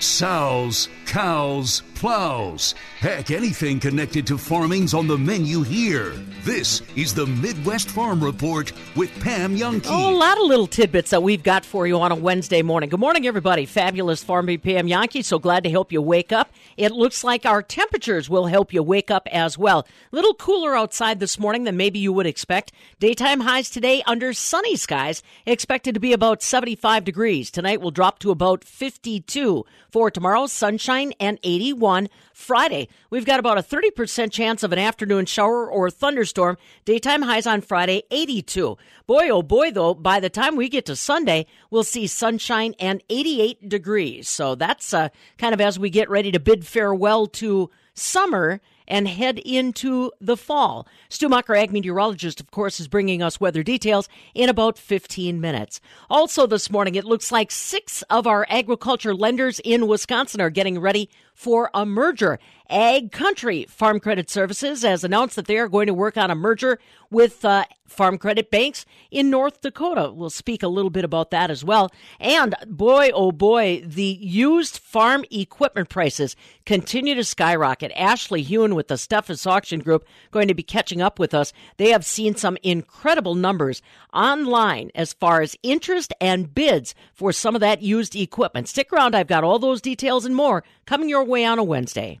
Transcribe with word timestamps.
Sows, 0.00 0.88
cows, 1.04 1.82
plows. 1.94 2.74
Heck, 3.00 3.30
anything 3.30 3.78
connected 3.78 4.26
to 4.26 4.38
farming's 4.38 4.94
on 4.94 5.06
the 5.06 5.18
menu 5.18 5.62
here. 5.62 6.12
This 6.42 6.80
is 6.96 7.12
the 7.12 7.26
Midwest 7.26 7.90
Farm 7.90 8.24
Report 8.24 8.72
with 8.96 9.10
Pam 9.20 9.54
Jahnke. 9.54 9.84
Oh, 9.90 10.14
a 10.14 10.16
lot 10.16 10.38
of 10.38 10.44
little 10.44 10.66
tidbits 10.66 11.10
that 11.10 11.22
we've 11.22 11.42
got 11.42 11.66
for 11.66 11.86
you 11.86 12.00
on 12.00 12.12
a 12.12 12.14
Wednesday 12.14 12.62
morning. 12.62 12.88
Good 12.88 13.00
morning, 13.00 13.26
everybody. 13.26 13.66
Fabulous 13.66 14.24
Farm 14.24 14.46
Bee 14.46 14.56
Pam 14.56 14.86
Jahnke. 14.86 15.22
So 15.22 15.38
glad 15.38 15.64
to 15.64 15.70
help 15.70 15.92
you 15.92 16.00
wake 16.00 16.32
up. 16.32 16.50
It 16.78 16.92
looks 16.92 17.22
like 17.22 17.44
our 17.44 17.62
temperatures 17.62 18.30
will 18.30 18.46
help 18.46 18.72
you 18.72 18.82
wake 18.82 19.10
up 19.10 19.28
as 19.30 19.58
well. 19.58 19.86
Little 20.12 20.32
cooler 20.32 20.74
outside 20.74 21.20
this 21.20 21.38
morning 21.38 21.64
than 21.64 21.76
maybe 21.76 21.98
you 21.98 22.14
would 22.14 22.26
expect. 22.26 22.72
Daytime 23.00 23.40
highs 23.40 23.68
today 23.68 24.02
under 24.06 24.32
sunny 24.32 24.76
skies, 24.76 25.22
expected 25.44 25.92
to 25.92 26.00
be 26.00 26.14
about 26.14 26.42
75 26.42 27.04
degrees. 27.04 27.50
Tonight 27.50 27.82
will 27.82 27.90
drop 27.90 28.18
to 28.20 28.30
about 28.30 28.64
52. 28.64 29.66
For 29.90 30.10
tomorrow, 30.10 30.46
sunshine 30.46 31.12
and 31.18 31.38
81. 31.42 32.08
Friday, 32.32 32.88
we've 33.10 33.24
got 33.24 33.40
about 33.40 33.58
a 33.58 33.62
30% 33.62 34.30
chance 34.30 34.62
of 34.62 34.72
an 34.72 34.78
afternoon 34.78 35.26
shower 35.26 35.68
or 35.68 35.90
thunderstorm. 35.90 36.56
Daytime 36.84 37.22
highs 37.22 37.46
on 37.46 37.60
Friday, 37.60 38.04
82. 38.12 38.78
Boy, 39.06 39.28
oh 39.30 39.42
boy, 39.42 39.72
though, 39.72 39.94
by 39.94 40.20
the 40.20 40.30
time 40.30 40.54
we 40.54 40.68
get 40.68 40.86
to 40.86 40.94
Sunday, 40.94 41.46
we'll 41.70 41.82
see 41.82 42.06
sunshine 42.06 42.74
and 42.78 43.02
88 43.10 43.68
degrees. 43.68 44.28
So 44.28 44.54
that's 44.54 44.94
uh, 44.94 45.08
kind 45.38 45.54
of 45.54 45.60
as 45.60 45.78
we 45.78 45.90
get 45.90 46.08
ready 46.08 46.30
to 46.30 46.38
bid 46.38 46.64
farewell 46.64 47.26
to 47.26 47.68
summer 47.94 48.60
and 48.90 49.08
head 49.08 49.38
into 49.38 50.10
the 50.20 50.36
fall. 50.36 50.86
Stu 51.08 51.28
Mucker, 51.28 51.54
ag 51.54 51.72
meteorologist, 51.72 52.40
of 52.40 52.50
course, 52.50 52.80
is 52.80 52.88
bringing 52.88 53.22
us 53.22 53.40
weather 53.40 53.62
details 53.62 54.08
in 54.34 54.48
about 54.48 54.76
15 54.76 55.40
minutes. 55.40 55.80
Also, 56.10 56.46
this 56.46 56.70
morning, 56.70 56.96
it 56.96 57.04
looks 57.04 57.32
like 57.32 57.50
six 57.50 58.02
of 58.10 58.26
our 58.26 58.46
agriculture 58.50 59.14
lenders 59.14 59.60
in 59.60 59.86
Wisconsin 59.86 60.40
are 60.40 60.50
getting 60.50 60.80
ready 60.80 61.08
for 61.32 61.70
a 61.72 61.86
merger. 61.86 62.38
Ag 62.70 63.10
Country 63.10 63.66
Farm 63.68 63.98
Credit 63.98 64.30
Services 64.30 64.82
has 64.82 65.02
announced 65.02 65.34
that 65.34 65.46
they 65.46 65.58
are 65.58 65.68
going 65.68 65.88
to 65.88 65.94
work 65.94 66.16
on 66.16 66.30
a 66.30 66.36
merger 66.36 66.78
with 67.10 67.44
uh, 67.44 67.64
Farm 67.88 68.16
Credit 68.16 68.48
Banks 68.48 68.86
in 69.10 69.28
North 69.28 69.60
Dakota. 69.60 70.12
We'll 70.14 70.30
speak 70.30 70.62
a 70.62 70.68
little 70.68 70.90
bit 70.90 71.04
about 71.04 71.32
that 71.32 71.50
as 71.50 71.64
well. 71.64 71.90
And 72.20 72.54
boy, 72.68 73.10
oh 73.12 73.32
boy, 73.32 73.82
the 73.84 74.04
used 74.20 74.78
farm 74.78 75.24
equipment 75.32 75.88
prices 75.88 76.36
continue 76.64 77.16
to 77.16 77.24
skyrocket. 77.24 77.90
Ashley 77.96 78.42
Hewen 78.42 78.76
with 78.76 78.86
the 78.86 78.94
Steffes 78.94 79.48
Auction 79.48 79.80
Group 79.80 80.06
going 80.30 80.46
to 80.46 80.54
be 80.54 80.62
catching 80.62 81.02
up 81.02 81.18
with 81.18 81.34
us. 81.34 81.52
They 81.76 81.90
have 81.90 82.06
seen 82.06 82.36
some 82.36 82.56
incredible 82.62 83.34
numbers 83.34 83.82
online 84.14 84.92
as 84.94 85.12
far 85.12 85.42
as 85.42 85.56
interest 85.64 86.14
and 86.20 86.54
bids 86.54 86.94
for 87.12 87.32
some 87.32 87.56
of 87.56 87.60
that 87.62 87.82
used 87.82 88.14
equipment. 88.14 88.68
Stick 88.68 88.92
around. 88.92 89.16
I've 89.16 89.26
got 89.26 89.42
all 89.42 89.58
those 89.58 89.80
details 89.80 90.24
and 90.24 90.36
more 90.36 90.62
coming 90.86 91.08
your 91.08 91.24
way 91.24 91.44
on 91.44 91.58
a 91.58 91.64
Wednesday. 91.64 92.20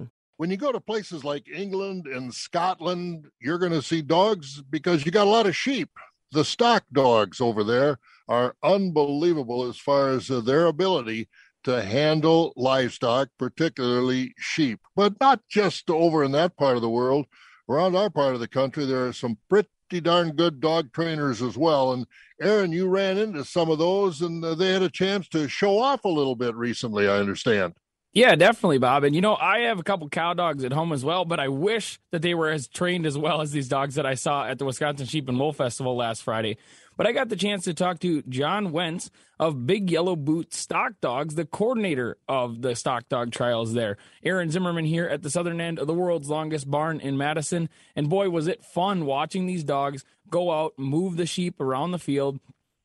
when 0.41 0.49
you 0.49 0.57
go 0.57 0.71
to 0.71 0.79
places 0.79 1.23
like 1.23 1.47
England 1.47 2.07
and 2.07 2.33
Scotland, 2.33 3.27
you're 3.39 3.59
going 3.59 3.71
to 3.71 3.79
see 3.79 4.01
dogs 4.01 4.59
because 4.71 5.05
you 5.05 5.11
got 5.11 5.27
a 5.27 5.29
lot 5.29 5.45
of 5.45 5.55
sheep. 5.55 5.91
The 6.31 6.43
stock 6.43 6.83
dogs 6.91 7.39
over 7.39 7.63
there 7.63 7.99
are 8.27 8.55
unbelievable 8.63 9.69
as 9.69 9.77
far 9.77 10.09
as 10.09 10.31
uh, 10.31 10.41
their 10.41 10.65
ability 10.65 11.29
to 11.65 11.83
handle 11.83 12.53
livestock, 12.55 13.29
particularly 13.37 14.33
sheep. 14.39 14.79
But 14.95 15.19
not 15.21 15.41
just 15.47 15.91
over 15.91 16.23
in 16.23 16.31
that 16.31 16.57
part 16.57 16.75
of 16.75 16.81
the 16.81 16.89
world. 16.89 17.27
Around 17.69 17.95
our 17.95 18.09
part 18.09 18.33
of 18.33 18.39
the 18.39 18.47
country, 18.47 18.87
there 18.87 19.05
are 19.05 19.13
some 19.13 19.37
pretty 19.47 19.69
darn 20.01 20.31
good 20.31 20.59
dog 20.59 20.91
trainers 20.91 21.43
as 21.43 21.55
well. 21.55 21.93
And 21.93 22.07
Aaron, 22.41 22.71
you 22.71 22.87
ran 22.87 23.19
into 23.19 23.45
some 23.45 23.69
of 23.69 23.77
those, 23.77 24.21
and 24.21 24.43
uh, 24.43 24.55
they 24.55 24.73
had 24.73 24.81
a 24.81 24.89
chance 24.89 25.27
to 25.27 25.47
show 25.47 25.77
off 25.77 26.03
a 26.03 26.09
little 26.09 26.35
bit 26.35 26.55
recently, 26.55 27.07
I 27.07 27.17
understand. 27.17 27.75
Yeah, 28.13 28.35
definitely, 28.35 28.77
Bob. 28.77 29.05
And 29.05 29.15
you 29.15 29.21
know, 29.21 29.35
I 29.35 29.59
have 29.59 29.79
a 29.79 29.83
couple 29.83 30.09
cow 30.09 30.33
dogs 30.33 30.65
at 30.65 30.73
home 30.73 30.91
as 30.91 31.05
well, 31.05 31.23
but 31.23 31.39
I 31.39 31.47
wish 31.47 31.97
that 32.11 32.21
they 32.21 32.33
were 32.33 32.49
as 32.49 32.67
trained 32.67 33.05
as 33.05 33.17
well 33.17 33.39
as 33.39 33.51
these 33.51 33.69
dogs 33.69 33.95
that 33.95 34.05
I 34.05 34.15
saw 34.15 34.45
at 34.45 34.59
the 34.59 34.65
Wisconsin 34.65 35.05
Sheep 35.05 35.29
and 35.29 35.39
Wool 35.39 35.53
Festival 35.53 35.95
last 35.95 36.23
Friday. 36.23 36.57
But 36.97 37.07
I 37.07 37.13
got 37.13 37.29
the 37.29 37.37
chance 37.37 37.63
to 37.63 37.73
talk 37.73 37.99
to 38.01 38.21
John 38.23 38.73
Wentz 38.73 39.09
of 39.39 39.65
Big 39.65 39.89
Yellow 39.89 40.17
Boot 40.17 40.53
Stock 40.53 40.93
Dogs, 40.99 41.35
the 41.35 41.45
coordinator 41.45 42.17
of 42.27 42.61
the 42.61 42.75
stock 42.75 43.07
dog 43.07 43.31
trials 43.31 43.73
there. 43.73 43.95
Aaron 44.23 44.51
Zimmerman 44.51 44.85
here 44.85 45.05
at 45.05 45.21
the 45.21 45.29
southern 45.29 45.61
end 45.61 45.79
of 45.79 45.87
the 45.87 45.93
world's 45.93 46.29
longest 46.29 46.69
barn 46.69 46.99
in 46.99 47.17
Madison. 47.17 47.69
And 47.95 48.09
boy, 48.09 48.29
was 48.29 48.47
it 48.47 48.65
fun 48.65 49.05
watching 49.05 49.45
these 49.45 49.63
dogs 49.63 50.03
go 50.29 50.51
out, 50.51 50.73
move 50.77 51.15
the 51.15 51.25
sheep 51.25 51.61
around 51.61 51.91
the 51.91 51.97
field, 51.97 52.39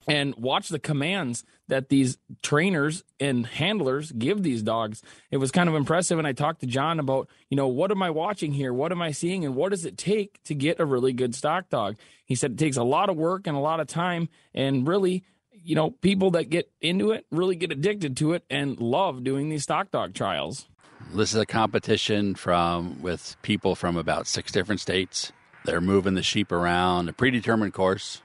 and 0.07 0.35
watch 0.37 0.69
the 0.69 0.79
commands 0.79 1.45
that 1.69 1.89
these 1.89 2.19
trainers 2.43 3.03
and 3.19 3.47
handlers 3.47 4.13
give 4.13 4.43
these 4.43 4.63
dogs. 4.63 5.03
It 5.31 5.39
was 5.39 5.51
kind 5.51 5.69
of 5.69 5.75
impressive. 5.75 6.19
And 6.19 6.27
I 6.27 6.33
talked 6.33 6.61
to 6.61 6.67
John 6.67 7.01
about, 7.01 7.29
you 7.51 7.57
know, 7.57 7.67
what 7.67 7.91
am 7.91 8.03
I 8.03 8.11
watching 8.11 8.53
here? 8.53 8.73
What 8.73 8.93
am 8.93 9.03
I 9.03 9.11
seeing? 9.11 9.45
And 9.45 9.57
what 9.57 9.71
does 9.71 9.85
it 9.85 9.99
take 9.99 10.43
to 10.45 10.55
get 10.55 10.79
a 10.79 10.85
really 10.85 11.13
good 11.13 11.35
stock 11.35 11.69
dog? 11.69 11.97
He 12.25 12.35
said 12.35 12.53
it 12.53 12.59
takes 12.59 12.77
a 12.77 12.85
lot 12.85 13.11
of 13.11 13.17
work 13.17 13.47
and 13.47 13.57
a 13.57 13.61
lot 13.61 13.81
of 13.81 13.89
time. 13.89 14.29
And 14.55 14.87
really, 14.87 15.25
you 15.51 15.75
know, 15.75 15.91
people 15.91 16.31
that 16.33 16.51
get 16.51 16.71
into 16.81 17.11
it 17.11 17.27
really 17.33 17.57
get 17.57 17.73
addicted 17.73 18.17
to 18.19 18.33
it 18.35 18.45
and 18.49 18.79
love 18.79 19.25
doing 19.25 19.49
these 19.49 19.65
stock 19.65 19.91
dog 19.91 20.15
trials. 20.15 20.69
This 21.13 21.35
is 21.35 21.41
a 21.41 21.47
competition 21.47 22.35
from 22.37 23.03
with 23.03 23.37
people 23.43 23.75
from 23.75 23.97
about 23.97 24.27
six 24.27 24.53
different 24.53 24.81
states. 24.81 25.33
They're 25.65 25.81
moving 25.81 26.15
the 26.15 26.23
sheep 26.23 26.53
around 26.53 27.09
a 27.09 27.13
predetermined 27.13 27.75
course, 27.75 28.23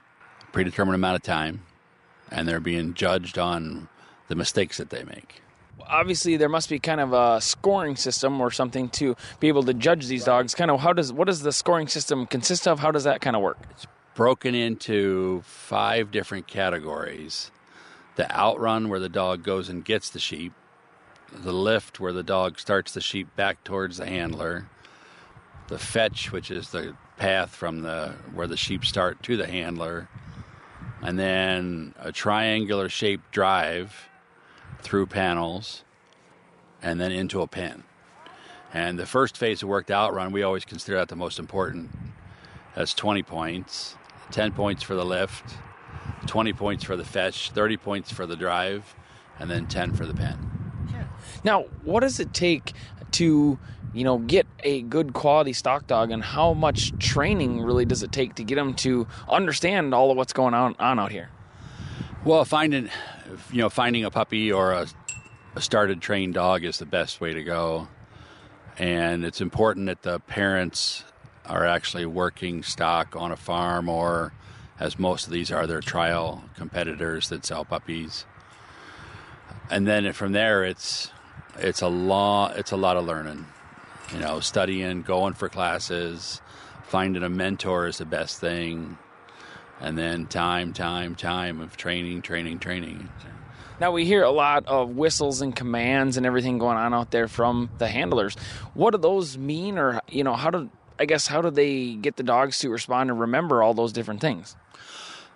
predetermined 0.52 0.94
amount 0.94 1.16
of 1.16 1.22
time 1.22 1.62
and 2.32 2.48
they're 2.48 2.60
being 2.60 2.94
judged 2.94 3.38
on 3.38 3.88
the 4.28 4.34
mistakes 4.34 4.78
that 4.78 4.90
they 4.90 5.04
make. 5.04 5.42
Obviously, 5.86 6.36
there 6.36 6.48
must 6.48 6.68
be 6.68 6.78
kind 6.78 7.00
of 7.00 7.12
a 7.12 7.40
scoring 7.40 7.96
system 7.96 8.40
or 8.40 8.50
something 8.50 8.88
to 8.90 9.14
be 9.40 9.48
able 9.48 9.62
to 9.64 9.74
judge 9.74 10.06
these 10.06 10.24
dogs. 10.24 10.54
Kind 10.54 10.70
of 10.70 10.80
how 10.80 10.92
does 10.92 11.12
what 11.12 11.26
does 11.26 11.42
the 11.42 11.52
scoring 11.52 11.88
system 11.88 12.26
consist 12.26 12.66
of? 12.66 12.78
How 12.80 12.90
does 12.90 13.04
that 13.04 13.20
kind 13.20 13.36
of 13.36 13.42
work? 13.42 13.58
It's 13.70 13.86
broken 14.14 14.54
into 14.54 15.42
five 15.42 16.10
different 16.10 16.46
categories: 16.46 17.50
the 18.16 18.30
outrun, 18.34 18.88
where 18.88 19.00
the 19.00 19.08
dog 19.08 19.42
goes 19.42 19.68
and 19.68 19.84
gets 19.84 20.08
the 20.08 20.18
sheep; 20.18 20.52
the 21.32 21.52
lift, 21.52 22.00
where 22.00 22.12
the 22.12 22.22
dog 22.22 22.58
starts 22.58 22.92
the 22.94 23.00
sheep 23.00 23.34
back 23.36 23.62
towards 23.64 23.98
the 23.98 24.06
handler; 24.06 24.68
the 25.68 25.78
fetch, 25.78 26.32
which 26.32 26.50
is 26.50 26.70
the 26.70 26.96
path 27.18 27.54
from 27.54 27.82
the 27.82 28.14
where 28.32 28.46
the 28.46 28.56
sheep 28.56 28.84
start 28.84 29.22
to 29.24 29.36
the 29.36 29.46
handler; 29.46 30.08
and 31.02 31.18
then 31.18 31.94
a 31.98 32.12
triangular 32.12 32.88
shaped 32.88 33.30
drive 33.32 34.08
through 34.80 35.06
panels 35.06 35.84
and 36.80 37.00
then 37.00 37.12
into 37.12 37.42
a 37.42 37.46
pen. 37.46 37.84
And 38.72 38.98
the 38.98 39.06
first 39.06 39.36
phase 39.36 39.62
of 39.62 39.68
worked 39.68 39.90
out 39.90 40.14
run, 40.14 40.32
we 40.32 40.42
always 40.42 40.64
consider 40.64 40.96
that 40.98 41.08
the 41.08 41.16
most 41.16 41.38
important. 41.38 41.90
That's 42.74 42.94
20 42.94 43.22
points, 43.22 43.96
10 44.30 44.52
points 44.52 44.82
for 44.82 44.94
the 44.94 45.04
lift, 45.04 45.56
20 46.26 46.52
points 46.54 46.84
for 46.84 46.96
the 46.96 47.04
fetch, 47.04 47.50
30 47.50 47.76
points 47.76 48.10
for 48.10 48.24
the 48.24 48.36
drive, 48.36 48.94
and 49.38 49.50
then 49.50 49.66
10 49.66 49.92
for 49.92 50.06
the 50.06 50.14
pen. 50.14 50.52
Now, 51.44 51.64
what 51.84 52.00
does 52.00 52.20
it 52.20 52.32
take 52.32 52.72
to 53.12 53.58
you 53.94 54.04
know, 54.04 54.18
get 54.18 54.46
a 54.60 54.82
good 54.82 55.12
quality 55.12 55.52
stock 55.52 55.86
dog 55.86 56.10
and 56.10 56.22
how 56.22 56.54
much 56.54 56.96
training 56.98 57.60
really 57.60 57.84
does 57.84 58.02
it 58.02 58.12
take 58.12 58.34
to 58.36 58.44
get 58.44 58.54
them 58.54 58.74
to 58.74 59.06
understand 59.28 59.94
all 59.94 60.10
of 60.10 60.16
what's 60.16 60.32
going 60.32 60.54
on, 60.54 60.74
on 60.78 60.98
out 60.98 61.12
here? 61.12 61.30
Well, 62.24 62.44
finding, 62.44 62.88
you 63.50 63.58
know, 63.58 63.68
finding 63.68 64.04
a 64.04 64.10
puppy 64.10 64.52
or 64.52 64.72
a, 64.72 64.86
a 65.54 65.60
started 65.60 66.00
trained 66.00 66.34
dog 66.34 66.64
is 66.64 66.78
the 66.78 66.86
best 66.86 67.20
way 67.20 67.34
to 67.34 67.42
go. 67.42 67.88
And 68.78 69.24
it's 69.24 69.40
important 69.40 69.86
that 69.86 70.02
the 70.02 70.20
parents 70.20 71.04
are 71.44 71.66
actually 71.66 72.06
working 72.06 72.62
stock 72.62 73.14
on 73.16 73.32
a 73.32 73.36
farm, 73.36 73.88
or 73.88 74.32
as 74.80 74.98
most 74.98 75.26
of 75.26 75.32
these 75.32 75.50
are, 75.52 75.66
they're 75.66 75.80
trial 75.80 76.44
competitors 76.56 77.28
that 77.28 77.44
sell 77.44 77.64
puppies. 77.64 78.24
And 79.68 79.86
then 79.86 80.10
from 80.12 80.32
there, 80.32 80.64
it's 80.64 81.10
it's 81.58 81.82
a 81.82 81.88
lot 81.88 82.56
it's 82.56 82.72
a 82.72 82.76
lot 82.76 82.96
of 82.96 83.04
learning. 83.04 83.46
You 84.12 84.18
know, 84.18 84.40
studying, 84.40 85.02
going 85.02 85.32
for 85.32 85.48
classes, 85.48 86.42
finding 86.84 87.22
a 87.22 87.28
mentor 87.28 87.86
is 87.86 87.98
the 87.98 88.04
best 88.04 88.40
thing, 88.40 88.98
and 89.80 89.96
then 89.96 90.26
time, 90.26 90.74
time, 90.74 91.14
time 91.14 91.60
of 91.60 91.76
training, 91.76 92.20
training, 92.22 92.58
training. 92.58 93.08
Now 93.80 93.90
we 93.90 94.04
hear 94.04 94.22
a 94.22 94.30
lot 94.30 94.66
of 94.66 94.90
whistles 94.90 95.40
and 95.40 95.56
commands 95.56 96.16
and 96.16 96.26
everything 96.26 96.58
going 96.58 96.76
on 96.76 96.92
out 96.92 97.10
there 97.10 97.26
from 97.26 97.70
the 97.78 97.88
handlers. 97.88 98.36
What 98.74 98.92
do 98.92 98.98
those 98.98 99.38
mean, 99.38 99.78
or 99.78 100.00
you 100.08 100.24
know, 100.24 100.34
how 100.34 100.50
do 100.50 100.70
I 100.98 101.04
guess 101.04 101.26
how 101.26 101.42
do 101.42 101.50
they 101.50 101.94
get 101.94 102.16
the 102.16 102.22
dogs 102.22 102.58
to 102.60 102.70
respond 102.70 103.10
and 103.10 103.18
remember 103.18 103.62
all 103.62 103.74
those 103.74 103.92
different 103.92 104.20
things? 104.20 104.54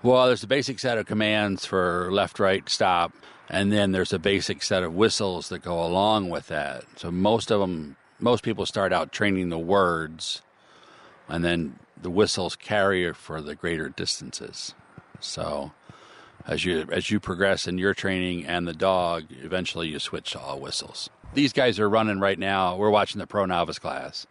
Well, 0.02 0.26
there's 0.26 0.44
a 0.44 0.46
basic 0.46 0.78
set 0.78 0.98
of 0.98 1.06
commands 1.06 1.64
for 1.64 2.08
left, 2.12 2.38
right, 2.38 2.68
stop, 2.68 3.12
and 3.48 3.72
then 3.72 3.92
there's 3.92 4.12
a 4.12 4.18
basic 4.18 4.62
set 4.62 4.82
of 4.82 4.94
whistles 4.94 5.48
that 5.48 5.62
go 5.62 5.84
along 5.84 6.30
with 6.30 6.48
that. 6.48 6.84
So 6.96 7.10
most 7.10 7.50
of 7.50 7.60
them, 7.60 7.96
most 8.18 8.42
people 8.42 8.66
start 8.66 8.92
out 8.92 9.12
training 9.12 9.48
the 9.48 9.58
words, 9.58 10.42
and 11.28 11.44
then 11.44 11.78
the 12.00 12.10
whistles 12.10 12.56
carry 12.56 13.12
for 13.12 13.40
the 13.40 13.54
greater 13.54 13.88
distances. 13.88 14.74
So 15.20 15.72
as 16.46 16.64
you 16.64 16.86
as 16.90 17.10
you 17.10 17.20
progress 17.20 17.66
in 17.66 17.78
your 17.78 17.94
training 17.94 18.46
and 18.46 18.66
the 18.66 18.74
dog, 18.74 19.24
eventually 19.42 19.88
you 19.88 19.98
switch 19.98 20.32
to 20.32 20.40
all 20.40 20.60
whistles. 20.60 21.10
These 21.34 21.52
guys 21.52 21.78
are 21.78 21.88
running 21.88 22.20
right 22.20 22.38
now. 22.38 22.76
We're 22.76 22.90
watching 22.90 23.18
the 23.18 23.26
pro 23.26 23.46
novice 23.46 23.78
class, 23.78 24.26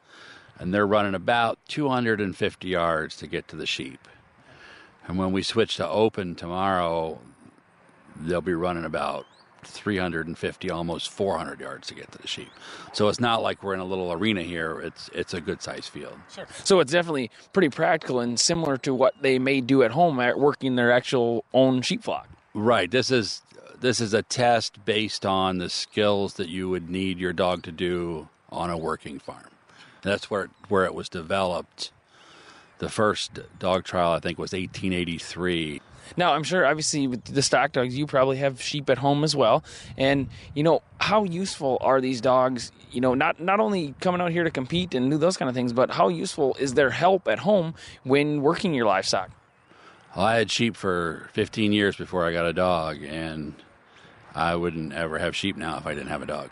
and 0.58 0.74
they're 0.74 0.88
running 0.88 1.14
about 1.14 1.60
250 1.68 2.68
yards 2.68 3.18
to 3.18 3.28
get 3.28 3.48
to 3.50 3.56
the 3.56 3.66
sheep. 3.66 4.08
And 5.08 5.18
when 5.18 5.32
we 5.32 5.44
switch 5.44 5.76
to 5.76 5.88
open 5.88 6.36
tomorrow, 6.36 7.20
they'll 8.16 8.42
be 8.42 8.54
running 8.54 8.86
about 8.86 9.26
350, 9.68 10.70
almost 10.70 11.10
400 11.10 11.60
yards 11.60 11.88
to 11.88 11.96
get 11.96 12.12
to 12.12 12.18
the 12.18 12.28
sheep. 12.28 12.52
So 12.94 13.08
it's 13.10 13.20
not 13.20 13.42
like 13.42 13.64
we're 13.64 13.74
in 13.74 13.80
a 13.80 13.86
little 13.86 14.12
arena 14.12 14.44
here. 14.44 14.80
It's 14.80 15.10
it's 15.14 15.34
a 15.34 15.42
good 15.42 15.62
sized 15.62 15.90
field. 15.90 16.18
Sure. 16.34 16.48
So 16.64 16.80
it's 16.80 16.92
definitely 16.92 17.32
pretty 17.54 17.70
practical 17.70 18.20
and 18.20 18.40
similar 18.40 18.78
to 18.80 18.94
what 18.94 19.16
they 19.22 19.40
may 19.40 19.62
do 19.62 19.84
at 19.84 19.92
home 19.92 20.20
at 20.20 20.40
working 20.40 20.76
their 20.76 20.92
actual 20.92 21.46
own 21.54 21.82
sheep 21.82 22.04
flock. 22.04 22.30
Right. 22.54 22.90
This 22.90 23.12
is 23.12 23.42
this 23.80 24.00
is 24.00 24.14
a 24.14 24.22
test 24.22 24.84
based 24.86 25.26
on 25.26 25.58
the 25.58 25.70
skills 25.70 26.36
that 26.36 26.48
you 26.48 26.70
would 26.70 26.90
need 26.90 27.20
your 27.20 27.34
dog 27.34 27.64
to 27.64 27.72
do 27.72 28.30
on 28.50 28.70
a 28.70 28.78
working 28.78 29.20
farm. 29.20 29.50
And 30.04 30.12
that's 30.12 30.30
where 30.30 30.50
where 30.70 30.86
it 30.86 30.94
was 30.94 31.10
developed. 31.10 31.92
The 32.78 32.90
first 32.90 33.40
dog 33.58 33.86
trial 33.86 34.12
I 34.12 34.20
think 34.20 34.38
was 34.38 34.52
1883 34.52 35.82
now, 36.18 36.34
I'm 36.34 36.44
sure, 36.44 36.66
obviously, 36.66 37.08
with 37.08 37.24
the 37.26 37.42
stock 37.42 37.72
dogs, 37.72 37.98
you 37.98 38.06
probably 38.06 38.38
have 38.38 38.62
sheep 38.62 38.90
at 38.90 38.98
home 38.98 39.24
as 39.24 39.36
well. 39.36 39.64
And 39.98 40.28
you 40.54 40.64
know, 40.64 40.82
how 41.00 41.24
useful 41.24 41.78
are 41.82 42.02
these 42.02 42.22
dogs? 42.22 42.72
You 42.92 43.02
know, 43.02 43.14
not 43.14 43.40
not 43.40 43.60
only 43.60 43.94
coming 44.00 44.22
out 44.22 44.32
here 44.32 44.44
to 44.44 44.52
compete 44.52 44.94
and 44.96 45.12
do 45.12 45.18
those 45.18 45.38
kind 45.38 45.50
of 45.50 45.56
things, 45.56 45.74
but 45.74 45.92
how 45.92 46.08
useful 46.08 46.56
is 46.60 46.74
their 46.74 46.90
help 46.90 47.28
at 47.28 47.40
home 47.40 47.76
when 48.04 48.42
working 48.42 48.74
your 48.74 48.86
livestock? 48.86 49.32
Well, 50.16 50.26
I 50.26 50.38
had 50.38 50.50
sheep 50.50 50.78
for 50.78 51.30
15 51.34 51.74
years 51.74 51.96
before 51.98 52.26
I 52.26 52.32
got 52.32 52.46
a 52.46 52.54
dog, 52.54 53.04
and 53.04 53.54
I 54.34 54.56
wouldn't 54.56 54.94
ever 54.94 55.20
have 55.20 55.36
sheep 55.36 55.58
now 55.58 55.78
if 55.78 55.86
I 55.86 55.94
didn't 55.94 56.10
have 56.10 56.22
a 56.22 56.26
dog, 56.26 56.50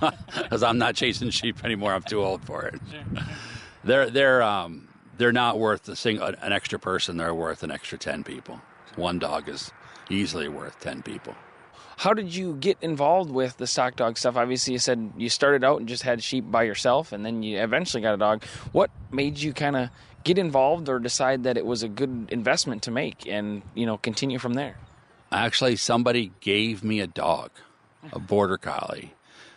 because 0.36 0.62
I'm 0.62 0.78
not 0.78 0.94
chasing 0.94 1.30
sheep 1.30 1.64
anymore. 1.64 1.92
I'm 1.92 2.02
too 2.02 2.22
old 2.22 2.44
for 2.44 2.66
it. 2.66 2.80
They're 3.84 4.10
they're 4.10 4.42
um, 4.42 4.87
they're 5.18 5.32
not 5.32 5.58
worth 5.58 5.88
a 5.88 5.96
single, 5.96 6.26
an 6.26 6.52
extra 6.52 6.78
person. 6.78 7.16
They're 7.16 7.34
worth 7.34 7.62
an 7.62 7.70
extra 7.70 7.98
10 7.98 8.24
people. 8.24 8.60
One 8.96 9.18
dog 9.18 9.48
is 9.48 9.72
easily 10.08 10.48
worth 10.48 10.80
10 10.80 11.02
people. 11.02 11.34
How 11.98 12.14
did 12.14 12.34
you 12.34 12.54
get 12.54 12.78
involved 12.80 13.30
with 13.30 13.56
the 13.56 13.66
stock 13.66 13.96
dog 13.96 14.16
stuff? 14.16 14.36
Obviously, 14.36 14.72
you 14.72 14.78
said 14.78 15.12
you 15.16 15.28
started 15.28 15.64
out 15.64 15.80
and 15.80 15.88
just 15.88 16.04
had 16.04 16.22
sheep 16.22 16.48
by 16.48 16.62
yourself, 16.62 17.10
and 17.10 17.26
then 17.26 17.42
you 17.42 17.58
eventually 17.58 18.00
got 18.00 18.14
a 18.14 18.16
dog. 18.16 18.44
What 18.70 18.90
made 19.10 19.38
you 19.38 19.52
kind 19.52 19.74
of 19.74 19.90
get 20.22 20.38
involved 20.38 20.88
or 20.88 21.00
decide 21.00 21.42
that 21.42 21.56
it 21.56 21.66
was 21.66 21.82
a 21.82 21.88
good 21.88 22.28
investment 22.30 22.84
to 22.84 22.92
make 22.92 23.26
and, 23.26 23.62
you 23.74 23.84
know, 23.84 23.98
continue 23.98 24.38
from 24.38 24.54
there? 24.54 24.76
Actually, 25.32 25.74
somebody 25.74 26.30
gave 26.40 26.84
me 26.84 27.00
a 27.00 27.08
dog, 27.08 27.50
a 28.12 28.20
border 28.20 28.58
collie. 28.58 29.14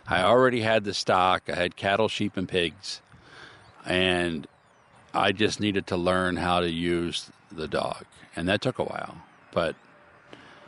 I 0.08 0.24
already 0.24 0.62
had 0.62 0.84
the 0.84 0.96
stock, 0.96 1.44
I 1.48 1.56
had 1.56 1.76
cattle, 1.76 2.10
sheep, 2.10 2.38
and 2.38 2.50
pigs. 2.50 3.02
And 3.86 4.48
I 5.14 5.32
just 5.32 5.60
needed 5.60 5.88
to 5.88 5.98
learn 5.98 6.38
how 6.38 6.62
to 6.62 6.70
use 6.70 7.30
the 7.52 7.68
dog, 7.68 8.06
and 8.36 8.48
that 8.48 8.62
took 8.62 8.80
a 8.80 8.84
while. 8.84 9.18
But 9.52 9.76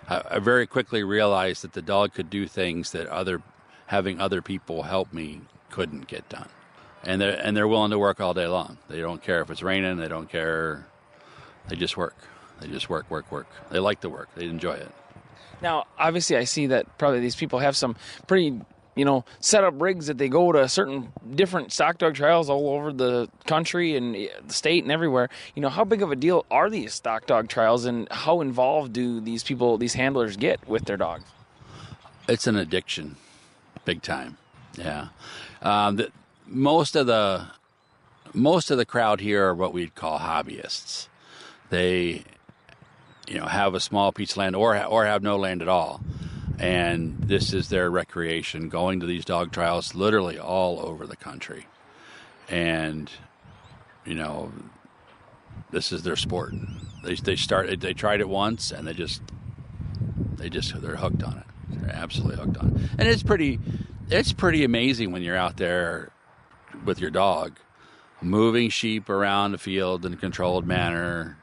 I, 0.07 0.21
I 0.31 0.39
very 0.39 0.67
quickly 0.67 1.03
realized 1.03 1.63
that 1.63 1.73
the 1.73 1.81
dog 1.81 2.13
could 2.13 2.29
do 2.29 2.47
things 2.47 2.91
that 2.91 3.07
other 3.07 3.41
having 3.87 4.19
other 4.19 4.41
people 4.41 4.83
help 4.83 5.13
me 5.13 5.41
couldn't 5.69 6.07
get 6.07 6.27
done. 6.29 6.49
And 7.03 7.19
they're 7.19 7.39
and 7.39 7.55
they're 7.55 7.67
willing 7.67 7.91
to 7.91 7.99
work 7.99 8.19
all 8.19 8.33
day 8.33 8.47
long. 8.47 8.77
They 8.87 9.01
don't 9.01 9.21
care 9.21 9.41
if 9.41 9.49
it's 9.49 9.63
raining. 9.63 9.97
They 9.97 10.07
don't 10.07 10.29
care. 10.29 10.85
They 11.67 11.75
just 11.75 11.97
work. 11.97 12.15
They 12.59 12.67
just 12.67 12.89
work, 12.89 13.09
work, 13.09 13.31
work. 13.31 13.47
They 13.71 13.79
like 13.79 14.01
the 14.01 14.09
work. 14.09 14.29
They 14.35 14.45
enjoy 14.45 14.73
it. 14.73 14.91
Now, 15.61 15.85
obviously, 15.97 16.37
I 16.37 16.43
see 16.43 16.67
that 16.67 16.97
probably 16.97 17.19
these 17.19 17.35
people 17.35 17.59
have 17.59 17.75
some 17.75 17.95
pretty 18.27 18.59
you 18.95 19.05
know, 19.05 19.25
set 19.39 19.63
up 19.63 19.73
rigs 19.77 20.07
that 20.07 20.17
they 20.17 20.29
go 20.29 20.51
to 20.51 20.67
certain 20.67 21.11
different 21.33 21.71
stock 21.71 21.97
dog 21.97 22.13
trials 22.15 22.49
all 22.49 22.69
over 22.69 22.93
the 22.93 23.29
country 23.45 23.95
and 23.95 24.13
the 24.13 24.29
state 24.47 24.83
and 24.83 24.91
everywhere. 24.91 25.29
You 25.55 25.61
know, 25.61 25.69
how 25.69 25.83
big 25.83 26.01
of 26.01 26.11
a 26.11 26.15
deal 26.15 26.45
are 26.51 26.69
these 26.69 26.93
stock 26.93 27.25
dog 27.25 27.47
trials 27.47 27.85
and 27.85 28.07
how 28.11 28.41
involved 28.41 28.93
do 28.93 29.19
these 29.19 29.43
people, 29.43 29.77
these 29.77 29.93
handlers 29.93 30.37
get 30.37 30.67
with 30.67 30.85
their 30.85 30.97
dogs? 30.97 31.25
It's 32.27 32.47
an 32.47 32.55
addiction, 32.55 33.15
big 33.85 34.01
time. 34.01 34.37
Yeah. 34.77 35.07
Um, 35.61 35.97
the, 35.97 36.11
most 36.47 36.95
of 36.95 37.07
the 37.07 37.47
most 38.33 38.71
of 38.71 38.77
the 38.77 38.85
crowd 38.85 39.21
here 39.21 39.45
are 39.47 39.55
what 39.55 39.73
we'd 39.73 39.93
call 39.93 40.19
hobbyists. 40.19 41.07
They, 41.69 42.23
you 43.27 43.37
know, 43.37 43.45
have 43.45 43.75
a 43.75 43.79
small 43.79 44.11
piece 44.11 44.31
of 44.31 44.37
land 44.37 44.55
or 44.55 44.81
or 44.85 45.05
have 45.05 45.21
no 45.21 45.37
land 45.37 45.61
at 45.61 45.67
all 45.67 46.01
and 46.59 47.17
this 47.19 47.53
is 47.53 47.69
their 47.69 47.89
recreation 47.89 48.69
going 48.69 49.00
to 49.00 49.05
these 49.05 49.25
dog 49.25 49.51
trials 49.51 49.95
literally 49.95 50.38
all 50.38 50.79
over 50.79 51.07
the 51.07 51.15
country. 51.15 51.67
And 52.50 53.09
you 54.05 54.15
know 54.15 54.51
this 55.71 55.91
is 55.91 56.03
their 56.03 56.15
sport. 56.15 56.53
They, 57.03 57.15
they 57.15 57.35
started 57.35 57.81
they 57.81 57.94
tried 57.94 58.21
it 58.21 58.29
once 58.29 58.72
and 58.72 58.88
they 58.88 58.93
just 58.93 59.22
they 60.36 60.50
just 60.50 60.79
they're 60.81 60.95
hooked 60.95 61.24
on 61.24 61.38
it. 61.38 61.45
They're 61.69 61.95
absolutely 61.95 62.43
hooked 62.43 62.57
on 62.57 62.75
it. 62.75 62.89
And 62.98 63.07
it's 63.07 63.24
pretty 63.24 63.60
it's 64.10 64.33
pretty 64.33 64.63
amazing 64.63 65.12
when 65.12 65.22
you're 65.22 65.38
out 65.38 65.57
there 65.57 66.12
with 66.86 67.00
your 67.00 67.12
dog 67.12 67.57
moving 68.22 68.69
sheep 68.69 69.10
around 69.10 69.51
the 69.51 69.57
field 69.57 70.05
in 70.05 70.13
a 70.13 70.17
controlled 70.17 70.65
manner 70.65 71.38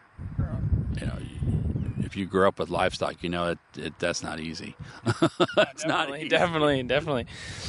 if 2.10 2.16
you 2.16 2.26
grew 2.26 2.48
up 2.48 2.58
with 2.58 2.70
livestock, 2.70 3.22
you 3.22 3.28
know 3.28 3.50
it, 3.50 3.58
it 3.76 3.96
that's 4.00 4.20
not 4.20 4.40
easy. 4.40 4.74
it's 5.56 5.86
not 5.86 6.10
easy. 6.16 6.28
Definitely, 6.28 6.82
definitely. 6.82 7.26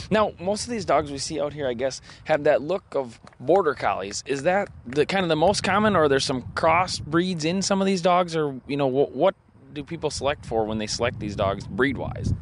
Now, 0.09 0.33
most 0.39 0.63
of 0.63 0.71
these 0.71 0.83
dogs 0.83 1.11
we 1.11 1.19
see 1.19 1.39
out 1.39 1.53
here, 1.53 1.67
I 1.67 1.75
guess, 1.75 2.01
have 2.23 2.45
that 2.45 2.63
look 2.63 2.83
of 2.95 3.19
border 3.39 3.75
collies. 3.75 4.23
Is 4.25 4.41
that 4.43 4.69
the 4.87 5.05
kind 5.05 5.23
of 5.23 5.29
the 5.29 5.35
most 5.35 5.61
common, 5.61 5.95
or 5.95 6.07
there's 6.07 6.25
some 6.25 6.41
cross 6.55 6.97
breeds 6.97 7.45
in 7.45 7.61
some 7.61 7.81
of 7.81 7.85
these 7.85 8.01
dogs, 8.01 8.35
or 8.35 8.59
you 8.67 8.77
know 8.77 8.87
what, 8.87 9.11
what 9.11 9.35
do 9.73 9.83
people 9.83 10.09
select 10.09 10.43
for 10.43 10.65
when 10.65 10.79
they 10.79 10.87
select 10.87 11.19
these 11.19 11.35
dogs 11.35 11.67
breed 11.67 11.97
wise? 11.97 12.33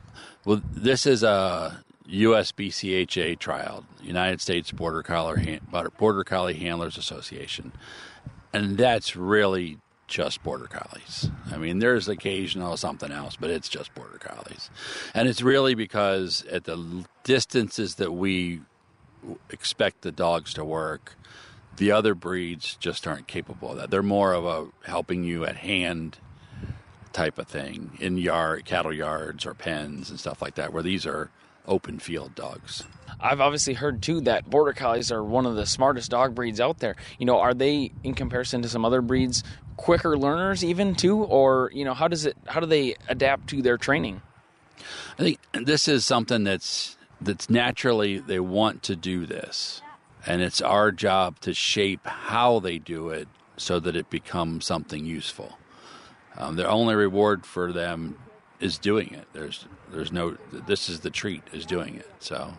Well, 0.46 0.62
this 0.72 1.06
is 1.06 1.22
a 1.22 1.84
USBCHA 2.10 3.39
trial, 3.39 3.84
United 4.01 4.39
States 4.39 4.72
Border 4.72 5.03
Collie 5.03 5.60
Border 5.98 6.24
Collie 6.24 6.53
Handlers 6.53 6.98
Association, 6.98 7.74
and 8.53 8.77
that's 8.77 9.18
really 9.18 9.79
just 10.10 10.44
border 10.44 10.68
collies. 10.68 11.30
I 11.51 11.58
mean, 11.58 11.80
there's 11.80 12.08
occasional 12.08 12.75
something 12.75 13.12
else, 13.12 13.36
but 13.36 13.50
it's 13.50 13.70
just 13.70 13.94
border 13.96 14.18
collies. 14.18 14.70
And 15.13 15.30
it's 15.30 15.42
really 15.42 15.75
because 15.75 16.44
at 16.51 16.66
the 16.66 17.06
distances 17.24 17.96
that 17.96 18.12
we 18.12 18.62
expect 19.50 20.01
the 20.01 20.12
dogs 20.12 20.54
to 20.56 20.66
work, 20.66 21.16
the 21.78 21.92
other 21.92 22.16
breeds 22.16 22.75
just 22.75 23.08
aren't 23.08 23.28
capable 23.28 23.72
of 23.72 23.78
that. 23.78 23.92
They're 23.92 24.04
more 24.04 24.34
of 24.34 24.46
a 24.46 24.68
helping 24.89 25.24
you 25.24 25.46
at 25.46 25.58
hand 25.58 26.18
type 27.13 27.38
of 27.38 27.48
thing 27.48 27.98
in 28.00 28.18
yard 28.18 28.66
cattle 28.66 28.94
yards 28.94 29.46
or 29.46 29.54
pens 29.54 30.10
and 30.10 30.20
stuff 30.20 30.42
like 30.42 30.56
that 30.56 30.72
where 30.72 30.84
these 30.84 31.06
are 31.06 31.32
open 31.68 32.00
field 32.00 32.36
dogs. 32.36 32.84
I've 33.20 33.42
obviously 33.42 33.74
heard 33.74 34.01
too 34.01 34.22
that 34.22 34.50
border 34.50 34.74
collies 34.74 35.12
are 35.12 35.24
one 35.24 35.46
of 35.46 35.56
the 35.56 35.66
smartest 35.66 36.12
dog 36.12 36.36
breeds 36.36 36.62
out 36.62 36.80
there. 36.80 36.96
You 37.18 37.25
know, 37.25 37.39
are 37.39 37.54
they 37.54 37.92
in 38.04 38.13
comparison 38.13 38.62
to 38.62 38.70
some 38.70 38.86
other 38.86 39.01
breeds 39.01 39.44
quicker 39.78 40.18
learners 40.18 40.63
even 40.63 40.96
too 40.96 41.24
or, 41.24 41.70
you 41.74 41.86
know, 41.86 41.94
how 41.94 42.08
does 42.08 42.25
it 42.25 42.38
how 42.48 42.60
do 42.60 42.66
they 42.66 42.96
adapt 43.08 43.48
to 43.50 43.62
their 43.62 43.78
training? 43.78 44.22
I 45.18 45.24
think 45.24 45.39
this 45.54 45.88
is 45.88 46.06
something 46.06 46.44
that's 46.44 46.98
that's 47.22 47.50
naturally 47.50 48.20
they 48.20 48.39
want 48.39 48.84
to 48.84 48.96
do 48.96 49.25
this. 49.25 49.82
And 50.25 50.42
it's 50.42 50.62
our 50.62 50.92
job 50.92 51.39
to 51.42 51.54
shape 51.54 52.06
how 52.06 52.60
they 52.60 52.78
do 52.78 53.10
it 53.10 53.28
so 53.58 53.80
that 53.80 53.96
it 53.96 54.10
becomes 54.10 54.66
something 54.66 55.06
useful. 55.06 55.58
Um, 56.38 56.56
the 56.56 56.68
only 56.68 56.96
reward 56.96 57.46
for 57.46 57.74
them 57.74 58.18
is 58.60 58.78
doing 58.78 59.13
it. 59.13 59.28
There's 59.34 59.66
there's 59.91 60.12
no 60.12 60.38
this 60.51 60.89
is 60.89 61.01
the 61.01 61.10
treat 61.10 61.43
is 61.53 61.65
doing 61.65 61.96
it. 61.96 62.10
So 62.19 62.53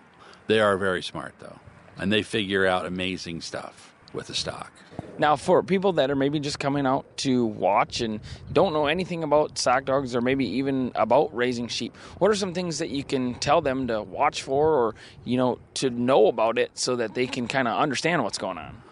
they 0.46 0.60
are 0.60 0.76
very 0.76 1.02
smart 1.02 1.34
though, 1.40 1.58
and 1.96 2.12
they 2.12 2.22
figure 2.22 2.66
out 2.66 2.86
amazing 2.86 3.40
stuff 3.40 3.92
with 4.12 4.26
the 4.26 4.34
stock. 4.34 4.72
Now, 5.18 5.36
for 5.36 5.62
people 5.62 5.92
that 5.94 6.10
are 6.10 6.16
maybe 6.16 6.40
just 6.40 6.58
coming 6.58 6.86
out 6.86 7.04
to 7.18 7.44
watch 7.44 8.00
and 8.00 8.20
don't 8.52 8.72
know 8.72 8.86
anything 8.86 9.22
about 9.22 9.58
stock 9.58 9.84
dogs 9.84 10.16
or 10.16 10.20
maybe 10.20 10.46
even 10.46 10.92
about 10.94 11.34
raising 11.36 11.68
sheep, 11.68 11.94
what 12.18 12.30
are 12.30 12.34
some 12.34 12.54
things 12.54 12.78
that 12.78 12.88
you 12.88 13.04
can 13.04 13.34
tell 13.34 13.60
them 13.60 13.86
to 13.88 14.02
watch 14.02 14.42
for 14.42 14.68
or, 14.68 14.94
you 15.24 15.36
know, 15.36 15.58
to 15.74 15.90
know 15.90 16.26
about 16.26 16.58
it 16.58 16.70
so 16.74 16.96
that 16.96 17.14
they 17.14 17.26
can 17.26 17.48
kind 17.48 17.68
of 17.68 17.78
understand 17.78 18.24
what's 18.24 18.38
going 18.38 18.58
on? 18.58 18.82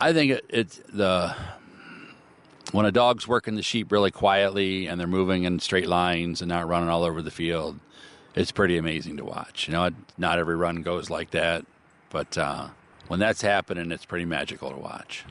I 0.00 0.12
think 0.12 0.32
it, 0.32 0.44
it's 0.48 0.80
the 0.88 1.34
when 2.72 2.86
a 2.86 2.92
dog's 2.92 3.26
working 3.26 3.56
the 3.56 3.62
sheep 3.62 3.90
really 3.90 4.10
quietly 4.10 4.86
and 4.86 5.00
they're 5.00 5.06
moving 5.06 5.44
in 5.44 5.58
straight 5.58 5.88
lines 5.88 6.40
and 6.40 6.48
not 6.48 6.68
running 6.68 6.88
all 6.88 7.04
over 7.04 7.22
the 7.22 7.30
field, 7.30 7.78
it's 8.34 8.52
pretty 8.52 8.76
amazing 8.76 9.16
to 9.16 9.24
watch. 9.24 9.66
You 9.66 9.72
know, 9.72 9.90
not 10.18 10.38
every 10.38 10.56
run 10.56 10.82
goes 10.82 11.10
like 11.10 11.30
that, 11.32 11.64
but 12.10 12.36
uh, 12.38 12.68
when 13.08 13.20
that's 13.20 13.42
happening, 13.42 13.90
it's 13.90 14.04
pretty 14.04 14.24
magical 14.24 14.70
to 14.70 14.76
watch. 14.76 15.24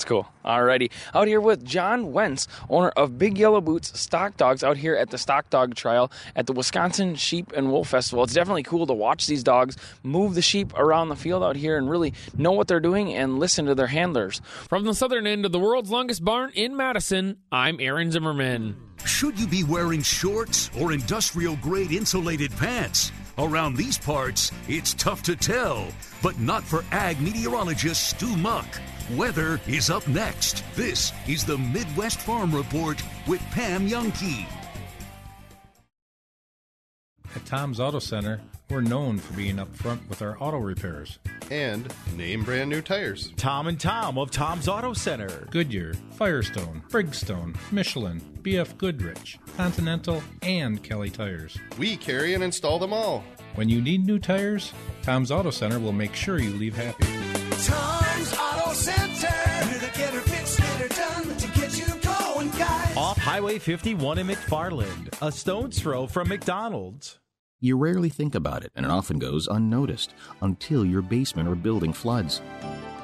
That's 0.00 0.08
cool. 0.08 0.26
Alrighty. 0.46 0.90
Out 1.12 1.28
here 1.28 1.42
with 1.42 1.62
John 1.62 2.10
Wentz, 2.10 2.48
owner 2.70 2.88
of 2.96 3.18
Big 3.18 3.36
Yellow 3.36 3.60
Boots 3.60 4.00
Stock 4.00 4.34
Dogs, 4.38 4.64
out 4.64 4.78
here 4.78 4.96
at 4.96 5.10
the 5.10 5.18
Stock 5.18 5.50
Dog 5.50 5.74
Trial 5.74 6.10
at 6.34 6.46
the 6.46 6.54
Wisconsin 6.54 7.16
Sheep 7.16 7.52
and 7.54 7.70
Wool 7.70 7.84
Festival. 7.84 8.24
It's 8.24 8.32
definitely 8.32 8.62
cool 8.62 8.86
to 8.86 8.94
watch 8.94 9.26
these 9.26 9.44
dogs 9.44 9.76
move 10.02 10.34
the 10.34 10.40
sheep 10.40 10.72
around 10.74 11.10
the 11.10 11.16
field 11.16 11.42
out 11.42 11.54
here 11.54 11.76
and 11.76 11.90
really 11.90 12.14
know 12.34 12.52
what 12.52 12.66
they're 12.66 12.80
doing 12.80 13.12
and 13.12 13.38
listen 13.38 13.66
to 13.66 13.74
their 13.74 13.88
handlers. 13.88 14.40
From 14.70 14.84
the 14.84 14.94
southern 14.94 15.26
end 15.26 15.44
of 15.44 15.52
the 15.52 15.58
world's 15.58 15.90
longest 15.90 16.24
barn 16.24 16.50
in 16.54 16.74
Madison, 16.74 17.36
I'm 17.52 17.78
Aaron 17.78 18.10
Zimmerman. 18.10 18.76
Should 19.04 19.38
you 19.38 19.46
be 19.46 19.64
wearing 19.64 20.00
shorts 20.00 20.70
or 20.80 20.92
industrial 20.92 21.56
grade 21.56 21.92
insulated 21.92 22.52
pants? 22.52 23.12
Around 23.36 23.76
these 23.76 23.98
parts, 23.98 24.50
it's 24.66 24.94
tough 24.94 25.22
to 25.24 25.36
tell, 25.36 25.88
but 26.22 26.38
not 26.40 26.64
for 26.64 26.86
ag 26.90 27.20
meteorologist 27.20 28.08
Stu 28.08 28.34
Muck. 28.38 28.66
Weather 29.16 29.60
is 29.66 29.90
up 29.90 30.06
next. 30.06 30.62
This 30.76 31.12
is 31.26 31.44
the 31.44 31.58
Midwest 31.58 32.20
Farm 32.20 32.54
Report 32.54 33.02
with 33.26 33.40
Pam 33.50 33.88
Jahnke. 33.88 34.46
At 37.34 37.44
Tom's 37.44 37.80
Auto 37.80 37.98
Center, 37.98 38.40
we're 38.68 38.80
known 38.80 39.18
for 39.18 39.32
being 39.34 39.56
upfront 39.56 40.08
with 40.08 40.22
our 40.22 40.36
auto 40.40 40.58
repairs. 40.58 41.18
And 41.50 41.92
name 42.16 42.44
brand 42.44 42.70
new 42.70 42.82
tires. 42.82 43.32
Tom 43.36 43.66
and 43.66 43.80
Tom 43.80 44.16
of 44.16 44.30
Tom's 44.30 44.68
Auto 44.68 44.92
Center. 44.92 45.48
Goodyear, 45.50 45.94
Firestone, 46.12 46.82
Bridgestone, 46.88 47.56
Michelin, 47.72 48.20
BF 48.42 48.78
Goodrich, 48.78 49.40
Continental, 49.56 50.22
and 50.42 50.84
Kelly 50.84 51.10
Tires. 51.10 51.58
We 51.78 51.96
carry 51.96 52.34
and 52.34 52.44
install 52.44 52.78
them 52.78 52.92
all. 52.92 53.24
When 53.56 53.68
you 53.68 53.80
need 53.80 54.06
new 54.06 54.20
tires, 54.20 54.72
Tom's 55.02 55.32
Auto 55.32 55.50
Center 55.50 55.80
will 55.80 55.92
make 55.92 56.14
sure 56.14 56.38
you 56.38 56.50
leave 56.50 56.76
happy. 56.76 57.06
Tom's 57.64 58.49
Auto 58.70 58.78
Center. 58.78 59.28
We're 59.62 59.78
the 59.78 59.98
get 59.98 60.14
her 60.14 60.20
fixed, 60.20 60.58
get 60.58 60.80
her 60.80 60.88
done 60.88 61.36
to 61.36 61.48
get 61.58 61.76
you 61.76 61.86
going, 62.02 62.50
guys. 62.50 62.96
Off 62.96 63.18
Highway 63.18 63.58
51 63.58 64.18
in 64.18 64.28
McFarland, 64.28 65.08
a 65.20 65.32
stone's 65.32 65.80
throw 65.80 66.06
from 66.06 66.28
McDonald's. 66.28 67.18
You 67.58 67.76
rarely 67.76 68.10
think 68.10 68.36
about 68.36 68.64
it, 68.64 68.70
and 68.76 68.86
it 68.86 68.92
often 68.92 69.18
goes 69.18 69.48
unnoticed 69.48 70.14
until 70.40 70.84
your 70.84 71.02
basement 71.02 71.48
or 71.48 71.56
building 71.56 71.92
floods. 71.92 72.42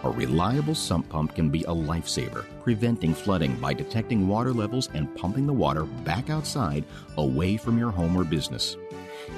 A 0.05 0.11
reliable 0.11 0.77
sump 0.77 1.09
pump 1.09 1.35
can 1.35 1.51
be 1.51 1.65
a 1.65 1.75
lifesaver, 1.75 2.45
preventing 2.63 3.13
flooding 3.13 3.57
by 3.57 3.75
detecting 3.75 4.29
water 4.29 4.53
levels 4.53 4.89
and 4.95 5.13
pumping 5.17 5.47
the 5.49 5.53
water 5.53 5.83
back 6.05 6.31
outside 6.31 6.85
away 7.17 7.57
from 7.57 7.77
your 7.77 7.91
home 7.91 8.17
or 8.17 8.23
business. 8.23 8.77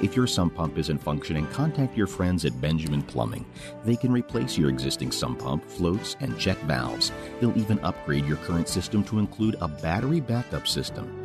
If 0.01 0.15
your 0.15 0.27
sump 0.27 0.55
pump 0.55 0.77
isn't 0.77 0.99
functioning, 0.99 1.47
contact 1.47 1.97
your 1.97 2.07
friends 2.07 2.45
at 2.45 2.59
Benjamin 2.61 3.01
Plumbing. 3.01 3.45
They 3.83 3.95
can 3.95 4.11
replace 4.11 4.57
your 4.57 4.69
existing 4.69 5.11
sump 5.11 5.39
pump, 5.39 5.69
floats, 5.69 6.15
and 6.19 6.39
check 6.39 6.57
valves. 6.59 7.11
They'll 7.39 7.57
even 7.57 7.79
upgrade 7.79 8.25
your 8.25 8.37
current 8.37 8.69
system 8.69 9.03
to 9.05 9.19
include 9.19 9.55
a 9.59 9.67
battery 9.67 10.19
backup 10.19 10.67
system. 10.67 11.21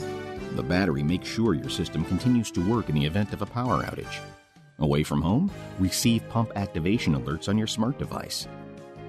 The 0.52 0.62
battery 0.62 1.02
makes 1.02 1.28
sure 1.28 1.54
your 1.54 1.70
system 1.70 2.04
continues 2.04 2.50
to 2.52 2.68
work 2.68 2.88
in 2.88 2.94
the 2.94 3.06
event 3.06 3.32
of 3.32 3.42
a 3.42 3.46
power 3.46 3.82
outage. 3.82 4.20
Away 4.78 5.02
from 5.02 5.22
home? 5.22 5.50
Receive 5.78 6.28
pump 6.28 6.52
activation 6.56 7.14
alerts 7.14 7.48
on 7.48 7.56
your 7.56 7.66
smart 7.66 7.98
device. 7.98 8.48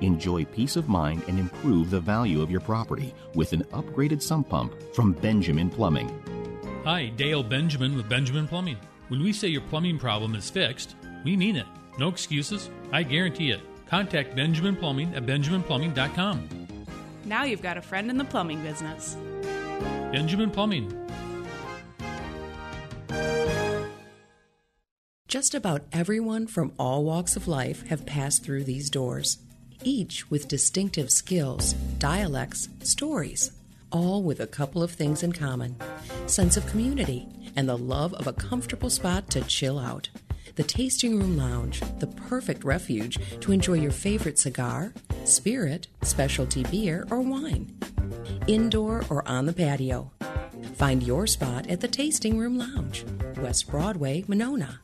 Enjoy 0.01 0.43
peace 0.45 0.75
of 0.75 0.89
mind 0.89 1.23
and 1.27 1.39
improve 1.39 1.89
the 1.89 1.99
value 1.99 2.41
of 2.41 2.51
your 2.51 2.61
property 2.61 3.13
with 3.33 3.53
an 3.53 3.63
upgraded 3.65 4.21
sump 4.21 4.49
pump 4.49 4.73
from 4.93 5.13
Benjamin 5.13 5.69
Plumbing. 5.69 6.11
Hi, 6.85 7.07
Dale 7.07 7.41
Benjamin 7.41 7.97
with 7.97 8.07
Benjamin 8.07 8.47
Plumbing. 8.47 8.77
When 9.07 9.23
we 9.23 9.33
say 9.33 9.47
your 9.47 9.63
plumbing 9.63 9.97
problem 9.97 10.35
is 10.35 10.51
fixed, 10.51 10.95
we 11.23 11.35
mean 11.35 11.55
it. 11.55 11.65
No 11.97 12.09
excuses. 12.09 12.69
I 12.91 13.01
guarantee 13.01 13.49
it. 13.49 13.59
Contact 13.87 14.35
Benjamin 14.35 14.75
Plumbing 14.75 15.15
at 15.15 15.25
benjaminplumbing.com. 15.25 16.67
Now 17.25 17.43
you've 17.43 17.63
got 17.63 17.77
a 17.77 17.81
friend 17.81 18.11
in 18.11 18.19
the 18.19 18.23
plumbing 18.23 18.61
business. 18.61 19.17
Benjamin 20.11 20.51
Plumbing. 20.51 20.93
Just 25.27 25.55
about 25.55 25.85
everyone 25.91 26.45
from 26.45 26.71
all 26.77 27.03
walks 27.03 27.35
of 27.35 27.47
life 27.47 27.87
have 27.87 28.05
passed 28.05 28.43
through 28.43 28.63
these 28.63 28.91
doors, 28.91 29.39
each 29.83 30.29
with 30.29 30.47
distinctive 30.47 31.09
skills, 31.09 31.73
dialects, 31.97 32.69
stories, 32.83 33.51
all 33.91 34.23
with 34.23 34.39
a 34.39 34.47
couple 34.47 34.81
of 34.83 34.91
things 34.91 35.23
in 35.23 35.31
common 35.31 35.75
sense 36.27 36.57
of 36.57 36.65
community 36.67 37.27
and 37.55 37.69
the 37.69 37.77
love 37.77 38.13
of 38.15 38.27
a 38.27 38.33
comfortable 38.33 38.89
spot 38.89 39.29
to 39.29 39.41
chill 39.41 39.79
out. 39.79 40.09
The 40.55 40.63
Tasting 40.63 41.19
Room 41.19 41.35
Lounge, 41.35 41.81
the 41.99 42.07
perfect 42.07 42.63
refuge 42.63 43.19
to 43.41 43.51
enjoy 43.51 43.73
your 43.73 43.91
favorite 43.91 44.39
cigar, 44.39 44.93
spirit, 45.25 45.87
specialty 46.01 46.63
beer, 46.63 47.05
or 47.11 47.21
wine, 47.21 47.77
indoor 48.47 49.03
or 49.09 49.27
on 49.27 49.45
the 49.45 49.53
patio. 49.53 50.11
Find 50.75 51.03
your 51.03 51.27
spot 51.27 51.67
at 51.67 51.81
the 51.81 51.87
Tasting 51.87 52.37
Room 52.37 52.57
Lounge, 52.57 53.05
West 53.37 53.69
Broadway, 53.69 54.23
Monona. 54.27 54.79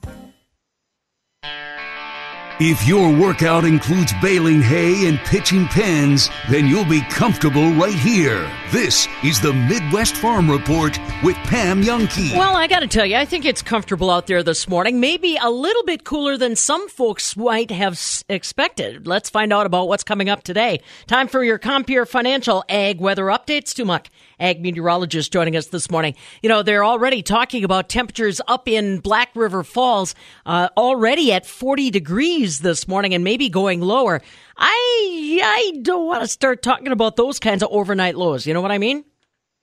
If 2.63 2.87
your 2.87 3.11
workout 3.11 3.65
includes 3.65 4.13
baling 4.21 4.61
hay 4.61 5.07
and 5.07 5.17
pitching 5.21 5.65
pens, 5.65 6.29
then 6.47 6.67
you'll 6.67 6.85
be 6.85 7.01
comfortable 7.01 7.71
right 7.71 7.91
here. 7.91 8.47
This 8.69 9.07
is 9.23 9.41
the 9.41 9.51
Midwest 9.51 10.15
Farm 10.15 10.47
Report 10.47 10.95
with 11.23 11.35
Pam 11.37 11.81
Jahnke. 11.81 12.37
Well, 12.37 12.55
I 12.55 12.67
got 12.67 12.81
to 12.81 12.87
tell 12.87 13.03
you, 13.03 13.15
I 13.15 13.25
think 13.25 13.45
it's 13.45 13.63
comfortable 13.63 14.11
out 14.11 14.27
there 14.27 14.43
this 14.43 14.69
morning. 14.69 14.99
Maybe 14.99 15.39
a 15.41 15.49
little 15.49 15.83
bit 15.85 16.03
cooler 16.03 16.37
than 16.37 16.55
some 16.55 16.87
folks 16.87 17.35
might 17.35 17.71
have 17.71 17.99
expected. 18.29 19.07
Let's 19.07 19.31
find 19.31 19.51
out 19.51 19.65
about 19.65 19.87
what's 19.87 20.03
coming 20.03 20.29
up 20.29 20.43
today. 20.43 20.83
Time 21.07 21.27
for 21.27 21.43
your 21.43 21.57
Compeer 21.57 22.05
Financial 22.07 22.63
Ag 22.69 22.99
Weather 22.99 23.25
Updates. 23.25 23.73
Tumuck, 23.73 24.05
ag 24.41 24.61
meteorologist, 24.61 25.31
joining 25.31 25.55
us 25.55 25.67
this 25.67 25.89
morning. 25.89 26.15
You 26.41 26.49
know, 26.49 26.63
they're 26.63 26.83
already 26.83 27.21
talking 27.21 27.63
about 27.63 27.87
temperatures 27.87 28.41
up 28.47 28.67
in 28.67 28.99
Black 28.99 29.29
River 29.35 29.63
Falls, 29.63 30.15
uh, 30.45 30.69
already 30.75 31.31
at 31.31 31.45
40 31.45 31.91
degrees 31.91 32.59
this 32.59 32.87
morning 32.87 33.13
and 33.13 33.23
maybe 33.23 33.47
going 33.47 33.79
lower. 33.81 34.21
I 34.57 35.39
I 35.43 35.79
don't 35.81 36.07
want 36.07 36.23
to 36.23 36.27
start 36.27 36.61
talking 36.61 36.89
about 36.89 37.15
those 37.15 37.39
kinds 37.39 37.63
of 37.63 37.69
overnight 37.71 38.15
lows. 38.15 38.45
You 38.45 38.53
know 38.53 38.61
what 38.61 38.71
I 38.71 38.77
mean? 38.77 39.05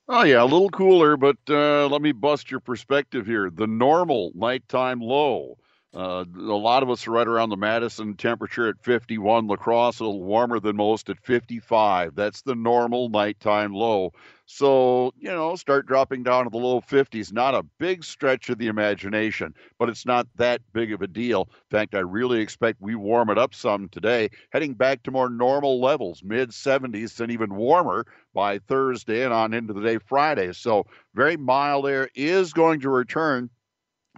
Oh 0.07 0.23
yeah, 0.23 0.41
a 0.41 0.43
little 0.43 0.71
cooler, 0.71 1.17
but 1.17 1.37
uh, 1.49 1.87
let 1.87 2.01
me 2.01 2.11
bust 2.13 2.49
your 2.49 2.59
perspective 2.59 3.27
here. 3.27 3.51
The 3.51 3.67
normal 3.67 4.31
nighttime 4.33 5.01
low. 5.01 5.57
Uh, 5.91 6.23
a 6.35 6.39
lot 6.39 6.83
of 6.83 6.89
us 6.91 7.07
are 7.07 7.11
right 7.11 7.27
around 7.27 7.49
the 7.49 7.57
Madison 7.57 8.15
temperature 8.15 8.67
at 8.67 8.83
51. 8.83 9.47
La 9.47 9.55
Crosse 9.55 9.99
a 9.99 10.03
little 10.03 10.23
warmer 10.23 10.59
than 10.59 10.75
most 10.75 11.09
at 11.09 11.17
55. 11.25 12.13
That's 12.13 12.43
the 12.43 12.53
normal 12.53 13.09
nighttime 13.09 13.73
low. 13.73 14.13
So, 14.45 15.13
you 15.17 15.29
know, 15.29 15.55
start 15.55 15.87
dropping 15.87 16.21
down 16.21 16.43
to 16.43 16.51
the 16.51 16.57
low 16.57 16.79
50s. 16.81 17.33
Not 17.33 17.55
a 17.55 17.63
big 17.79 18.03
stretch 18.03 18.49
of 18.49 18.59
the 18.59 18.67
imagination, 18.67 19.55
but 19.79 19.89
it's 19.89 20.05
not 20.05 20.27
that 20.35 20.61
big 20.73 20.93
of 20.93 21.01
a 21.01 21.07
deal. 21.07 21.49
In 21.51 21.77
fact, 21.77 21.95
I 21.95 21.99
really 21.99 22.39
expect 22.39 22.79
we 22.79 22.93
warm 22.93 23.31
it 23.31 23.39
up 23.39 23.55
some 23.55 23.89
today, 23.89 24.29
heading 24.51 24.75
back 24.75 25.01
to 25.03 25.11
more 25.11 25.29
normal 25.29 25.81
levels, 25.81 26.21
mid 26.23 26.49
70s 26.51 27.19
and 27.19 27.31
even 27.31 27.55
warmer 27.55 28.05
by 28.35 28.59
Thursday 28.59 29.23
and 29.23 29.33
on 29.33 29.55
into 29.55 29.73
the 29.73 29.81
day 29.81 29.97
Friday. 29.97 30.53
So, 30.53 30.85
very 31.15 31.35
mild 31.35 31.87
air 31.87 32.09
is 32.13 32.53
going 32.53 32.81
to 32.81 32.89
return 32.89 33.49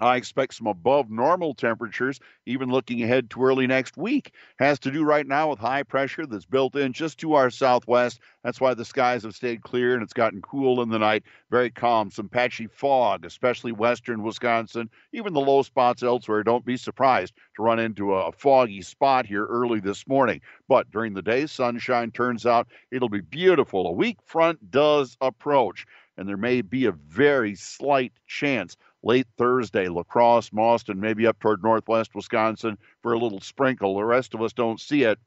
I 0.01 0.15
expect 0.15 0.55
some 0.55 0.65
above 0.65 1.11
normal 1.11 1.53
temperatures, 1.53 2.19
even 2.47 2.69
looking 2.69 3.03
ahead 3.03 3.29
to 3.31 3.43
early 3.43 3.67
next 3.67 3.97
week. 3.97 4.33
Has 4.57 4.79
to 4.79 4.91
do 4.91 5.03
right 5.03 5.27
now 5.27 5.51
with 5.51 5.59
high 5.59 5.83
pressure 5.83 6.25
that's 6.25 6.45
built 6.45 6.75
in 6.75 6.91
just 6.91 7.19
to 7.19 7.35
our 7.35 7.51
southwest. 7.51 8.19
That's 8.43 8.59
why 8.59 8.73
the 8.73 8.83
skies 8.83 9.21
have 9.23 9.35
stayed 9.35 9.61
clear 9.61 9.93
and 9.93 10.01
it's 10.01 10.13
gotten 10.13 10.41
cool 10.41 10.81
in 10.81 10.89
the 10.89 10.97
night. 10.97 11.23
Very 11.51 11.69
calm. 11.69 12.09
Some 12.09 12.29
patchy 12.29 12.65
fog, 12.65 13.25
especially 13.25 13.71
western 13.71 14.23
Wisconsin, 14.23 14.89
even 15.13 15.33
the 15.33 15.39
low 15.39 15.61
spots 15.61 16.01
elsewhere. 16.01 16.43
Don't 16.43 16.65
be 16.65 16.77
surprised 16.77 17.35
to 17.55 17.61
run 17.61 17.77
into 17.77 18.15
a 18.15 18.31
foggy 18.31 18.81
spot 18.81 19.27
here 19.27 19.45
early 19.45 19.79
this 19.79 20.07
morning. 20.07 20.41
But 20.67 20.89
during 20.89 21.13
the 21.13 21.21
day, 21.21 21.45
sunshine 21.45 22.09
turns 22.09 22.47
out 22.47 22.67
it'll 22.91 23.09
be 23.09 23.21
beautiful. 23.21 23.85
A 23.85 23.91
weak 23.91 24.17
front 24.25 24.71
does 24.71 25.15
approach, 25.21 25.85
and 26.17 26.27
there 26.27 26.37
may 26.37 26.61
be 26.61 26.85
a 26.85 26.91
very 26.91 27.53
slight 27.53 28.13
chance 28.25 28.77
late 29.03 29.27
Thursday, 29.37 29.87
La 29.87 30.03
Crosse, 30.03 30.49
Mauston, 30.51 30.97
maybe 30.97 31.27
up 31.27 31.39
toward 31.39 31.63
northwest 31.63 32.13
Wisconsin 32.15 32.77
for 33.01 33.13
a 33.13 33.19
little 33.19 33.39
sprinkle. 33.39 33.95
The 33.95 34.05
rest 34.05 34.33
of 34.33 34.41
us 34.41 34.53
don't 34.53 34.79
see 34.79 35.03
it. 35.03 35.19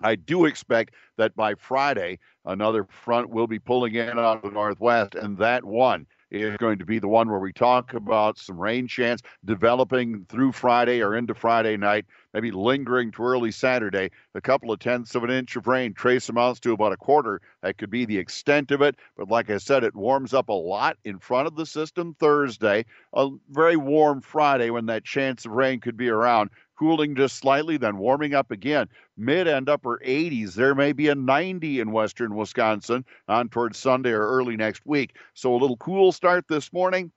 I 0.00 0.14
do 0.14 0.44
expect 0.44 0.94
that 1.16 1.34
by 1.34 1.54
Friday, 1.54 2.20
another 2.44 2.84
front 2.84 3.30
will 3.30 3.48
be 3.48 3.58
pulling 3.58 3.94
in 3.94 4.18
out 4.18 4.36
of 4.36 4.42
the 4.42 4.50
northwest, 4.50 5.14
and 5.16 5.36
that 5.38 5.64
one 5.64 6.06
is 6.30 6.56
going 6.58 6.78
to 6.78 6.84
be 6.84 6.98
the 6.98 7.08
one 7.08 7.28
where 7.30 7.38
we 7.38 7.52
talk 7.52 7.94
about 7.94 8.38
some 8.38 8.58
rain 8.58 8.86
chance 8.86 9.22
developing 9.44 10.26
through 10.28 10.52
Friday 10.52 11.02
or 11.02 11.16
into 11.16 11.34
Friday 11.34 11.76
night, 11.76 12.06
maybe 12.34 12.50
lingering 12.50 13.10
to 13.12 13.22
early 13.22 13.50
Saturday. 13.50 14.10
A 14.34 14.40
couple 14.40 14.70
of 14.70 14.78
tenths 14.78 15.14
of 15.14 15.24
an 15.24 15.30
inch 15.30 15.56
of 15.56 15.66
rain, 15.66 15.94
trace 15.94 16.28
amounts 16.28 16.60
to 16.60 16.72
about 16.72 16.92
a 16.92 16.96
quarter. 16.96 17.40
That 17.62 17.78
could 17.78 17.90
be 17.90 18.04
the 18.04 18.18
extent 18.18 18.70
of 18.70 18.82
it. 18.82 18.96
But 19.16 19.28
like 19.28 19.50
I 19.50 19.58
said, 19.58 19.84
it 19.84 19.94
warms 19.94 20.34
up 20.34 20.48
a 20.48 20.52
lot 20.52 20.98
in 21.04 21.18
front 21.18 21.46
of 21.46 21.56
the 21.56 21.66
system 21.66 22.14
Thursday. 22.18 22.84
A 23.14 23.28
very 23.50 23.76
warm 23.76 24.20
Friday 24.20 24.70
when 24.70 24.86
that 24.86 25.04
chance 25.04 25.46
of 25.46 25.52
rain 25.52 25.80
could 25.80 25.96
be 25.96 26.08
around 26.08 26.50
cooling 26.78 27.14
just 27.14 27.36
slightly, 27.36 27.76
then 27.76 27.98
warming 27.98 28.34
up 28.34 28.50
again. 28.50 28.88
Mid 29.16 29.48
and 29.48 29.68
upper 29.68 30.00
80s. 30.04 30.54
There 30.54 30.74
may 30.74 30.92
be 30.92 31.08
a 31.08 31.14
90 31.14 31.80
in 31.80 31.92
western 31.92 32.34
Wisconsin 32.34 33.04
on 33.26 33.48
towards 33.48 33.78
Sunday 33.78 34.10
or 34.10 34.26
early 34.28 34.56
next 34.56 34.86
week. 34.86 35.16
So 35.34 35.54
a 35.54 35.58
little 35.58 35.76
cool 35.76 36.12
start 36.12 36.46
this 36.48 36.72
morning. 36.72 37.10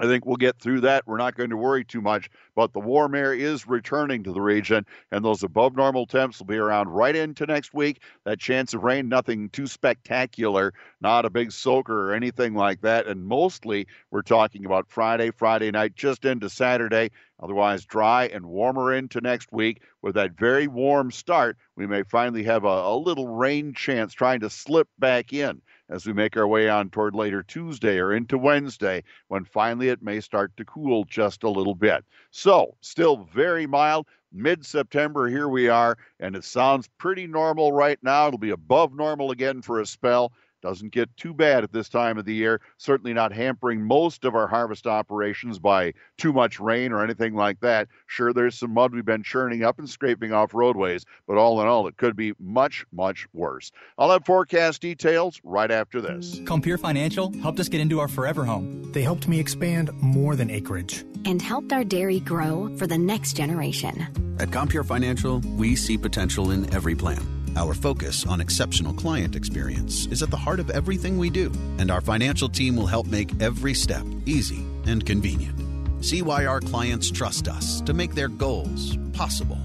I 0.00 0.06
think 0.06 0.26
we'll 0.26 0.36
get 0.36 0.58
through 0.58 0.80
that. 0.80 1.06
We're 1.06 1.18
not 1.18 1.36
going 1.36 1.50
to 1.50 1.56
worry 1.56 1.84
too 1.84 2.00
much, 2.00 2.28
but 2.56 2.72
the 2.72 2.80
warm 2.80 3.14
air 3.14 3.32
is 3.32 3.68
returning 3.68 4.24
to 4.24 4.32
the 4.32 4.40
region, 4.40 4.84
and 5.12 5.24
those 5.24 5.44
above 5.44 5.76
normal 5.76 6.04
temps 6.04 6.40
will 6.40 6.46
be 6.46 6.56
around 6.56 6.88
right 6.88 7.14
into 7.14 7.46
next 7.46 7.72
week. 7.72 8.02
That 8.24 8.40
chance 8.40 8.74
of 8.74 8.82
rain, 8.82 9.08
nothing 9.08 9.50
too 9.50 9.68
spectacular, 9.68 10.74
not 11.00 11.26
a 11.26 11.30
big 11.30 11.52
soaker 11.52 12.10
or 12.10 12.14
anything 12.14 12.54
like 12.54 12.80
that. 12.80 13.06
And 13.06 13.24
mostly 13.24 13.86
we're 14.10 14.22
talking 14.22 14.66
about 14.66 14.88
Friday, 14.88 15.30
Friday 15.30 15.70
night, 15.70 15.94
just 15.94 16.24
into 16.24 16.50
Saturday. 16.50 17.10
Otherwise, 17.40 17.84
dry 17.84 18.26
and 18.26 18.46
warmer 18.46 18.92
into 18.92 19.20
next 19.20 19.52
week. 19.52 19.82
With 20.02 20.14
that 20.14 20.38
very 20.38 20.66
warm 20.68 21.10
start, 21.10 21.56
we 21.76 21.86
may 21.86 22.02
finally 22.04 22.44
have 22.44 22.64
a, 22.64 22.68
a 22.68 22.96
little 22.96 23.28
rain 23.28 23.74
chance 23.74 24.14
trying 24.14 24.40
to 24.40 24.50
slip 24.50 24.88
back 24.98 25.32
in 25.32 25.60
as 25.90 26.06
we 26.06 26.12
make 26.12 26.36
our 26.36 26.46
way 26.46 26.68
on 26.68 26.90
toward 26.90 27.14
later 27.14 27.42
Tuesday 27.42 27.98
or 27.98 28.12
into 28.12 28.38
Wednesday, 28.38 29.02
when 29.28 29.44
finally 29.44 29.88
it 29.88 30.02
may 30.02 30.20
start 30.20 30.56
to 30.56 30.64
cool 30.64 31.04
just 31.04 31.42
a 31.42 31.50
little 31.50 31.74
bit. 31.74 32.04
So, 32.30 32.76
still 32.80 33.28
very 33.34 33.66
mild. 33.66 34.06
Mid 34.32 34.66
September, 34.66 35.28
here 35.28 35.48
we 35.48 35.68
are, 35.68 35.96
and 36.18 36.34
it 36.34 36.44
sounds 36.44 36.88
pretty 36.98 37.26
normal 37.26 37.72
right 37.72 37.98
now. 38.02 38.26
It'll 38.26 38.38
be 38.38 38.50
above 38.50 38.92
normal 38.92 39.30
again 39.30 39.62
for 39.62 39.80
a 39.80 39.86
spell. 39.86 40.32
Doesn't 40.64 40.92
get 40.92 41.14
too 41.18 41.34
bad 41.34 41.62
at 41.62 41.72
this 41.72 41.90
time 41.90 42.16
of 42.16 42.24
the 42.24 42.32
year. 42.32 42.58
Certainly 42.78 43.12
not 43.12 43.34
hampering 43.34 43.86
most 43.86 44.24
of 44.24 44.34
our 44.34 44.46
harvest 44.46 44.86
operations 44.86 45.58
by 45.58 45.92
too 46.16 46.32
much 46.32 46.58
rain 46.58 46.90
or 46.90 47.04
anything 47.04 47.34
like 47.34 47.60
that. 47.60 47.88
Sure, 48.06 48.32
there's 48.32 48.58
some 48.58 48.72
mud 48.72 48.94
we've 48.94 49.04
been 49.04 49.22
churning 49.22 49.62
up 49.62 49.78
and 49.78 49.90
scraping 49.90 50.32
off 50.32 50.54
roadways, 50.54 51.04
but 51.28 51.36
all 51.36 51.60
in 51.60 51.66
all, 51.66 51.86
it 51.86 51.98
could 51.98 52.16
be 52.16 52.32
much, 52.40 52.86
much 52.90 53.26
worse. 53.34 53.72
I'll 53.98 54.10
have 54.10 54.24
forecast 54.24 54.80
details 54.80 55.38
right 55.44 55.70
after 55.70 56.00
this. 56.00 56.38
Compeer 56.46 56.78
Financial 56.78 57.30
helped 57.42 57.60
us 57.60 57.68
get 57.68 57.82
into 57.82 58.00
our 58.00 58.08
forever 58.08 58.46
home. 58.46 58.90
They 58.92 59.02
helped 59.02 59.28
me 59.28 59.38
expand 59.40 59.92
more 60.00 60.34
than 60.34 60.48
acreage 60.48 61.04
and 61.26 61.42
helped 61.42 61.74
our 61.74 61.84
dairy 61.84 62.20
grow 62.20 62.74
for 62.78 62.86
the 62.86 62.96
next 62.96 63.34
generation. 63.34 64.36
At 64.40 64.48
Compeer 64.50 64.82
Financial, 64.82 65.40
we 65.58 65.76
see 65.76 65.98
potential 65.98 66.52
in 66.52 66.74
every 66.74 66.94
plan 66.94 67.43
our 67.56 67.74
focus 67.74 68.26
on 68.26 68.40
exceptional 68.40 68.92
client 68.92 69.36
experience 69.36 70.06
is 70.06 70.22
at 70.22 70.30
the 70.30 70.36
heart 70.36 70.60
of 70.60 70.70
everything 70.70 71.18
we 71.18 71.30
do, 71.30 71.52
and 71.78 71.90
our 71.90 72.00
financial 72.00 72.48
team 72.48 72.76
will 72.76 72.86
help 72.86 73.06
make 73.06 73.30
every 73.40 73.74
step 73.74 74.04
easy 74.26 74.64
and 74.86 75.04
convenient. 75.04 75.58
See 76.04 76.22
why 76.22 76.46
our 76.46 76.60
clients 76.60 77.10
trust 77.10 77.48
us 77.48 77.80
to 77.82 77.94
make 77.94 78.14
their 78.14 78.28
goals 78.28 78.98
possible. 79.12 79.58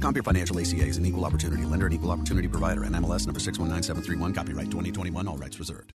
Compeer 0.00 0.22
Financial 0.22 0.58
ACA 0.58 0.86
is 0.86 0.96
an 0.96 1.04
equal 1.04 1.24
opportunity 1.24 1.64
lender 1.64 1.86
and 1.86 1.94
equal 1.94 2.10
opportunity 2.10 2.48
provider. 2.48 2.84
and 2.84 2.94
MLS 2.94 3.26
number 3.26 3.40
619731. 3.40 4.32
Copyright 4.32 4.70
2021. 4.70 5.28
All 5.28 5.36
rights 5.36 5.58
reserved. 5.58 5.92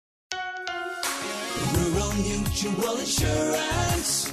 Rural 1.75 2.13
Mutual 2.15 2.99
Insurance, 2.99 4.33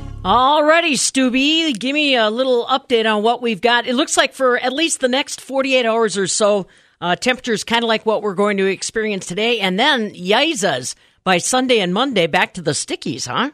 Alrighty, 0.23 0.99
Stubby, 0.99 1.73
give 1.73 1.95
me 1.95 2.15
a 2.15 2.29
little 2.29 2.67
update 2.67 3.11
on 3.11 3.23
what 3.23 3.41
we've 3.41 3.59
got. 3.59 3.87
It 3.87 3.95
looks 3.95 4.15
like 4.15 4.35
for 4.35 4.55
at 4.55 4.71
least 4.71 4.99
the 4.99 5.07
next 5.07 5.41
48 5.41 5.83
hours 5.83 6.15
or 6.15 6.27
so, 6.27 6.67
uh, 7.01 7.15
temperatures 7.15 7.63
kind 7.63 7.83
of 7.83 7.87
like 7.87 8.05
what 8.05 8.21
we're 8.21 8.35
going 8.35 8.57
to 8.57 8.67
experience 8.67 9.25
today, 9.25 9.59
and 9.59 9.79
then 9.79 10.11
yizas 10.11 10.93
by 11.23 11.39
Sunday 11.39 11.79
and 11.79 11.91
Monday 11.91 12.27
back 12.27 12.53
to 12.53 12.61
the 12.61 12.71
stickies, 12.71 13.25
huh? 13.25 13.49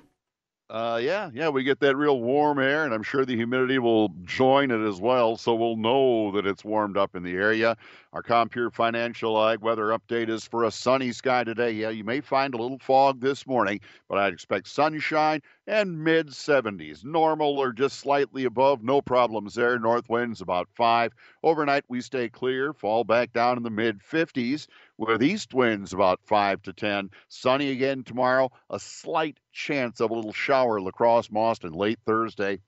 Uh, 0.70 1.00
yeah, 1.02 1.30
yeah, 1.34 1.48
we 1.48 1.64
get 1.64 1.80
that 1.80 1.96
real 1.96 2.20
warm 2.20 2.60
air, 2.60 2.84
and 2.84 2.94
I'm 2.94 3.02
sure 3.02 3.24
the 3.24 3.38
humidity 3.38 3.80
will 3.80 4.10
join 4.26 4.70
it 4.70 4.86
as 4.86 5.00
well, 5.00 5.38
so 5.38 5.56
we'll 5.56 5.78
know 5.78 6.30
that 6.32 6.46
it's 6.46 6.66
warmed 6.66 6.98
up 6.98 7.16
in 7.16 7.24
the 7.24 7.36
area. 7.36 7.78
Our 8.12 8.22
Compeer 8.22 8.70
Financial 8.70 9.42
Ag 9.48 9.62
weather 9.62 9.98
update 9.98 10.28
is 10.28 10.46
for 10.46 10.66
a 10.66 10.72
sunny 10.72 11.14
sky 11.14 11.46
today. 11.46 11.72
Yeah, 11.72 11.92
you 11.92 12.04
may 12.04 12.20
find 12.20 12.54
a 12.54 12.58
little 12.58 12.80
fog 12.80 13.22
this 13.22 13.48
morning, 13.48 13.80
but 14.10 14.18
I'd 14.18 14.34
expect 14.34 14.68
sunshine 14.68 15.42
and 15.68 16.04
mid 16.04 16.34
70s. 16.34 17.06
Normal 17.06 17.58
or 17.60 17.72
just 17.72 18.00
slightly 18.00 18.44
above, 18.44 18.84
no 18.84 19.02
problems 19.02 19.56
there. 19.56 19.80
North 19.80 20.10
winds 20.10 20.42
about 20.42 20.68
5. 20.74 21.14
Overnight, 21.44 21.86
we 21.88 22.02
stay 22.02 22.28
clear, 22.28 22.74
fall 22.74 23.06
back 23.06 23.32
down 23.32 23.56
in 23.56 23.64
the 23.64 23.70
mid 23.70 24.04
50s 24.04 24.68
with 24.98 25.24
east 25.24 25.54
winds 25.54 25.94
about 25.94 26.20
5 26.26 26.62
to 26.64 26.74
10. 26.74 27.10
Sunny 27.30 27.72
again 27.72 28.04
tomorrow, 28.04 28.50
a 28.70 28.80
slight 28.80 29.40
chance 29.52 30.00
of 30.00 30.12
a 30.12 30.14
little 30.14 30.34
shower, 30.34 30.80
La 30.82 30.92
Boston 31.32 31.74
late 31.74 32.00
Thursday. 32.06 32.60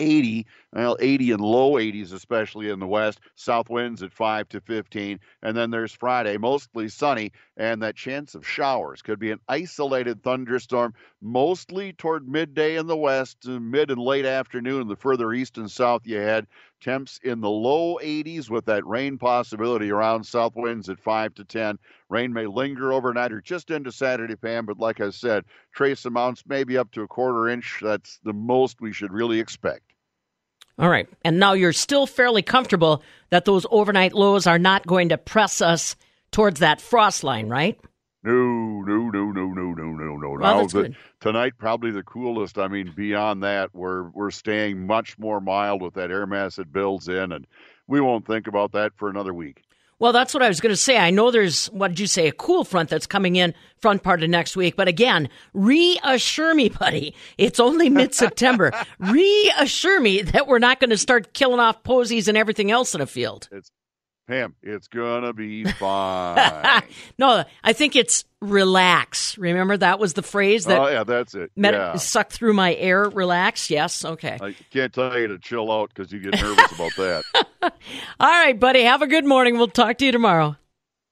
80, 0.00 0.46
well, 0.72 0.96
80 1.00 1.32
and 1.32 1.40
low 1.40 1.72
80s, 1.72 2.12
especially 2.12 2.68
in 2.68 2.78
the 2.78 2.86
west. 2.86 3.20
South 3.34 3.68
winds 3.68 4.02
at 4.02 4.12
5 4.12 4.48
to 4.50 4.60
15. 4.60 5.18
And 5.42 5.56
then 5.56 5.70
there's 5.70 5.92
Friday, 5.92 6.36
mostly 6.36 6.88
sunny, 6.88 7.32
and 7.56 7.82
that 7.82 7.96
chance 7.96 8.34
of 8.34 8.46
showers 8.46 9.02
could 9.02 9.18
be 9.18 9.30
an 9.30 9.40
isolated 9.48 10.22
thunderstorm, 10.22 10.94
mostly 11.20 11.92
toward 11.92 12.28
midday 12.28 12.76
in 12.76 12.86
the 12.86 12.96
west, 12.96 13.46
mid 13.46 13.90
and 13.90 14.00
late 14.00 14.24
afternoon, 14.24 14.88
the 14.88 14.96
further 14.96 15.32
east 15.32 15.58
and 15.58 15.70
south 15.70 16.06
you 16.06 16.18
head. 16.18 16.46
Temps 16.80 17.18
in 17.22 17.40
the 17.40 17.50
low 17.50 17.98
80s 18.02 18.50
with 18.50 18.66
that 18.66 18.86
rain 18.86 19.18
possibility 19.18 19.90
around 19.90 20.24
south 20.24 20.54
winds 20.56 20.88
at 20.88 21.00
5 21.00 21.34
to 21.34 21.44
10. 21.44 21.78
Rain 22.08 22.32
may 22.32 22.46
linger 22.46 22.92
overnight 22.92 23.32
or 23.32 23.40
just 23.40 23.70
into 23.70 23.92
Saturday, 23.92 24.36
Pam, 24.36 24.66
but 24.66 24.78
like 24.78 25.00
I 25.00 25.10
said, 25.10 25.44
trace 25.74 26.04
amounts 26.04 26.44
maybe 26.46 26.78
up 26.78 26.90
to 26.92 27.02
a 27.02 27.08
quarter 27.08 27.48
inch. 27.48 27.78
That's 27.82 28.20
the 28.24 28.32
most 28.32 28.80
we 28.80 28.92
should 28.92 29.12
really 29.12 29.40
expect. 29.40 29.92
All 30.78 30.88
right. 30.88 31.08
And 31.24 31.40
now 31.40 31.54
you're 31.54 31.72
still 31.72 32.06
fairly 32.06 32.42
comfortable 32.42 33.02
that 33.30 33.44
those 33.44 33.66
overnight 33.70 34.14
lows 34.14 34.46
are 34.46 34.58
not 34.58 34.86
going 34.86 35.08
to 35.08 35.18
press 35.18 35.60
us 35.60 35.96
towards 36.30 36.60
that 36.60 36.80
frost 36.80 37.24
line, 37.24 37.48
right? 37.48 37.80
No, 38.28 38.82
no, 38.82 39.10
no, 39.10 39.32
no, 39.32 39.46
no, 39.46 39.72
no, 39.72 39.84
no, 39.92 40.16
no. 40.16 40.30
Well, 40.38 40.60
now 40.60 40.66
the, 40.66 40.94
tonight 41.18 41.54
probably 41.56 41.90
the 41.90 42.02
coolest. 42.02 42.58
I 42.58 42.68
mean, 42.68 42.92
beyond 42.94 43.42
that, 43.42 43.74
we're 43.74 44.10
we're 44.10 44.30
staying 44.30 44.86
much 44.86 45.18
more 45.18 45.40
mild 45.40 45.80
with 45.80 45.94
that 45.94 46.10
air 46.10 46.26
mass 46.26 46.56
that 46.56 46.70
builds 46.70 47.08
in, 47.08 47.32
and 47.32 47.46
we 47.86 48.02
won't 48.02 48.26
think 48.26 48.46
about 48.46 48.72
that 48.72 48.92
for 48.96 49.08
another 49.08 49.32
week. 49.32 49.62
Well, 49.98 50.12
that's 50.12 50.34
what 50.34 50.42
I 50.42 50.48
was 50.48 50.60
going 50.60 50.72
to 50.72 50.76
say. 50.76 50.96
I 50.96 51.10
know 51.10 51.30
there's, 51.32 51.66
what 51.66 51.88
did 51.88 51.98
you 52.00 52.06
say, 52.06 52.28
a 52.28 52.32
cool 52.32 52.62
front 52.62 52.88
that's 52.88 53.06
coming 53.06 53.34
in 53.34 53.52
front 53.80 54.04
part 54.04 54.22
of 54.22 54.30
next 54.30 54.56
week. 54.56 54.76
But 54.76 54.86
again, 54.86 55.28
reassure 55.54 56.54
me, 56.54 56.68
buddy, 56.68 57.14
it's 57.36 57.58
only 57.58 57.88
mid 57.88 58.14
September. 58.14 58.72
reassure 59.00 60.00
me 60.00 60.22
that 60.22 60.46
we're 60.46 60.60
not 60.60 60.78
going 60.78 60.90
to 60.90 60.98
start 60.98 61.32
killing 61.32 61.58
off 61.58 61.82
posies 61.82 62.28
and 62.28 62.38
everything 62.38 62.70
else 62.70 62.94
in 62.94 63.00
a 63.00 63.06
field. 63.06 63.48
It's 63.50 63.72
Pam, 64.28 64.54
it's 64.62 64.88
gonna 64.88 65.32
be 65.32 65.64
fine. 65.72 66.82
no, 67.18 67.44
I 67.64 67.72
think 67.72 67.96
it's 67.96 68.26
relax. 68.42 69.38
Remember 69.38 69.76
that 69.78 69.98
was 69.98 70.12
the 70.12 70.22
phrase 70.22 70.66
that. 70.66 70.78
Oh 70.78 70.88
yeah, 70.88 71.02
that's 71.04 71.34
it. 71.34 71.50
Med- 71.56 71.72
yeah. 71.74 71.96
Suck 71.96 72.30
through 72.30 72.52
my 72.52 72.74
air, 72.74 73.04
relax. 73.08 73.70
Yes, 73.70 74.04
okay. 74.04 74.36
I 74.40 74.54
can't 74.70 74.92
tell 74.92 75.18
you 75.18 75.28
to 75.28 75.38
chill 75.38 75.72
out 75.72 75.88
because 75.94 76.12
you 76.12 76.20
get 76.20 76.40
nervous 76.40 76.72
about 76.72 76.92
that. 76.96 77.24
All 78.20 78.28
right, 78.28 78.58
buddy. 78.60 78.82
Have 78.82 79.00
a 79.00 79.06
good 79.06 79.24
morning. 79.24 79.56
We'll 79.56 79.68
talk 79.68 79.96
to 79.98 80.04
you 80.04 80.12
tomorrow. 80.12 80.56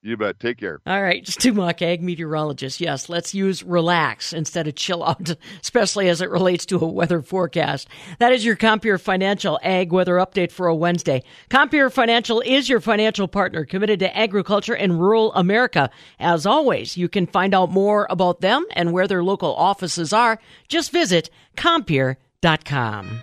You 0.06 0.16
bet. 0.16 0.38
Take 0.38 0.58
care. 0.58 0.80
All 0.86 1.02
right, 1.02 1.26
Stu 1.26 1.52
Muck, 1.52 1.82
ag 1.82 2.00
meteorologist. 2.00 2.80
Yes, 2.80 3.08
let's 3.08 3.34
use 3.34 3.64
relax 3.64 4.32
instead 4.32 4.68
of 4.68 4.76
chill 4.76 5.02
out, 5.02 5.34
especially 5.62 6.08
as 6.08 6.20
it 6.20 6.30
relates 6.30 6.64
to 6.66 6.78
a 6.78 6.86
weather 6.86 7.22
forecast. 7.22 7.88
That 8.20 8.32
is 8.32 8.44
your 8.44 8.54
Compeer 8.54 8.98
Financial 8.98 9.58
Ag 9.64 9.90
Weather 9.90 10.14
Update 10.14 10.52
for 10.52 10.68
a 10.68 10.74
Wednesday. 10.76 11.24
Compeer 11.50 11.90
Financial 11.90 12.40
is 12.40 12.68
your 12.68 12.80
financial 12.80 13.26
partner 13.26 13.64
committed 13.64 13.98
to 13.98 14.16
agriculture 14.16 14.76
and 14.76 15.00
rural 15.00 15.34
America. 15.34 15.90
As 16.20 16.46
always, 16.46 16.96
you 16.96 17.08
can 17.08 17.26
find 17.26 17.52
out 17.52 17.72
more 17.72 18.06
about 18.08 18.40
them 18.40 18.64
and 18.74 18.92
where 18.92 19.08
their 19.08 19.24
local 19.24 19.56
offices 19.56 20.12
are. 20.12 20.38
Just 20.68 20.92
visit 20.92 21.30
Compeer.com. 21.56 23.22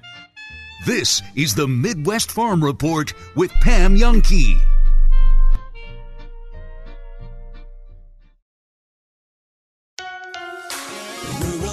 This 0.86 1.22
is 1.38 1.56
the 1.56 1.68
Midwest 1.68 2.30
Farm 2.30 2.62
Report 2.62 3.14
with 3.38 3.52
Pam 3.62 3.96
Jahnke. 3.96 4.73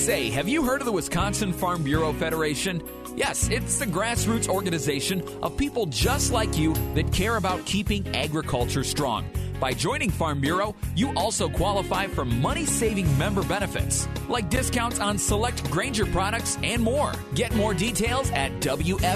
Say, 0.00 0.30
have 0.30 0.48
you 0.48 0.64
heard 0.64 0.80
of 0.80 0.86
the 0.86 0.92
Wisconsin 0.92 1.52
Farm 1.52 1.82
Bureau 1.82 2.14
Federation? 2.14 2.82
Yes, 3.16 3.50
it's 3.50 3.78
the 3.78 3.84
grassroots 3.84 4.48
organization 4.48 5.22
of 5.42 5.58
people 5.58 5.84
just 5.84 6.32
like 6.32 6.56
you 6.56 6.72
that 6.94 7.12
care 7.12 7.36
about 7.36 7.66
keeping 7.66 8.08
agriculture 8.16 8.82
strong. 8.82 9.28
By 9.60 9.74
joining 9.74 10.08
Farm 10.08 10.40
Bureau, 10.40 10.74
you 10.96 11.12
also 11.16 11.50
qualify 11.50 12.06
for 12.06 12.24
money 12.24 12.64
saving 12.64 13.18
member 13.18 13.42
benefits, 13.42 14.08
like 14.26 14.48
discounts 14.48 15.00
on 15.00 15.18
select 15.18 15.70
Grainger 15.70 16.06
products 16.06 16.56
and 16.62 16.82
more. 16.82 17.12
Get 17.34 17.54
more 17.54 17.74
details 17.74 18.30
at 18.30 18.52
WFBF.com. 18.60 19.10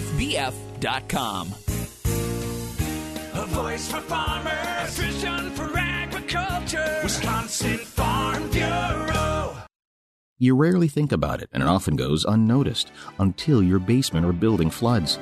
A 3.32 3.46
voice 3.46 3.90
for 3.90 4.00
farmers, 4.02 4.98
a 4.98 5.02
vision 5.02 5.50
for 5.52 5.78
agriculture. 5.78 7.00
Wisconsin 7.02 7.78
Farm 7.78 8.50
Bureau. 8.50 9.33
You 10.40 10.56
rarely 10.56 10.88
think 10.88 11.12
about 11.12 11.42
it, 11.42 11.48
and 11.52 11.62
it 11.62 11.68
often 11.68 11.94
goes 11.94 12.24
unnoticed 12.24 12.90
until 13.20 13.62
your 13.62 13.78
basement 13.78 14.26
or 14.26 14.32
building 14.32 14.68
floods. 14.68 15.20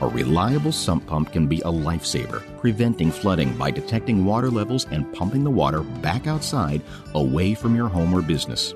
A 0.00 0.08
reliable 0.08 0.72
sump 0.72 1.06
pump 1.06 1.30
can 1.30 1.46
be 1.46 1.60
a 1.60 1.70
lifesaver, 1.70 2.42
preventing 2.58 3.12
flooding 3.12 3.56
by 3.56 3.70
detecting 3.70 4.24
water 4.24 4.50
levels 4.50 4.86
and 4.90 5.12
pumping 5.12 5.44
the 5.44 5.50
water 5.50 5.82
back 5.82 6.26
outside 6.26 6.82
away 7.14 7.54
from 7.54 7.76
your 7.76 7.86
home 7.86 8.12
or 8.12 8.22
business. 8.22 8.74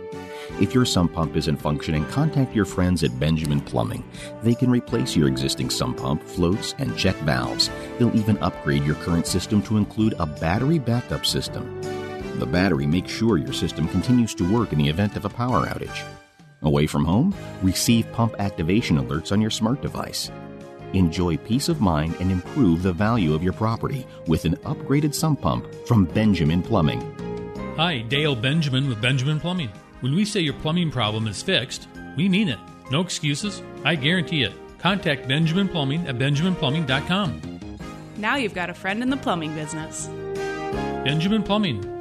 If 0.61 0.75
your 0.75 0.85
sump 0.85 1.13
pump 1.13 1.35
isn't 1.35 1.57
functioning, 1.57 2.05
contact 2.07 2.55
your 2.55 2.67
friends 2.67 3.03
at 3.03 3.19
Benjamin 3.19 3.61
Plumbing. 3.61 4.05
They 4.45 4.55
can 4.55 4.71
replace 4.71 5.17
your 5.17 5.27
existing 5.27 5.71
sump 5.71 5.97
pump, 5.97 6.23
floats, 6.23 6.77
and 6.79 6.97
check 6.97 7.17
valves. 7.23 7.69
They'll 7.99 8.17
even 8.17 8.39
upgrade 8.39 8.85
your 8.85 8.95
current 8.97 9.27
system 9.27 9.61
to 9.63 9.77
include 9.77 10.15
a 10.21 10.27
battery 10.27 10.79
backup 10.79 11.27
system. 11.27 11.81
The 12.37 12.47
battery 12.47 12.87
makes 12.87 13.13
sure 13.13 13.39
your 13.39 13.53
system 13.53 13.87
continues 13.89 14.35
to 14.35 14.53
work 14.53 14.73
in 14.73 14.79
the 14.79 14.89
event 14.89 15.17
of 15.17 15.25
a 15.25 15.29
power 15.29 15.67
outage. 15.67 16.05
Away 16.63 16.87
from 16.87 17.05
home, 17.05 17.35
receive 17.63 18.11
pump 18.13 18.35
activation 18.39 18.97
alerts 18.97 19.31
on 19.33 19.41
your 19.41 19.51
smart 19.51 19.83
device. 19.83 20.31
Enjoy 20.95 21.37
peace 21.37 21.69
of 21.69 21.81
mind 21.81 22.17
and 22.21 22.33
improve 22.33 22.83
the 22.83 22.93
value 22.93 23.35
of 23.35 23.43
your 23.43 23.53
property 23.53 24.07
with 24.27 24.45
an 24.45 24.57
upgraded 24.59 25.15
sump 25.15 25.41
pump 25.41 25.67
from 25.87 26.07
Benjamin 26.07 26.63
Plumbing. 26.63 27.01
Hi, 27.77 28.03
Dale 28.03 28.35
Benjamin 28.37 28.89
with 28.89 29.01
Benjamin 29.01 29.41
Plumbing. 29.41 29.71
When 30.01 30.15
we 30.15 30.25
say 30.25 30.41
your 30.41 30.55
plumbing 30.55 30.91
problem 30.91 31.27
is 31.27 31.43
fixed, 31.43 31.89
we 32.17 32.29
mean 32.29 32.49
it. 32.49 32.59
No 32.91 33.01
excuses. 33.01 33.63
I 33.85 33.95
guarantee 33.95 34.43
it. 34.43 34.53
Contact 34.79 35.27
Benjamin 35.27 35.69
Plumbing 35.69 36.07
at 36.07 36.19
benjaminplumbing.com. 36.19 37.41
Now 38.17 38.37
you've 38.37 38.55
got 38.55 38.71
a 38.71 38.75
friend 38.75 39.03
in 39.03 39.11
the 39.11 39.17
plumbing 39.17 39.55
business. 39.55 40.07
Benjamin 41.05 41.43
Plumbing. 41.43 41.94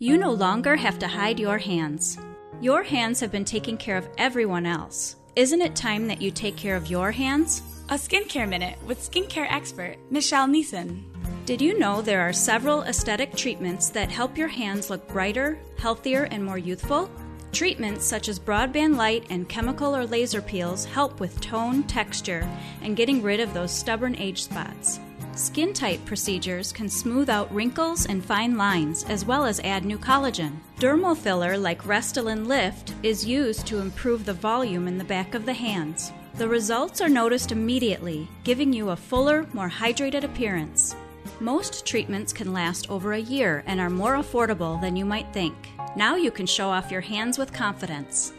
You 0.00 0.16
no 0.16 0.30
longer 0.30 0.76
have 0.76 1.00
to 1.00 1.08
hide 1.08 1.40
your 1.40 1.58
hands. 1.58 2.18
Your 2.60 2.84
hands 2.84 3.18
have 3.18 3.32
been 3.32 3.44
taking 3.44 3.76
care 3.76 3.96
of 3.96 4.08
everyone 4.16 4.64
else. 4.64 5.16
Isn't 5.34 5.60
it 5.60 5.74
time 5.74 6.06
that 6.06 6.22
you 6.22 6.30
take 6.30 6.56
care 6.56 6.76
of 6.76 6.88
your 6.88 7.10
hands? 7.10 7.62
A 7.88 7.94
skincare 7.94 8.48
minute 8.48 8.78
with 8.86 9.00
skincare 9.00 9.50
expert 9.50 9.96
Michelle 10.08 10.46
Neeson. 10.46 11.02
Did 11.46 11.60
you 11.60 11.76
know 11.80 12.00
there 12.00 12.20
are 12.20 12.32
several 12.32 12.82
aesthetic 12.82 13.34
treatments 13.34 13.88
that 13.88 14.08
help 14.08 14.38
your 14.38 14.46
hands 14.46 14.88
look 14.88 15.08
brighter, 15.08 15.58
healthier, 15.78 16.28
and 16.30 16.44
more 16.44 16.58
youthful? 16.58 17.10
Treatments 17.50 18.06
such 18.06 18.28
as 18.28 18.38
broadband 18.38 18.94
light 18.94 19.26
and 19.30 19.48
chemical 19.48 19.96
or 19.96 20.06
laser 20.06 20.40
peels 20.40 20.84
help 20.84 21.18
with 21.18 21.40
tone, 21.40 21.82
texture, 21.82 22.48
and 22.82 22.96
getting 22.96 23.20
rid 23.20 23.40
of 23.40 23.52
those 23.52 23.72
stubborn 23.72 24.14
age 24.14 24.44
spots. 24.44 25.00
Skin 25.38 25.72
tight 25.72 26.04
procedures 26.04 26.72
can 26.72 26.88
smooth 26.88 27.30
out 27.30 27.54
wrinkles 27.54 28.06
and 28.06 28.24
fine 28.24 28.56
lines, 28.56 29.04
as 29.04 29.24
well 29.24 29.46
as 29.46 29.60
add 29.60 29.84
new 29.84 29.96
collagen. 29.96 30.56
Dermal 30.80 31.16
filler 31.16 31.56
like 31.56 31.84
Restylane 31.84 32.48
Lift 32.48 32.92
is 33.04 33.24
used 33.24 33.64
to 33.68 33.78
improve 33.78 34.24
the 34.24 34.34
volume 34.34 34.88
in 34.88 34.98
the 34.98 35.04
back 35.04 35.36
of 35.36 35.46
the 35.46 35.54
hands. 35.54 36.12
The 36.34 36.48
results 36.48 37.00
are 37.00 37.08
noticed 37.08 37.52
immediately, 37.52 38.26
giving 38.42 38.72
you 38.72 38.90
a 38.90 38.96
fuller, 38.96 39.46
more 39.52 39.70
hydrated 39.70 40.24
appearance. 40.24 40.96
Most 41.38 41.86
treatments 41.86 42.32
can 42.32 42.52
last 42.52 42.90
over 42.90 43.12
a 43.12 43.20
year 43.20 43.62
and 43.68 43.78
are 43.78 43.90
more 43.90 44.16
affordable 44.16 44.80
than 44.80 44.96
you 44.96 45.04
might 45.04 45.32
think. 45.32 45.54
Now 45.94 46.16
you 46.16 46.32
can 46.32 46.46
show 46.46 46.68
off 46.68 46.90
your 46.90 47.00
hands 47.00 47.38
with 47.38 47.52
confidence. 47.52 48.32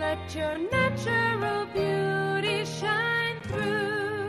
Let 0.00 0.34
your 0.34 0.58
natural 0.58 1.66
beauty 1.66 2.64
shine 2.64 3.38
through. 3.42 4.07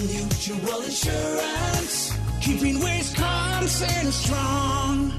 Mutual 0.00 0.82
Insurance, 0.82 2.18
keeping 2.40 2.80
Wisconsin 2.80 4.12
strong. 4.12 5.12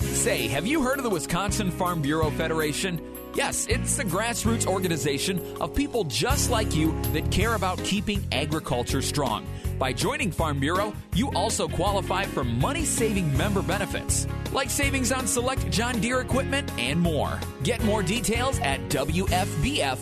Say, 0.00 0.48
have 0.48 0.66
you 0.66 0.82
heard 0.82 0.96
of 0.96 1.04
the 1.04 1.10
Wisconsin 1.10 1.70
Farm 1.70 2.00
Bureau 2.00 2.30
Federation? 2.30 3.00
Yes, 3.34 3.66
it's 3.66 3.96
the 3.96 4.04
grassroots 4.04 4.66
organization 4.66 5.42
of 5.60 5.74
people 5.74 6.04
just 6.04 6.50
like 6.50 6.74
you 6.74 6.98
that 7.12 7.30
care 7.30 7.54
about 7.54 7.76
keeping 7.84 8.26
agriculture 8.32 9.02
strong. 9.02 9.44
By 9.78 9.92
joining 9.92 10.30
Farm 10.30 10.58
Bureau, 10.58 10.94
you 11.14 11.30
also 11.32 11.68
qualify 11.68 12.24
for 12.24 12.44
money 12.44 12.86
saving 12.86 13.36
member 13.36 13.60
benefits, 13.60 14.26
like 14.52 14.70
savings 14.70 15.12
on 15.12 15.26
select 15.26 15.70
John 15.70 16.00
Deere 16.00 16.20
equipment 16.20 16.70
and 16.78 16.98
more. 16.98 17.38
Get 17.62 17.84
more 17.84 18.02
details 18.02 18.58
at 18.60 18.80
WFBF.com. 18.88 19.94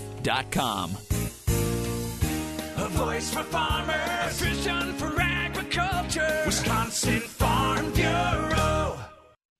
A 2.82 2.88
voice 2.88 3.32
for 3.32 3.44
farmers. 3.44 3.94
A 3.94 4.44
vision 4.44 4.92
for 4.94 5.14
agriculture. 5.20 6.42
Wisconsin 6.44 7.20
Farm 7.20 7.92
Bureau. 7.92 8.51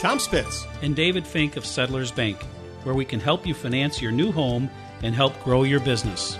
Tom 0.00 0.18
Spitz 0.18 0.66
and 0.80 0.96
David 0.96 1.26
Fink 1.26 1.56
of 1.58 1.66
Settlers 1.66 2.10
Bank, 2.10 2.42
where 2.84 2.94
we 2.94 3.04
can 3.04 3.20
help 3.20 3.46
you 3.46 3.52
finance 3.52 4.00
your 4.00 4.10
new 4.10 4.32
home 4.32 4.70
and 5.02 5.14
help 5.14 5.38
grow 5.44 5.62
your 5.62 5.80
business. 5.80 6.38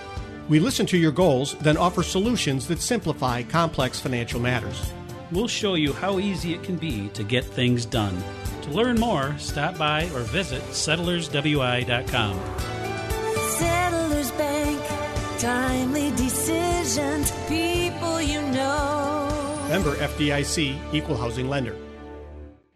We 0.49 0.59
listen 0.59 0.87
to 0.87 0.97
your 0.97 1.11
goals, 1.11 1.53
then 1.59 1.77
offer 1.77 2.01
solutions 2.01 2.67
that 2.69 2.81
simplify 2.81 3.43
complex 3.43 3.99
financial 3.99 4.39
matters. 4.39 4.91
We'll 5.31 5.47
show 5.47 5.75
you 5.75 5.93
how 5.93 6.17
easy 6.17 6.55
it 6.55 6.63
can 6.63 6.75
be 6.75 7.09
to 7.09 7.23
get 7.23 7.45
things 7.45 7.85
done. 7.85 8.17
To 8.63 8.71
learn 8.71 8.99
more, 8.99 9.35
stop 9.37 9.77
by 9.77 10.05
or 10.05 10.21
visit 10.21 10.63
settlerswi.com. 10.63 12.39
Settlers 13.59 14.31
Bank, 14.31 14.81
timely 15.37 16.09
decisions, 16.15 17.31
people 17.47 18.19
you 18.19 18.41
know. 18.41 19.67
Member 19.69 19.93
FDIC, 19.97 20.93
Equal 20.95 21.15
Housing 21.15 21.47
Lender. 21.47 21.75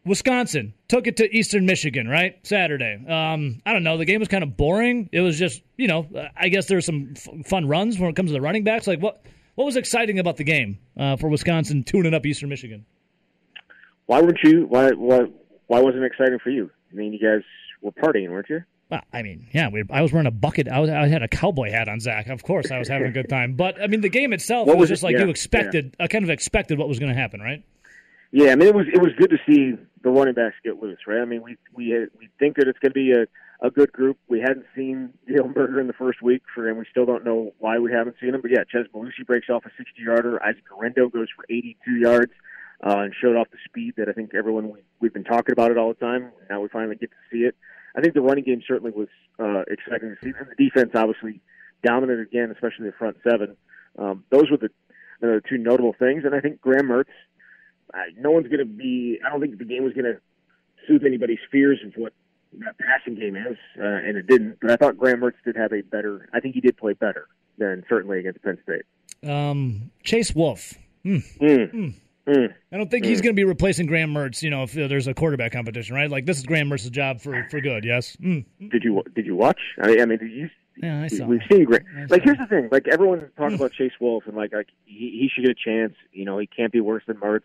Wisconsin 0.06 0.74
took 0.88 1.08
it 1.08 1.18
to 1.18 1.36
Eastern 1.36 1.66
Michigan, 1.66 2.08
right? 2.08 2.38
Saturday. 2.44 3.04
Um, 3.08 3.62
I 3.66 3.74
don't 3.74 3.84
know. 3.84 3.98
The 3.98 4.06
game 4.06 4.20
was 4.20 4.30
kind 4.30 4.44
of 4.44 4.56
boring. 4.56 5.10
It 5.12 5.22
was 5.22 5.38
just, 5.38 5.62
you 5.78 5.88
know, 5.88 6.08
I 6.38 6.50
guess 6.50 6.68
there 6.68 6.78
were 6.78 6.82
some 6.82 7.16
f- 7.16 7.48
fun 7.48 7.68
runs 7.68 8.00
when 8.00 8.10
it 8.10 8.16
comes 8.16 8.30
to 8.30 8.34
the 8.34 8.42
running 8.42 8.64
backs. 8.64 8.88
Like, 8.88 9.02
what 9.02 9.26
what 9.56 9.66
was 9.66 9.78
exciting 9.78 10.20
about 10.20 10.38
the 10.38 10.44
game 10.44 10.80
uh, 10.98 11.16
for 11.16 11.30
Wisconsin 11.30 11.84
tuning 11.84 12.14
up 12.14 12.26
Eastern 12.26 12.50
Michigan? 12.50 12.86
Why 14.06 14.22
weren't 14.22 14.40
you? 14.44 14.66
Why 14.68 14.92
why 14.92 15.22
why 15.68 15.80
wasn't 15.82 16.04
it 16.04 16.08
exciting 16.08 16.40
for 16.40 16.52
you? 16.52 16.70
I 16.92 16.96
mean, 16.96 17.14
you 17.14 17.20
guys 17.20 17.44
were 17.82 17.92
partying, 17.92 18.30
weren't 18.30 18.50
you? 18.50 18.64
Well, 18.90 19.02
I 19.12 19.24
mean, 19.24 19.48
yeah, 19.52 19.70
we, 19.70 19.84
I 19.90 20.04
was 20.04 20.14
wearing 20.14 20.28
a 20.28 20.32
bucket. 20.32 20.68
I, 20.68 20.80
was, 20.80 20.92
I 20.92 21.08
had 21.08 21.24
a 21.24 21.28
cowboy 21.28 21.72
hat 21.72 21.90
on, 21.90 22.00
Zach. 22.00 22.28
Of 22.28 22.44
course, 22.44 22.70
I 22.70 22.78
was 22.78 22.88
having 22.88 23.08
a 23.08 23.12
good 23.12 23.28
time. 23.30 23.56
But 23.56 23.82
I 23.82 23.88
mean, 23.88 24.02
the 24.02 24.10
game 24.10 24.32
itself 24.32 24.68
was, 24.68 24.78
was 24.78 24.90
just 24.90 25.02
it? 25.02 25.08
like 25.08 25.14
Yeah, 25.14 25.24
you 25.24 25.30
expected. 25.30 25.96
I 26.00 26.06
kind 26.08 26.24
of 26.24 26.30
expected 26.30 26.78
what 26.78 26.88
was 26.88 27.00
going 27.00 27.12
to 27.12 27.20
happen, 27.20 27.42
right? 27.42 27.64
Yeah, 28.36 28.52
I 28.52 28.56
mean, 28.56 28.68
it 28.68 28.76
was 28.76 28.86
it 28.94 29.02
was 29.02 29.14
good 29.18 29.30
to 29.30 29.38
see 29.48 29.78
the 30.04 30.10
running 30.10 30.34
backs 30.34 30.58
get 30.62 30.84
loose, 30.84 31.00
right? 31.08 31.22
I 31.22 31.26
mean, 31.26 31.42
we 31.42 31.56
we 31.74 32.06
we 32.20 32.28
think 32.38 32.58
that 32.58 32.68
it's 32.68 32.78
going 32.80 32.92
to 32.92 32.94
be 32.94 33.14
a 33.14 33.26
a 33.66 33.72
good 33.72 33.94
group. 33.94 34.18
We 34.28 34.42
hadn't 34.42 34.66
seen 34.76 35.14
Jalen 35.30 35.54
Berger 35.54 35.80
in 35.80 35.88
the 35.88 35.94
first 35.94 36.22
week, 36.22 36.42
for 36.54 36.68
and 36.68 36.78
we 36.78 36.84
still 36.92 37.06
don't 37.06 37.24
know 37.24 37.54
why 37.60 37.80
we 37.80 37.94
haven't 37.94 38.18
seen 38.20 38.36
him. 38.36 38.42
But 38.42 38.52
yeah, 38.52 38.66
Chez 38.70 38.90
Mellusi 38.94 39.26
breaks 39.26 39.50
off 39.50 39.64
a 39.64 39.70
60 39.78 40.02
yarder. 40.02 40.44
Isaac 40.44 40.66
Guerendo 40.68 41.08
goes 41.08 41.30
for 41.34 41.46
82 41.50 41.92
yards 41.96 42.34
uh, 42.86 43.08
and 43.08 43.14
showed 43.22 43.38
off 43.38 43.48
the 43.52 43.58
speed 43.64 43.94
that 43.96 44.10
I 44.10 44.12
think 44.12 44.36
everyone 44.36 44.70
we, 44.70 44.80
we've 45.00 45.14
been 45.14 45.24
talking 45.24 45.54
about 45.54 45.72
it 45.72 45.78
all 45.78 45.88
the 45.88 46.06
time. 46.06 46.34
Now 46.50 46.60
we 46.60 46.68
finally 46.68 46.98
get 46.98 47.12
to 47.12 47.18
see 47.32 47.46
it. 47.46 47.56
I 47.96 48.02
think 48.02 48.16
the 48.16 48.22
running 48.22 48.44
game 48.44 48.62
certainly 48.68 48.92
was 48.92 49.08
uh, 49.40 49.62
exciting 49.72 50.10
to 50.10 50.18
see. 50.22 50.34
And 50.38 50.50
the 50.50 50.62
defense 50.62 50.92
obviously 50.94 51.40
dominant 51.86 52.20
again, 52.20 52.52
especially 52.52 52.88
the 52.88 52.98
front 53.00 53.16
seven. 53.24 53.56
Um, 53.98 54.26
those 54.30 54.52
were 54.52 54.58
the, 54.58 54.72
the 55.22 55.42
two 55.48 55.58
notable 55.58 55.96
things. 55.98 56.26
And 56.26 56.36
I 56.36 56.42
think 56.42 56.60
Graham 56.60 56.90
Mertz, 56.90 57.16
uh, 57.96 58.02
no 58.20 58.32
one's 58.32 58.48
going 58.48 58.60
to 58.60 58.66
be. 58.66 59.20
I 59.26 59.30
don't 59.30 59.40
think 59.42 59.58
the 59.58 59.66
game 59.66 59.84
was 59.84 59.94
going 59.94 60.06
to 60.06 60.20
soothe 60.88 61.04
anybody's 61.06 61.40
fears 61.52 61.80
of 61.86 61.94
what 61.96 62.14
that 62.60 62.78
passing 62.78 63.16
game 63.16 63.36
is, 63.36 63.58
uh, 63.80 63.84
and 63.86 64.18
it 64.18 64.28
didn't. 64.28 64.58
But 64.62 64.72
I 64.72 64.76
thought 64.76 64.98
Graham 64.98 65.22
Mertz 65.22 65.34
did 65.44 65.56
have 65.56 65.74
a 65.74 65.82
better. 65.82 66.30
I 66.34 66.40
think 66.40 66.56
he 66.56 66.62
did 66.62 66.78
play 66.78 66.94
better 66.94 67.28
than 67.58 67.84
certainly 67.90 68.20
against 68.20 68.42
Penn 68.44 68.58
State. 68.64 69.30
Um, 69.30 69.92
Chase 70.04 70.36
Wolf. 70.36 70.74
Hmm. 71.04 71.18
Mm. 71.42 71.72
Hmm. 71.72 71.88
Mm. 72.28 72.54
I 72.72 72.78
don't 72.78 72.90
think 72.90 73.06
he's 73.06 73.20
Mm. 73.20 73.24
going 73.26 73.36
to 73.36 73.40
be 73.40 73.44
replacing 73.44 73.86
Graham 73.86 74.12
Mertz. 74.14 74.42
You 74.42 74.50
know, 74.50 74.64
if 74.64 74.76
uh, 74.78 74.88
there's 74.88 75.08
a 75.08 75.14
quarterback 75.14 75.52
competition, 75.52 75.96
right? 75.96 76.10
Like 76.10 76.26
this 76.26 76.38
is 76.40 76.46
Graham 76.46 76.70
Mertz's 76.70 76.90
job 76.90 77.22
for 77.22 77.48
for 77.52 77.62
good. 77.62 77.86
Yes. 77.86 78.16
Mm. 78.18 78.46
Did 78.72 78.84
you 78.84 79.04
did 79.16 79.26
you 79.26 79.36
watch? 79.36 79.60
I 79.82 79.88
mean, 79.88 80.02
I 80.02 80.06
mean, 80.06 80.18
did 80.18 80.32
you? 80.32 80.50
Yeah, 80.78 81.04
I 81.04 81.08
saw. 81.08 81.26
We've 81.26 81.40
seen 81.50 81.64
Graham. 81.66 81.86
Like, 82.10 82.24
here's 82.24 82.38
the 82.40 82.48
thing: 82.48 82.68
like 82.72 82.88
everyone 82.88 83.30
talks 83.38 83.54
about 83.54 83.72
Chase 83.74 83.94
Wolf 84.02 84.24
and 84.26 84.36
like 84.36 84.54
like 84.54 84.68
he, 84.86 85.12
he 85.22 85.30
should 85.34 85.46
get 85.46 85.52
a 85.52 85.56
chance. 85.56 85.94
You 86.12 86.26
know, 86.26 86.38
he 86.40 86.48
can't 86.48 86.72
be 86.74 86.82
worse 86.82 87.04
than 87.08 87.18
Mertz. 87.18 87.44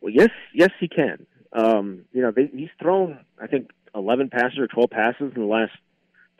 Well, 0.00 0.12
yes, 0.12 0.30
yes, 0.54 0.70
he 0.78 0.88
can. 0.88 1.26
Um, 1.52 2.04
you 2.12 2.22
know, 2.22 2.30
they, 2.30 2.50
he's 2.52 2.68
thrown 2.80 3.20
I 3.40 3.46
think 3.46 3.70
11 3.94 4.30
passes 4.30 4.58
or 4.58 4.66
12 4.66 4.90
passes 4.90 5.32
in 5.34 5.40
the 5.40 5.46
last 5.48 5.72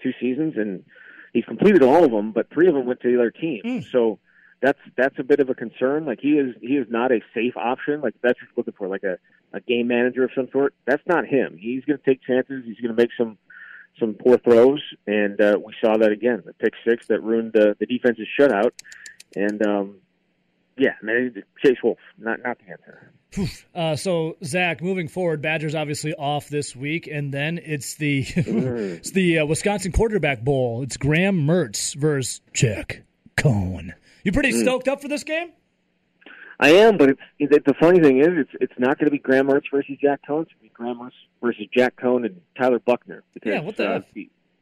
two 0.03 0.13
seasons, 0.21 0.55
and 0.57 0.85
he's 1.33 1.45
completed 1.45 1.83
all 1.83 2.05
of 2.05 2.11
them, 2.11 2.33
but 2.33 2.51
three 2.51 2.69
of 2.69 2.75
them 2.75 2.87
went 2.87 3.01
to 3.01 3.11
the 3.11 3.19
other 3.19 3.31
team. 3.31 3.61
So 3.91 4.19
that's 4.61 4.79
that's 4.97 5.19
a 5.19 5.23
bit 5.23 5.41
of 5.41 5.51
a 5.51 5.55
concern. 5.55 6.05
Like 6.05 6.21
he 6.21 6.33
is 6.33 6.55
he 6.61 6.77
is 6.77 6.87
not 6.91 7.13
a 7.13 7.21
safe 7.35 7.57
option. 7.57 8.01
Like 8.01 8.15
that's 8.23 8.41
what 8.41 8.49
you're 8.49 8.55
looking 8.57 8.75
for, 8.77 8.89
like 8.89 9.05
a 9.05 9.19
a 9.53 9.61
game 9.61 9.87
manager 9.89 10.25
of 10.25 10.31
some 10.35 10.49
sort. 10.53 10.75
That's 10.85 11.03
not 11.07 11.27
him. 11.27 11.57
He's 11.59 11.85
going 11.85 11.99
to 11.99 12.05
take 12.05 12.23
chances. 12.23 12.65
He's 12.65 12.79
going 12.81 12.95
to 12.95 13.01
make 13.01 13.11
some 13.17 13.39
some 13.99 14.15
poor 14.15 14.39
throws, 14.39 14.83
and 15.07 15.41
uh, 15.41 15.59
we 15.65 15.75
saw 15.83 15.97
that 15.97 16.13
again. 16.13 16.43
The 16.45 16.53
pick 16.55 16.75
six 16.87 17.09
that 17.09 17.23
ruined 17.23 17.53
the, 17.53 17.77
the 17.81 17.87
defense's 17.87 18.29
shutout, 18.39 18.71
and 19.35 19.61
um, 19.67 19.97
yeah, 20.79 20.95
man, 21.03 21.35
Chase 21.65 21.77
Wolf, 21.83 21.99
not 22.19 22.39
not 22.43 22.59
the 22.59 22.71
answer. 22.73 23.13
Uh, 23.75 23.95
so 23.95 24.37
Zach, 24.43 24.81
moving 24.83 25.07
forward, 25.07 25.43
Badgers 25.43 25.75
obviously 25.75 26.15
off 26.15 26.49
this 26.49 26.75
week, 26.75 27.07
and 27.07 27.33
then 27.33 27.59
it's 27.63 27.95
the 27.97 28.21
it's 28.37 29.11
the 29.11 29.41
uh, 29.41 29.47
Wisconsin 29.47 29.93
Quarterback 29.93 30.43
Bowl. 30.43 30.83
It's 30.83 30.97
Graham 30.97 31.47
Mertz 31.47 31.95
versus 31.95 32.41
Jack 32.55 33.03
Coan. 33.37 33.93
You 34.25 34.33
pretty 34.33 34.53
Mm. 34.53 34.63
stoked 34.63 34.89
up 34.89 35.01
for 35.03 35.09
this 35.09 35.25
game? 35.25 35.53
I 36.61 36.71
am, 36.71 36.97
but 36.97 37.11
it's 37.11 37.21
it, 37.39 37.65
the 37.65 37.75
funny 37.75 38.01
thing 38.01 38.19
is, 38.19 38.29
it's 38.33 38.51
it's 38.61 38.73
not 38.79 38.99
going 38.99 39.07
to 39.07 39.11
be 39.13 39.19
Graham 39.19 39.47
Mertz 39.49 39.71
versus 39.71 39.97
Jack 40.01 40.21
Coan. 40.29 40.43
It's 40.43 40.53
going 40.53 40.59
to 40.59 40.63
be 40.63 40.69
Graham 40.71 40.99
Mertz 40.99 41.13
versus 41.43 41.67
Jack 41.73 41.97
Coan 41.97 42.25
and 42.27 42.41
Tyler 42.59 42.79
Buchner. 42.81 43.23
Because, 43.35 43.53
Yeah, 43.53 43.61
what 43.61 43.77
the 43.77 43.89
uh, 43.89 44.01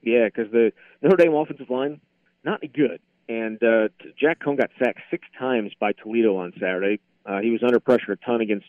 yeah, 0.02 0.26
because 0.26 0.50
the 0.52 0.72
Notre 1.02 1.16
Dame 1.16 1.34
offensive 1.34 1.70
line 1.70 2.00
not 2.44 2.60
good, 2.74 3.00
and 3.28 3.62
uh, 3.62 3.88
Jack 4.18 4.40
Coan 4.40 4.56
got 4.56 4.70
sacked 4.78 5.00
six 5.10 5.26
times 5.38 5.72
by 5.78 5.92
Toledo 5.92 6.36
on 6.36 6.52
Saturday. 6.60 7.00
Uh, 7.24 7.40
he 7.40 7.50
was 7.50 7.62
under 7.62 7.80
pressure 7.80 8.12
a 8.12 8.16
ton 8.16 8.40
against 8.40 8.68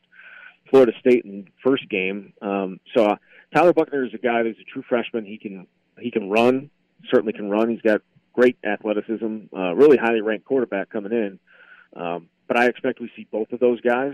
Florida 0.69 0.91
State 0.99 1.25
in 1.25 1.45
the 1.45 1.51
first 1.63 1.87
game. 1.89 2.33
Um, 2.41 2.79
so 2.95 3.05
uh, 3.05 3.15
Tyler 3.53 3.73
Buchner 3.73 4.05
is 4.05 4.13
a 4.13 4.17
guy 4.17 4.43
that's 4.43 4.59
a 4.59 4.71
true 4.71 4.83
freshman. 4.87 5.25
He 5.25 5.37
can 5.37 5.67
he 5.99 6.11
can 6.11 6.29
run, 6.29 6.69
certainly 7.09 7.33
can 7.33 7.49
run. 7.49 7.69
He's 7.69 7.81
got 7.81 8.01
great 8.33 8.57
athleticism, 8.63 9.37
uh, 9.55 9.73
really 9.73 9.97
highly 9.97 10.21
ranked 10.21 10.45
quarterback 10.45 10.89
coming 10.89 11.11
in. 11.11 11.39
Um, 11.95 12.29
but 12.47 12.57
I 12.57 12.65
expect 12.67 12.99
we 12.99 13.11
see 13.15 13.27
both 13.31 13.51
of 13.51 13.59
those 13.59 13.81
guys. 13.81 14.13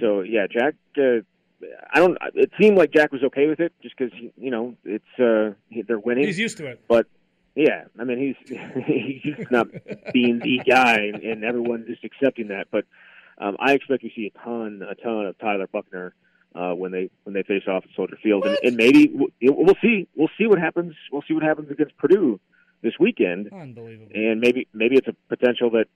So 0.00 0.20
yeah, 0.22 0.46
Jack. 0.50 0.74
Uh, 0.96 1.20
I 1.92 1.98
don't. 1.98 2.18
It 2.34 2.50
seemed 2.60 2.76
like 2.76 2.92
Jack 2.92 3.12
was 3.12 3.22
okay 3.24 3.46
with 3.46 3.60
it, 3.60 3.72
just 3.82 3.96
because 3.96 4.12
you 4.36 4.50
know 4.50 4.74
it's 4.84 5.04
uh, 5.18 5.54
they're 5.86 5.98
winning. 5.98 6.26
He's 6.26 6.38
used 6.38 6.58
to 6.58 6.66
it. 6.66 6.80
But 6.88 7.06
yeah, 7.54 7.84
I 7.98 8.04
mean 8.04 8.18
he's 8.48 8.58
he's 8.86 9.36
just 9.36 9.50
not 9.50 9.68
being 10.12 10.38
the 10.40 10.60
guy, 10.68 10.96
and 11.22 11.44
everyone 11.44 11.84
just 11.86 12.04
accepting 12.04 12.48
that. 12.48 12.66
But 12.70 12.84
um, 13.38 13.56
I 13.58 13.72
expect 13.72 14.02
we 14.02 14.12
see 14.14 14.32
a 14.34 14.38
ton, 14.44 14.82
a 14.88 14.94
ton 14.94 15.26
of 15.26 15.38
Tyler 15.38 15.66
Buchner 15.66 16.14
uh, 16.54 16.72
when 16.74 16.92
they 16.92 17.10
when 17.24 17.34
they 17.34 17.42
face 17.42 17.62
off 17.68 17.84
at 17.84 17.90
Soldier 17.96 18.18
Field, 18.22 18.44
and, 18.46 18.58
and 18.62 18.76
maybe 18.76 19.10
we'll, 19.12 19.28
we'll 19.40 19.76
see 19.82 20.06
we'll 20.14 20.30
see 20.38 20.46
what 20.46 20.58
happens. 20.58 20.94
We'll 21.12 21.22
see 21.26 21.34
what 21.34 21.42
happens 21.42 21.70
against 21.70 21.96
Purdue 21.96 22.40
this 22.82 22.94
weekend, 23.00 23.50
Unbelievable. 23.52 24.12
and 24.14 24.40
maybe 24.40 24.68
maybe 24.72 24.96
it's 24.96 25.08
a 25.08 25.14
potential 25.28 25.70
that 25.70 25.86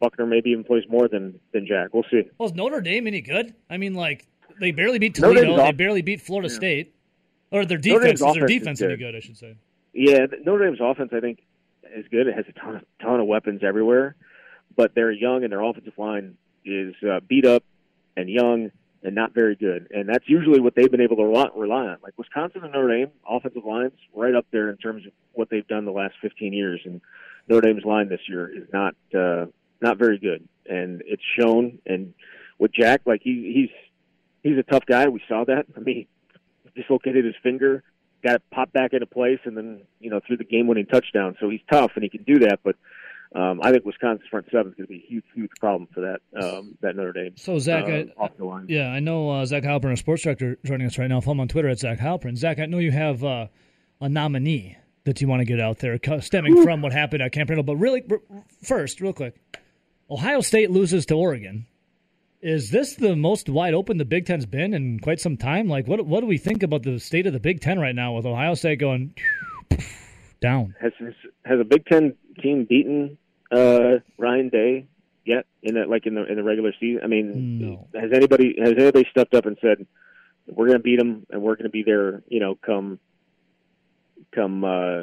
Buchner 0.00 0.26
maybe 0.26 0.50
even 0.50 0.64
plays 0.64 0.84
more 0.88 1.08
than 1.08 1.40
than 1.52 1.66
Jack. 1.66 1.92
We'll 1.92 2.04
see. 2.10 2.22
Well, 2.38 2.48
is 2.48 2.54
Notre 2.54 2.80
Dame 2.80 3.06
any 3.06 3.20
good? 3.20 3.54
I 3.68 3.76
mean, 3.78 3.94
like 3.94 4.26
they 4.60 4.70
barely 4.70 4.98
beat 4.98 5.14
Toledo. 5.14 5.56
They 5.56 5.72
barely 5.72 6.02
beat 6.02 6.20
Florida 6.20 6.48
Yeah. 6.48 6.54
State. 6.56 6.94
Or 7.52 7.64
their 7.64 7.78
defense 7.78 8.14
is 8.14 8.20
their 8.20 8.28
offense 8.30 8.50
is 8.52 8.58
defense 8.58 8.82
any 8.82 8.90
good. 8.96 8.98
good? 9.12 9.16
I 9.16 9.20
should 9.20 9.36
say. 9.36 9.56
Yeah, 9.92 10.26
Notre 10.44 10.66
Dame's 10.66 10.80
offense, 10.80 11.10
I 11.12 11.20
think, 11.20 11.40
is 11.94 12.06
good. 12.10 12.26
It 12.26 12.34
has 12.34 12.44
a 12.48 12.52
ton 12.52 12.76
of 12.76 12.82
ton 13.02 13.20
of 13.20 13.26
weapons 13.26 13.62
everywhere, 13.64 14.14
but 14.76 14.94
they're 14.94 15.10
young 15.10 15.42
and 15.42 15.52
their 15.52 15.62
offensive 15.62 15.98
line 15.98 16.36
is 16.64 16.94
uh, 17.08 17.20
beat 17.26 17.46
up 17.46 17.64
and 18.16 18.28
young 18.28 18.70
and 19.02 19.14
not 19.14 19.32
very 19.34 19.56
good. 19.56 19.88
And 19.90 20.08
that's 20.08 20.28
usually 20.28 20.60
what 20.60 20.74
they've 20.74 20.90
been 20.90 21.00
able 21.00 21.16
to 21.16 21.24
rely, 21.24 21.86
on. 21.86 21.96
Like 22.02 22.16
Wisconsin 22.18 22.62
and 22.64 22.72
Notre 22.72 22.88
Dame 22.88 23.10
offensive 23.28 23.64
lines, 23.64 23.92
right 24.14 24.34
up 24.34 24.46
there 24.52 24.70
in 24.70 24.76
terms 24.76 25.06
of 25.06 25.12
what 25.32 25.48
they've 25.50 25.66
done 25.66 25.84
the 25.84 25.92
last 25.92 26.14
15 26.20 26.52
years. 26.52 26.80
And 26.84 27.00
Notre 27.48 27.66
Dame's 27.66 27.84
line 27.84 28.08
this 28.08 28.20
year 28.28 28.48
is 28.48 28.68
not 28.72 28.94
uh, 29.14 29.46
not 29.80 29.96
very 29.96 30.18
good, 30.18 30.46
and 30.68 31.02
it's 31.06 31.22
shown. 31.38 31.78
And 31.86 32.12
with 32.58 32.72
Jack, 32.72 33.02
like 33.06 33.22
he, 33.24 33.52
he's 33.54 33.70
he's 34.42 34.58
a 34.58 34.62
tough 34.62 34.84
guy. 34.86 35.08
We 35.08 35.22
saw 35.28 35.44
that. 35.44 35.66
I 35.76 35.80
mean, 35.80 36.06
dislocated 36.74 37.24
his 37.24 37.34
finger, 37.42 37.82
got 38.22 38.36
it 38.36 38.42
popped 38.50 38.72
back 38.72 38.92
into 38.92 39.06
place, 39.06 39.38
and 39.44 39.56
then 39.56 39.82
you 40.00 40.10
know 40.10 40.20
threw 40.26 40.36
the 40.36 40.44
game-winning 40.44 40.86
touchdown. 40.86 41.36
So 41.40 41.48
he's 41.48 41.60
tough 41.70 41.92
and 41.94 42.02
he 42.02 42.08
can 42.10 42.22
do 42.24 42.40
that. 42.40 42.60
But 42.62 42.76
um, 43.34 43.60
I 43.62 43.70
think 43.70 43.84
Wisconsin's 43.84 44.28
front 44.28 44.46
seven 44.50 44.72
is 44.72 44.76
going 44.76 44.86
to 44.86 44.92
be 44.92 44.96
a 44.96 45.06
huge, 45.08 45.24
huge 45.34 45.50
problem 45.60 45.88
for 45.94 46.00
that 46.00 46.42
um, 46.42 46.76
that 46.80 46.96
Notre 46.96 47.12
Dame. 47.12 47.36
So 47.36 47.58
Zach, 47.58 47.84
uh, 47.84 47.88
I, 47.88 48.06
off 48.16 48.36
the 48.36 48.44
line. 48.44 48.66
yeah, 48.68 48.88
I 48.88 49.00
know 49.00 49.30
uh, 49.30 49.46
Zach 49.46 49.62
Heilprin, 49.62 49.92
a 49.92 49.96
sports 49.96 50.22
director, 50.22 50.58
joining 50.64 50.86
us 50.86 50.98
right 50.98 51.08
now. 51.08 51.20
Follow 51.20 51.34
him 51.34 51.40
on 51.40 51.48
Twitter 51.48 51.68
at 51.68 51.78
Zach 51.78 51.98
Heilprin. 51.98 52.36
Zach, 52.36 52.58
I 52.58 52.66
know 52.66 52.78
you 52.78 52.90
have 52.92 53.22
uh, 53.22 53.46
a 54.00 54.08
nominee 54.08 54.76
that 55.04 55.20
you 55.20 55.28
want 55.28 55.40
to 55.40 55.44
get 55.44 55.60
out 55.60 55.78
there, 55.78 55.98
stemming 56.20 56.62
from 56.62 56.82
what 56.82 56.92
happened 56.92 57.22
at 57.22 57.32
Camp 57.32 57.48
Randall. 57.48 57.64
But 57.64 57.76
really, 57.76 58.02
first, 58.62 59.00
real 59.00 59.12
quick, 59.12 59.34
Ohio 60.10 60.40
State 60.40 60.70
loses 60.70 61.06
to 61.06 61.14
Oregon. 61.14 61.66
Is 62.42 62.70
this 62.70 62.94
the 62.94 63.16
most 63.16 63.50
wide 63.50 63.74
open 63.74 63.98
the 63.98 64.04
Big 64.06 64.24
Ten's 64.24 64.46
been 64.46 64.72
in 64.72 64.98
quite 65.00 65.20
some 65.20 65.36
time? 65.36 65.68
Like, 65.68 65.86
what 65.86 66.06
what 66.06 66.20
do 66.20 66.26
we 66.26 66.38
think 66.38 66.62
about 66.62 66.82
the 66.82 66.98
state 66.98 67.26
of 67.26 67.34
the 67.34 67.40
Big 67.40 67.60
Ten 67.60 67.78
right 67.78 67.94
now 67.94 68.14
with 68.14 68.24
Ohio 68.24 68.54
State 68.54 68.78
going 68.78 69.14
down? 70.40 70.74
Has 70.80 70.92
has, 70.98 71.14
has 71.44 71.60
a 71.60 71.64
Big 71.64 71.84
Ten 71.84 72.14
team 72.42 72.64
beaten 72.64 73.18
uh, 73.50 73.98
Ryan 74.16 74.48
Day 74.48 74.86
yet 75.26 75.44
in 75.62 75.74
the, 75.74 75.84
like 75.86 76.06
in 76.06 76.14
the 76.14 76.24
in 76.24 76.36
the 76.36 76.42
regular 76.42 76.72
season? 76.80 77.02
I 77.04 77.08
mean, 77.08 77.78
has 77.94 78.10
anybody 78.14 78.56
has 78.58 78.72
anybody 78.72 79.06
stepped 79.10 79.34
up 79.34 79.44
and 79.44 79.58
said 79.60 79.86
we're 80.46 80.66
going 80.66 80.78
to 80.78 80.82
beat 80.82 80.98
them 80.98 81.26
and 81.28 81.42
we're 81.42 81.56
going 81.56 81.64
to 81.64 81.70
be 81.70 81.82
there? 81.82 82.22
You 82.28 82.40
know, 82.40 82.54
come 82.54 82.98
come 84.34 84.64
uh, 84.64 85.02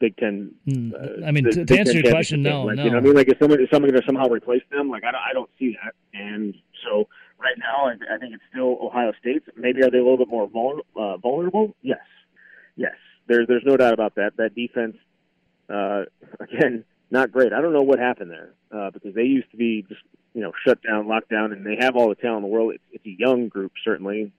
Big 0.00 0.16
Ten. 0.16 0.52
Uh, 0.68 1.24
I 1.26 1.30
mean, 1.30 1.44
to- 1.44 1.64
to 1.64 1.78
answer 1.78 1.92
your 1.92 2.10
question, 2.10 2.42
no. 2.42 2.64
Like, 2.64 2.76
no. 2.76 2.84
You 2.84 2.90
know, 2.90 2.96
I 2.98 3.00
mean, 3.00 3.14
like 3.14 3.28
is 3.28 3.34
someone 3.38 3.60
is 3.60 3.68
someone 3.72 3.90
going 3.90 4.00
to 4.00 4.06
somehow 4.06 4.28
replace 4.28 4.62
them? 4.70 4.88
Like 4.90 5.04
I 5.04 5.12
don't 5.12 5.20
I 5.30 5.32
don't 5.32 5.50
see 5.58 5.76
that. 5.82 5.94
And 6.18 6.54
so 6.84 7.08
right 7.38 7.56
now, 7.58 7.86
I, 7.88 8.14
I 8.14 8.18
think 8.18 8.34
it's 8.34 8.42
still 8.50 8.78
Ohio 8.82 9.12
State. 9.20 9.42
Maybe 9.56 9.82
are 9.82 9.90
they 9.90 9.98
a 9.98 10.02
little 10.02 10.18
bit 10.18 10.28
more 10.28 10.46
vul- 10.48 10.84
uh, 10.96 11.16
vulnerable? 11.18 11.74
Yes, 11.82 11.98
yes. 12.76 12.94
There's 13.26 13.46
there's 13.48 13.62
no 13.64 13.76
doubt 13.76 13.94
about 13.94 14.14
that. 14.16 14.36
That 14.36 14.54
defense, 14.54 14.96
uh, 15.70 16.04
again, 16.40 16.84
not 17.10 17.30
great. 17.32 17.52
I 17.52 17.60
don't 17.60 17.72
know 17.72 17.82
what 17.82 17.98
happened 17.98 18.30
there 18.30 18.50
uh, 18.72 18.90
because 18.90 19.14
they 19.14 19.22
used 19.24 19.50
to 19.52 19.56
be 19.56 19.84
just 19.88 20.00
you 20.34 20.40
know 20.42 20.52
shut 20.66 20.82
down, 20.82 21.08
locked 21.08 21.30
down, 21.30 21.52
and 21.52 21.64
they 21.64 21.76
have 21.80 21.96
all 21.96 22.08
the 22.08 22.14
talent 22.16 22.38
in 22.44 22.50
the 22.50 22.54
world. 22.54 22.74
It's, 22.74 22.84
it's 22.92 23.06
a 23.06 23.16
young 23.18 23.48
group 23.48 23.72
certainly. 23.84 24.32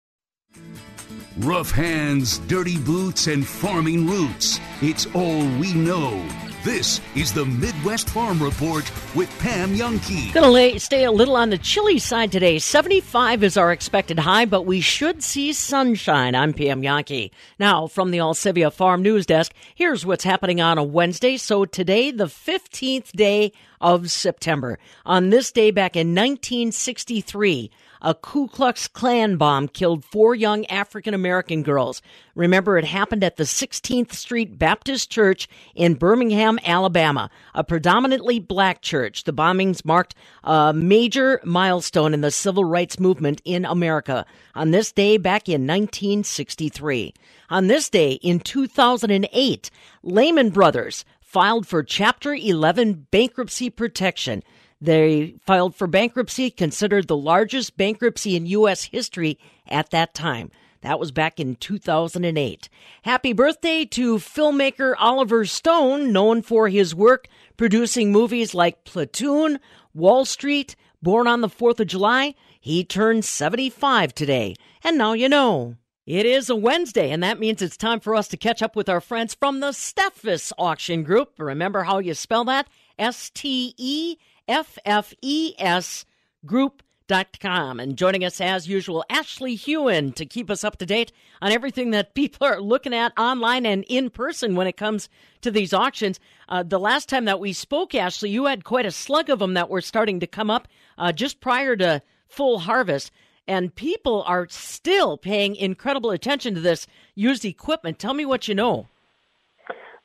Rough 1.39 1.69
hands, 1.69 2.37
dirty 2.47 2.77
boots, 2.77 3.27
and 3.27 3.45
farming 3.45 4.07
roots. 4.07 4.57
It's 4.81 5.05
all 5.07 5.45
we 5.59 5.73
know. 5.73 6.25
This 6.63 7.01
is 7.13 7.33
the 7.33 7.43
Midwest 7.43 8.09
Farm 8.09 8.41
Report 8.41 8.89
with 9.15 9.29
Pam 9.39 9.75
Jahnke. 9.75 10.33
Going 10.33 10.73
to 10.73 10.79
stay 10.79 11.03
a 11.03 11.11
little 11.11 11.35
on 11.35 11.49
the 11.49 11.57
chilly 11.57 11.99
side 11.99 12.31
today. 12.31 12.57
75 12.57 13.43
is 13.43 13.57
our 13.57 13.73
expected 13.73 14.17
high, 14.17 14.45
but 14.45 14.61
we 14.61 14.79
should 14.79 15.21
see 15.21 15.51
sunshine. 15.51 16.35
I'm 16.35 16.53
Pam 16.53 16.81
Jahnke. 16.81 17.31
Now, 17.59 17.87
from 17.87 18.11
the 18.11 18.19
Alcivia 18.19 18.71
Farm 18.71 19.01
News 19.01 19.25
Desk, 19.25 19.53
here's 19.75 20.05
what's 20.05 20.23
happening 20.23 20.61
on 20.61 20.77
a 20.77 20.83
Wednesday. 20.85 21.35
So 21.35 21.65
today, 21.65 22.11
the 22.11 22.27
15th 22.27 23.11
day 23.11 23.51
of 23.81 24.09
September. 24.09 24.79
On 25.05 25.31
this 25.31 25.51
day 25.51 25.69
back 25.69 25.97
in 25.97 26.15
1963, 26.15 27.69
a 28.05 28.13
Ku 28.13 28.47
Klux 28.47 28.87
Klan 28.87 29.35
bomb 29.35 29.67
killed 29.67 30.05
four 30.05 30.35
young 30.35 30.63
African 30.67 31.15
American 31.15 31.63
girls. 31.63 32.03
Remember, 32.35 32.77
it 32.77 32.85
happened 32.85 33.23
at 33.23 33.37
the 33.37 33.45
16th 33.45 34.13
Street 34.13 34.59
Baptist 34.59 35.09
Church 35.09 35.49
in 35.73 35.95
Birmingham, 35.95 36.59
Alabama, 36.63 37.31
a 37.55 37.63
predominantly 37.63 38.39
black 38.39 38.83
church. 38.83 39.23
The 39.23 39.33
bombings 39.33 39.83
marked 39.83 40.13
a 40.43 40.71
major 40.71 41.41
milestone 41.43 42.13
in 42.13 42.21
the 42.21 42.29
civil 42.29 42.63
rights 42.63 42.99
movement 42.99 43.41
in 43.43 43.65
America 43.65 44.27
on 44.53 44.69
this 44.69 44.91
day 44.91 45.17
back 45.17 45.49
in 45.49 45.65
1963. 45.65 47.11
On 47.49 47.65
this 47.65 47.89
day 47.89 48.13
in 48.13 48.39
2008, 48.39 49.71
Lehman 50.03 50.51
Brothers 50.51 51.05
filed 51.21 51.67
for 51.67 51.83
Chapter 51.83 52.35
11 52.35 53.07
bankruptcy 53.09 53.71
protection. 53.71 54.43
They 54.85 55.35
filed 55.45 55.75
for 55.75 55.87
bankruptcy, 55.87 56.51
considered 56.51 57.07
the 57.07 57.17
largest 57.17 57.75
bankruptcy 57.75 58.35
in 58.35 58.45
U.S. 58.45 58.83
history 58.83 59.39
at 59.67 59.89
that 59.89 60.13
time. 60.13 60.51
That 60.81 60.99
was 60.99 61.11
back 61.11 61.39
in 61.39 61.55
2008. 61.55 62.69
Happy 63.01 63.33
birthday 63.33 63.85
to 63.85 64.17
filmmaker 64.17 64.93
Oliver 64.99 65.43
Stone, 65.45 66.11
known 66.11 66.43
for 66.43 66.69
his 66.69 66.93
work 66.93 67.27
producing 67.57 68.11
movies 68.11 68.53
like 68.53 68.83
Platoon, 68.83 69.59
Wall 69.95 70.25
Street, 70.25 70.75
Born 71.01 71.27
on 71.27 71.41
the 71.41 71.49
4th 71.49 71.79
of 71.79 71.87
July. 71.87 72.35
He 72.59 72.83
turned 72.83 73.25
75 73.25 74.13
today. 74.13 74.55
And 74.83 74.97
now 74.97 75.13
you 75.13 75.29
know. 75.29 75.75
It 76.05 76.27
is 76.27 76.51
a 76.51 76.55
Wednesday, 76.55 77.09
and 77.09 77.23
that 77.23 77.39
means 77.39 77.63
it's 77.63 77.77
time 77.77 77.99
for 77.99 78.15
us 78.15 78.27
to 78.27 78.37
catch 78.37 78.61
up 78.61 78.75
with 78.75 78.89
our 78.89 79.01
friends 79.01 79.33
from 79.33 79.59
the 79.59 79.71
Steffes 79.71 80.51
Auction 80.57 81.01
Group. 81.01 81.33
Remember 81.39 81.83
how 81.83 81.97
you 81.97 82.13
spell 82.13 82.43
that? 82.45 82.67
S 82.99 83.31
T 83.31 83.73
E 83.77 84.17
F 84.19 84.34
F 84.47 85.13
E 85.21 85.53
S 85.57 86.05
Group.com. 86.45 87.79
And 87.79 87.97
joining 87.97 88.23
us 88.23 88.39
as 88.39 88.67
usual, 88.67 89.03
Ashley 89.09 89.55
Huhn 89.55 90.13
to 90.15 90.25
keep 90.25 90.49
us 90.49 90.63
up 90.63 90.77
to 90.77 90.85
date 90.85 91.11
on 91.41 91.51
everything 91.51 91.91
that 91.91 92.13
people 92.15 92.47
are 92.47 92.61
looking 92.61 92.93
at 92.93 93.17
online 93.17 93.65
and 93.65 93.83
in 93.87 94.09
person 94.09 94.55
when 94.55 94.67
it 94.67 94.77
comes 94.77 95.09
to 95.41 95.51
these 95.51 95.73
auctions. 95.73 96.19
Uh, 96.49 96.63
the 96.63 96.79
last 96.79 97.09
time 97.09 97.25
that 97.25 97.39
we 97.39 97.53
spoke, 97.53 97.95
Ashley, 97.95 98.29
you 98.29 98.45
had 98.45 98.63
quite 98.63 98.85
a 98.85 98.91
slug 98.91 99.29
of 99.29 99.39
them 99.39 99.53
that 99.55 99.69
were 99.69 99.81
starting 99.81 100.19
to 100.19 100.27
come 100.27 100.49
up 100.49 100.67
uh, 100.97 101.11
just 101.11 101.41
prior 101.41 101.75
to 101.75 102.01
full 102.27 102.59
harvest. 102.59 103.11
And 103.47 103.75
people 103.75 104.23
are 104.23 104.47
still 104.49 105.17
paying 105.17 105.55
incredible 105.55 106.11
attention 106.11 106.55
to 106.55 106.61
this 106.61 106.87
used 107.13 107.45
equipment. 107.45 107.99
Tell 107.99 108.13
me 108.13 108.25
what 108.25 108.47
you 108.47 108.55
know. 108.55 108.87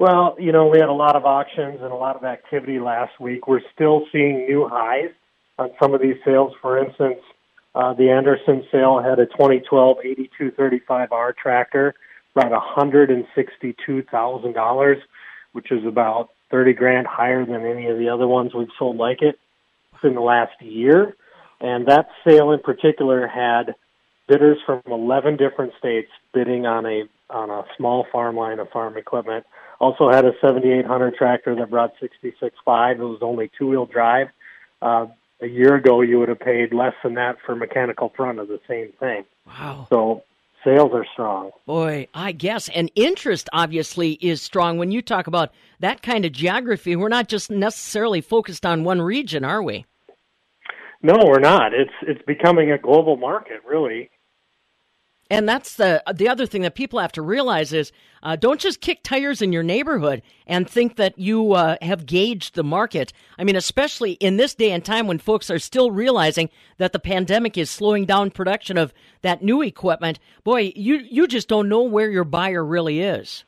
Well, 0.01 0.35
you 0.39 0.51
know, 0.51 0.67
we 0.67 0.79
had 0.79 0.89
a 0.89 0.95
lot 0.95 1.15
of 1.15 1.27
auctions 1.27 1.83
and 1.83 1.93
a 1.93 1.95
lot 1.95 2.17
of 2.17 2.25
activity 2.25 2.81
last 2.81 3.21
week. 3.21 3.47
We're 3.47 3.61
still 3.75 4.07
seeing 4.11 4.47
new 4.47 4.67
highs 4.67 5.11
on 5.59 5.73
some 5.79 5.93
of 5.93 6.01
these 6.01 6.17
sales. 6.25 6.55
For 6.63 6.83
instance, 6.83 7.21
uh, 7.75 7.93
the 7.93 8.09
Anderson 8.09 8.65
sale 8.73 9.03
had 9.03 9.19
a 9.19 9.27
2012 9.27 9.99
8235R 10.41 11.37
tractor, 11.37 11.95
brought 12.33 12.51
$162,000, 12.51 14.97
which 15.53 15.71
is 15.71 15.85
about 15.85 16.31
30 16.51 16.73
grand 16.73 17.07
higher 17.07 17.45
than 17.45 17.67
any 17.67 17.89
of 17.89 17.99
the 17.99 18.09
other 18.09 18.27
ones 18.27 18.55
we've 18.55 18.69
sold 18.79 18.97
like 18.97 19.21
it 19.21 19.39
in 20.03 20.15
the 20.15 20.23
last 20.23 20.63
year. 20.63 21.15
And 21.61 21.89
that 21.89 22.09
sale 22.27 22.53
in 22.53 22.61
particular 22.61 23.27
had 23.27 23.75
bidders 24.29 24.57
from 24.65 24.81
11 24.87 25.37
different 25.37 25.75
states 25.79 26.09
bidding 26.33 26.65
on 26.65 26.87
a 26.87 27.03
on 27.29 27.51
a 27.51 27.65
small 27.77 28.07
farm 28.11 28.37
line 28.37 28.61
of 28.61 28.71
farm 28.71 28.97
equipment. 28.97 29.45
Also 29.81 30.11
had 30.11 30.25
a 30.25 30.33
7800 30.40 31.14
tractor 31.14 31.55
that 31.57 31.71
brought 31.71 31.95
66.5. 32.01 32.93
It 32.93 32.99
was 32.99 33.19
only 33.23 33.51
two 33.59 33.69
wheel 33.69 33.87
drive. 33.87 34.29
Uh, 34.83 35.07
a 35.43 35.47
year 35.47 35.75
ago, 35.75 36.03
you 36.03 36.19
would 36.19 36.29
have 36.29 36.40
paid 36.40 36.73
less 36.75 36.93
than 37.03 37.14
that 37.14 37.37
for 37.45 37.57
mechanical 37.57 38.12
front 38.14 38.38
of 38.38 38.49
the 38.49 38.61
same 38.69 38.93
thing. 39.01 39.25
Wow. 39.47 39.87
So 39.88 40.23
sales 40.64 40.90
are 40.93 41.07
strong. 41.12 41.51
Boy, 41.66 42.09
I 42.14 42.33
guess. 42.33 42.69
And 42.69 42.90
interest 42.95 43.49
obviously 43.53 44.12
is 44.21 44.43
strong. 44.43 44.79
When 44.79 44.90
you 44.90 45.03
talk 45.03 45.27
about 45.27 45.51
that 45.81 46.03
kind 46.03 46.25
of 46.25 46.33
geography, 46.33 46.95
we're 46.97 47.09
not 47.09 47.29
just 47.29 47.51
necessarily 47.51 48.21
focused 48.21 48.66
on 48.66 48.85
one 48.85 49.01
region, 49.01 49.45
are 49.45 49.62
we? 49.62 49.87
No, 51.03 51.14
we're 51.25 51.38
not. 51.38 51.73
It's 51.73 51.93
it's 52.03 52.21
becoming 52.27 52.71
a 52.71 52.77
global 52.77 53.16
market, 53.16 53.62
really. 53.66 54.11
And 55.31 55.49
that's 55.49 55.77
the 55.77 56.03
the 56.12 56.29
other 56.29 56.45
thing 56.45 56.62
that 56.62 56.75
people 56.75 56.99
have 56.99 57.12
to 57.12 57.23
realize 57.23 57.73
is 57.73 57.93
uh, 58.23 58.35
don't 58.35 58.61
just 58.61 58.81
kick 58.81 59.05
tires 59.05 59.40
in 59.40 59.53
your 59.53 59.62
neighborhood 59.62 60.23
and 60.45 60.69
think 60.69 60.97
that 60.97 61.16
you 61.19 61.53
uh, 61.53 61.77
have 61.81 62.05
gauged 62.05 62.57
the 62.57 62.64
market. 62.64 63.12
I 63.38 63.45
mean, 63.45 63.55
especially 63.55 64.12
in 64.12 64.37
this 64.37 64.55
day 64.55 64.73
and 64.73 64.85
time 64.85 65.07
when 65.07 65.19
folks 65.19 65.49
are 65.49 65.61
still 65.61 65.93
realizing 65.93 66.51
that 66.79 66.93
the 66.93 66.99
pandemic 66.99 67.57
is 67.57 67.71
slowing 67.71 68.07
down 68.07 68.33
production 68.33 68.77
of 68.77 68.93
that 69.23 69.40
new 69.40 69.62
equipment. 69.62 70.19
Boy, 70.43 70.73
you 70.75 70.97
you 70.97 71.29
just 71.29 71.49
don't 71.49 71.69
know 71.69 71.83
where 71.83 72.11
your 72.11 72.25
buyer 72.25 72.64
really 72.64 73.01
is. 73.01 73.45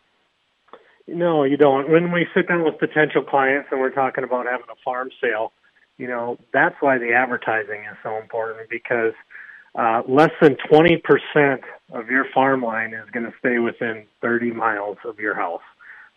No, 1.08 1.42
you 1.42 1.56
don't. 1.56 1.90
When 1.90 2.12
we 2.12 2.28
sit 2.32 2.46
down 2.46 2.62
with 2.64 2.78
potential 2.78 3.22
clients 3.22 3.68
and 3.72 3.80
we're 3.80 3.90
talking 3.90 4.22
about 4.22 4.46
having 4.46 4.66
a 4.70 4.80
farm 4.84 5.10
sale, 5.20 5.52
you 5.98 6.06
know, 6.06 6.38
that's 6.52 6.76
why 6.78 6.98
the 6.98 7.12
advertising 7.12 7.82
is 7.90 7.96
so 8.04 8.18
important 8.18 8.70
because 8.70 9.14
uh, 9.74 10.02
less 10.08 10.30
than 10.40 10.56
20% 10.70 11.60
of 11.92 12.08
your 12.08 12.26
farm 12.34 12.62
line 12.62 12.94
is 12.94 13.08
going 13.12 13.26
to 13.26 13.32
stay 13.38 13.58
within 13.58 14.06
30 14.20 14.52
miles 14.52 14.98
of 15.04 15.18
your 15.18 15.34
house. 15.34 15.62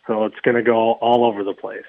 So 0.07 0.25
it's 0.25 0.39
going 0.43 0.55
to 0.55 0.63
go 0.63 0.93
all 0.93 1.25
over 1.25 1.43
the 1.43 1.53
place. 1.53 1.83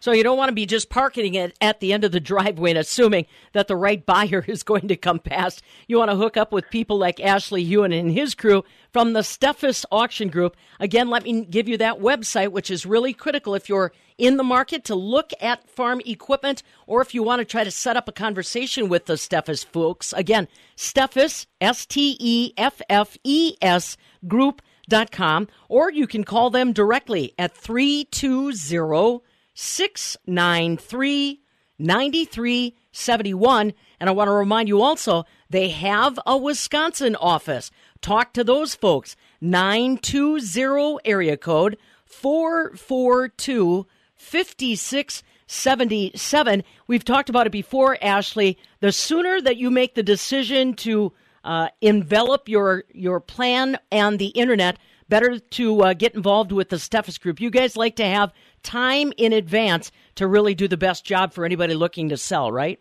So 0.00 0.12
you 0.12 0.22
don't 0.22 0.38
want 0.38 0.48
to 0.48 0.54
be 0.54 0.64
just 0.64 0.88
parking 0.88 1.34
it 1.34 1.54
at 1.60 1.80
the 1.80 1.92
end 1.92 2.04
of 2.04 2.12
the 2.12 2.20
driveway 2.20 2.70
and 2.70 2.78
assuming 2.78 3.26
that 3.52 3.68
the 3.68 3.76
right 3.76 4.04
buyer 4.04 4.42
is 4.48 4.62
going 4.62 4.88
to 4.88 4.96
come 4.96 5.18
past. 5.18 5.62
You 5.86 5.98
want 5.98 6.10
to 6.10 6.16
hook 6.16 6.38
up 6.38 6.52
with 6.52 6.70
people 6.70 6.98
like 6.98 7.20
Ashley 7.20 7.64
Huhn 7.64 7.92
and 7.92 8.10
his 8.10 8.34
crew 8.34 8.64
from 8.92 9.12
the 9.12 9.20
Steffes 9.20 9.84
Auction 9.92 10.28
Group. 10.28 10.56
Again, 10.80 11.10
let 11.10 11.24
me 11.24 11.44
give 11.44 11.68
you 11.68 11.76
that 11.76 11.98
website, 12.00 12.50
which 12.50 12.70
is 12.70 12.86
really 12.86 13.12
critical 13.12 13.54
if 13.54 13.68
you're 13.68 13.92
in 14.16 14.38
the 14.38 14.42
market 14.42 14.84
to 14.84 14.94
look 14.94 15.32
at 15.40 15.68
farm 15.68 16.00
equipment 16.06 16.62
or 16.86 17.02
if 17.02 17.14
you 17.14 17.22
want 17.22 17.40
to 17.40 17.44
try 17.44 17.62
to 17.62 17.70
set 17.70 17.96
up 17.96 18.08
a 18.08 18.12
conversation 18.12 18.88
with 18.88 19.04
the 19.04 19.14
Steffes 19.14 19.64
folks. 19.66 20.14
Again, 20.14 20.48
Steffes, 20.76 21.44
S 21.60 21.84
T 21.84 22.16
E 22.18 22.52
F 22.56 22.80
F 22.88 23.18
E 23.22 23.56
S 23.60 23.98
Group.com, 24.26 25.48
or 25.68 25.90
you 25.92 26.06
can 26.06 26.24
call 26.24 26.48
them 26.48 26.72
directly 26.72 27.34
at 27.38 27.54
320 27.54 29.20
693 29.60 31.40
9371. 31.78 33.72
And 33.98 34.08
I 34.08 34.12
want 34.12 34.28
to 34.28 34.32
remind 34.32 34.68
you 34.68 34.82
also, 34.82 35.24
they 35.50 35.68
have 35.68 36.18
a 36.26 36.38
Wisconsin 36.38 37.14
office. 37.16 37.70
Talk 38.00 38.32
to 38.32 38.42
those 38.42 38.74
folks. 38.74 39.16
920 39.42 40.98
area 41.04 41.36
code 41.36 41.76
442 42.06 43.86
5677. 44.14 46.64
We've 46.86 47.04
talked 47.04 47.28
about 47.28 47.46
it 47.46 47.52
before, 47.52 47.98
Ashley. 48.02 48.56
The 48.80 48.92
sooner 48.92 49.42
that 49.42 49.58
you 49.58 49.70
make 49.70 49.94
the 49.94 50.02
decision 50.02 50.72
to 50.74 51.12
uh, 51.44 51.68
envelop 51.80 52.48
your 52.48 52.84
your 52.92 53.20
plan 53.20 53.78
and 53.90 54.18
the 54.18 54.28
internet, 54.28 54.78
better 55.08 55.38
to 55.38 55.82
uh, 55.82 55.94
get 55.94 56.14
involved 56.14 56.52
with 56.52 56.68
the 56.70 56.76
Steffes 56.76 57.20
Group. 57.20 57.40
You 57.40 57.50
guys 57.50 57.76
like 57.76 57.96
to 57.96 58.04
have 58.04 58.32
time 58.62 59.12
in 59.16 59.32
advance 59.32 59.90
to 60.16 60.26
really 60.26 60.54
do 60.54 60.68
the 60.68 60.76
best 60.76 61.04
job 61.04 61.32
for 61.32 61.44
anybody 61.44 61.74
looking 61.74 62.08
to 62.10 62.16
sell, 62.16 62.50
right? 62.52 62.80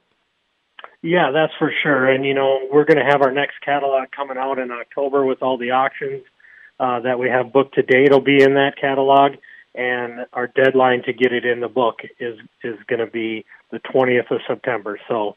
Yeah, 1.01 1.31
that's 1.31 1.53
for 1.57 1.71
sure. 1.81 2.09
And 2.09 2.25
you 2.25 2.33
know, 2.33 2.67
we're 2.71 2.85
going 2.85 2.97
to 2.97 3.09
have 3.09 3.21
our 3.21 3.31
next 3.31 3.55
catalog 3.63 4.09
coming 4.15 4.37
out 4.37 4.59
in 4.59 4.71
October 4.71 5.25
with 5.25 5.41
all 5.41 5.57
the 5.57 5.71
auctions 5.71 6.23
uh, 6.79 6.99
that 7.01 7.19
we 7.19 7.29
have 7.29 7.53
booked 7.53 7.75
to 7.75 7.81
date. 7.81 8.11
Will 8.11 8.21
be 8.21 8.41
in 8.41 8.55
that 8.55 8.73
catalog, 8.79 9.33
and 9.75 10.25
our 10.33 10.47
deadline 10.47 11.03
to 11.03 11.13
get 11.13 11.31
it 11.31 11.45
in 11.45 11.61
the 11.61 11.67
book 11.69 11.99
is 12.19 12.37
is 12.63 12.75
going 12.87 12.99
to 12.99 13.07
be 13.07 13.45
the 13.71 13.79
20th 13.79 14.31
of 14.31 14.41
September. 14.47 14.99
So 15.07 15.35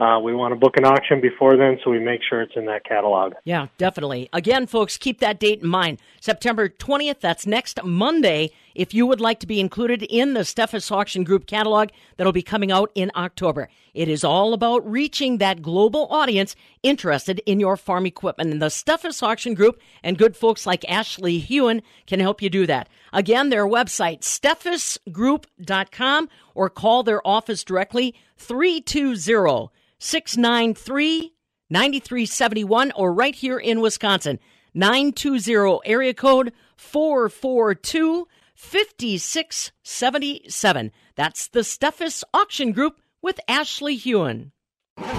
uh, 0.00 0.18
we 0.18 0.34
want 0.34 0.52
to 0.52 0.56
book 0.56 0.76
an 0.76 0.84
auction 0.84 1.20
before 1.20 1.56
then, 1.56 1.78
so 1.84 1.90
we 1.90 2.00
make 2.00 2.20
sure 2.28 2.42
it's 2.42 2.56
in 2.56 2.66
that 2.66 2.84
catalog. 2.84 3.34
Yeah, 3.44 3.68
definitely. 3.78 4.28
Again, 4.32 4.66
folks, 4.66 4.96
keep 4.96 5.20
that 5.20 5.38
date 5.38 5.62
in 5.62 5.68
mind. 5.68 6.00
September 6.20 6.68
20th, 6.68 7.20
that's 7.20 7.46
next 7.46 7.82
Monday. 7.84 8.50
If 8.74 8.92
you 8.92 9.06
would 9.06 9.20
like 9.20 9.38
to 9.40 9.46
be 9.46 9.60
included 9.60 10.02
in 10.02 10.34
the 10.34 10.40
Steffes 10.40 10.90
Auction 10.90 11.22
Group 11.22 11.46
catalog 11.46 11.90
that'll 12.16 12.32
be 12.32 12.42
coming 12.42 12.72
out 12.72 12.90
in 12.96 13.12
October, 13.14 13.68
it 13.94 14.08
is 14.08 14.24
all 14.24 14.52
about 14.52 14.90
reaching 14.90 15.38
that 15.38 15.62
global 15.62 16.08
audience 16.10 16.56
interested 16.82 17.40
in 17.46 17.60
your 17.60 17.76
farm 17.76 18.04
equipment. 18.04 18.50
And 18.50 18.60
the 18.60 18.66
Steffes 18.66 19.22
Auction 19.22 19.54
Group 19.54 19.80
and 20.02 20.18
good 20.18 20.36
folks 20.36 20.66
like 20.66 20.84
Ashley 20.90 21.40
Huhn 21.40 21.82
can 22.06 22.18
help 22.18 22.42
you 22.42 22.50
do 22.50 22.66
that. 22.66 22.88
Again, 23.12 23.50
their 23.50 23.66
website, 23.66 24.22
steffesgroup.com, 24.22 26.28
or 26.54 26.68
call 26.68 27.04
their 27.04 27.24
office 27.26 27.62
directly, 27.62 28.16
320 28.36 29.70
693 29.98 31.32
9371, 31.70 32.92
or 32.92 33.14
right 33.14 33.34
here 33.34 33.58
in 33.58 33.80
Wisconsin, 33.80 34.38
920 34.74 35.80
area 35.84 36.12
code 36.12 36.52
442 36.76 38.28
5677. 38.64 40.90
That's 41.14 41.48
the 41.48 41.60
Steffes 41.60 42.24
Auction 42.32 42.72
Group 42.72 43.02
with 43.22 43.38
Ashley 43.46 43.98
Huhn. 43.98 44.52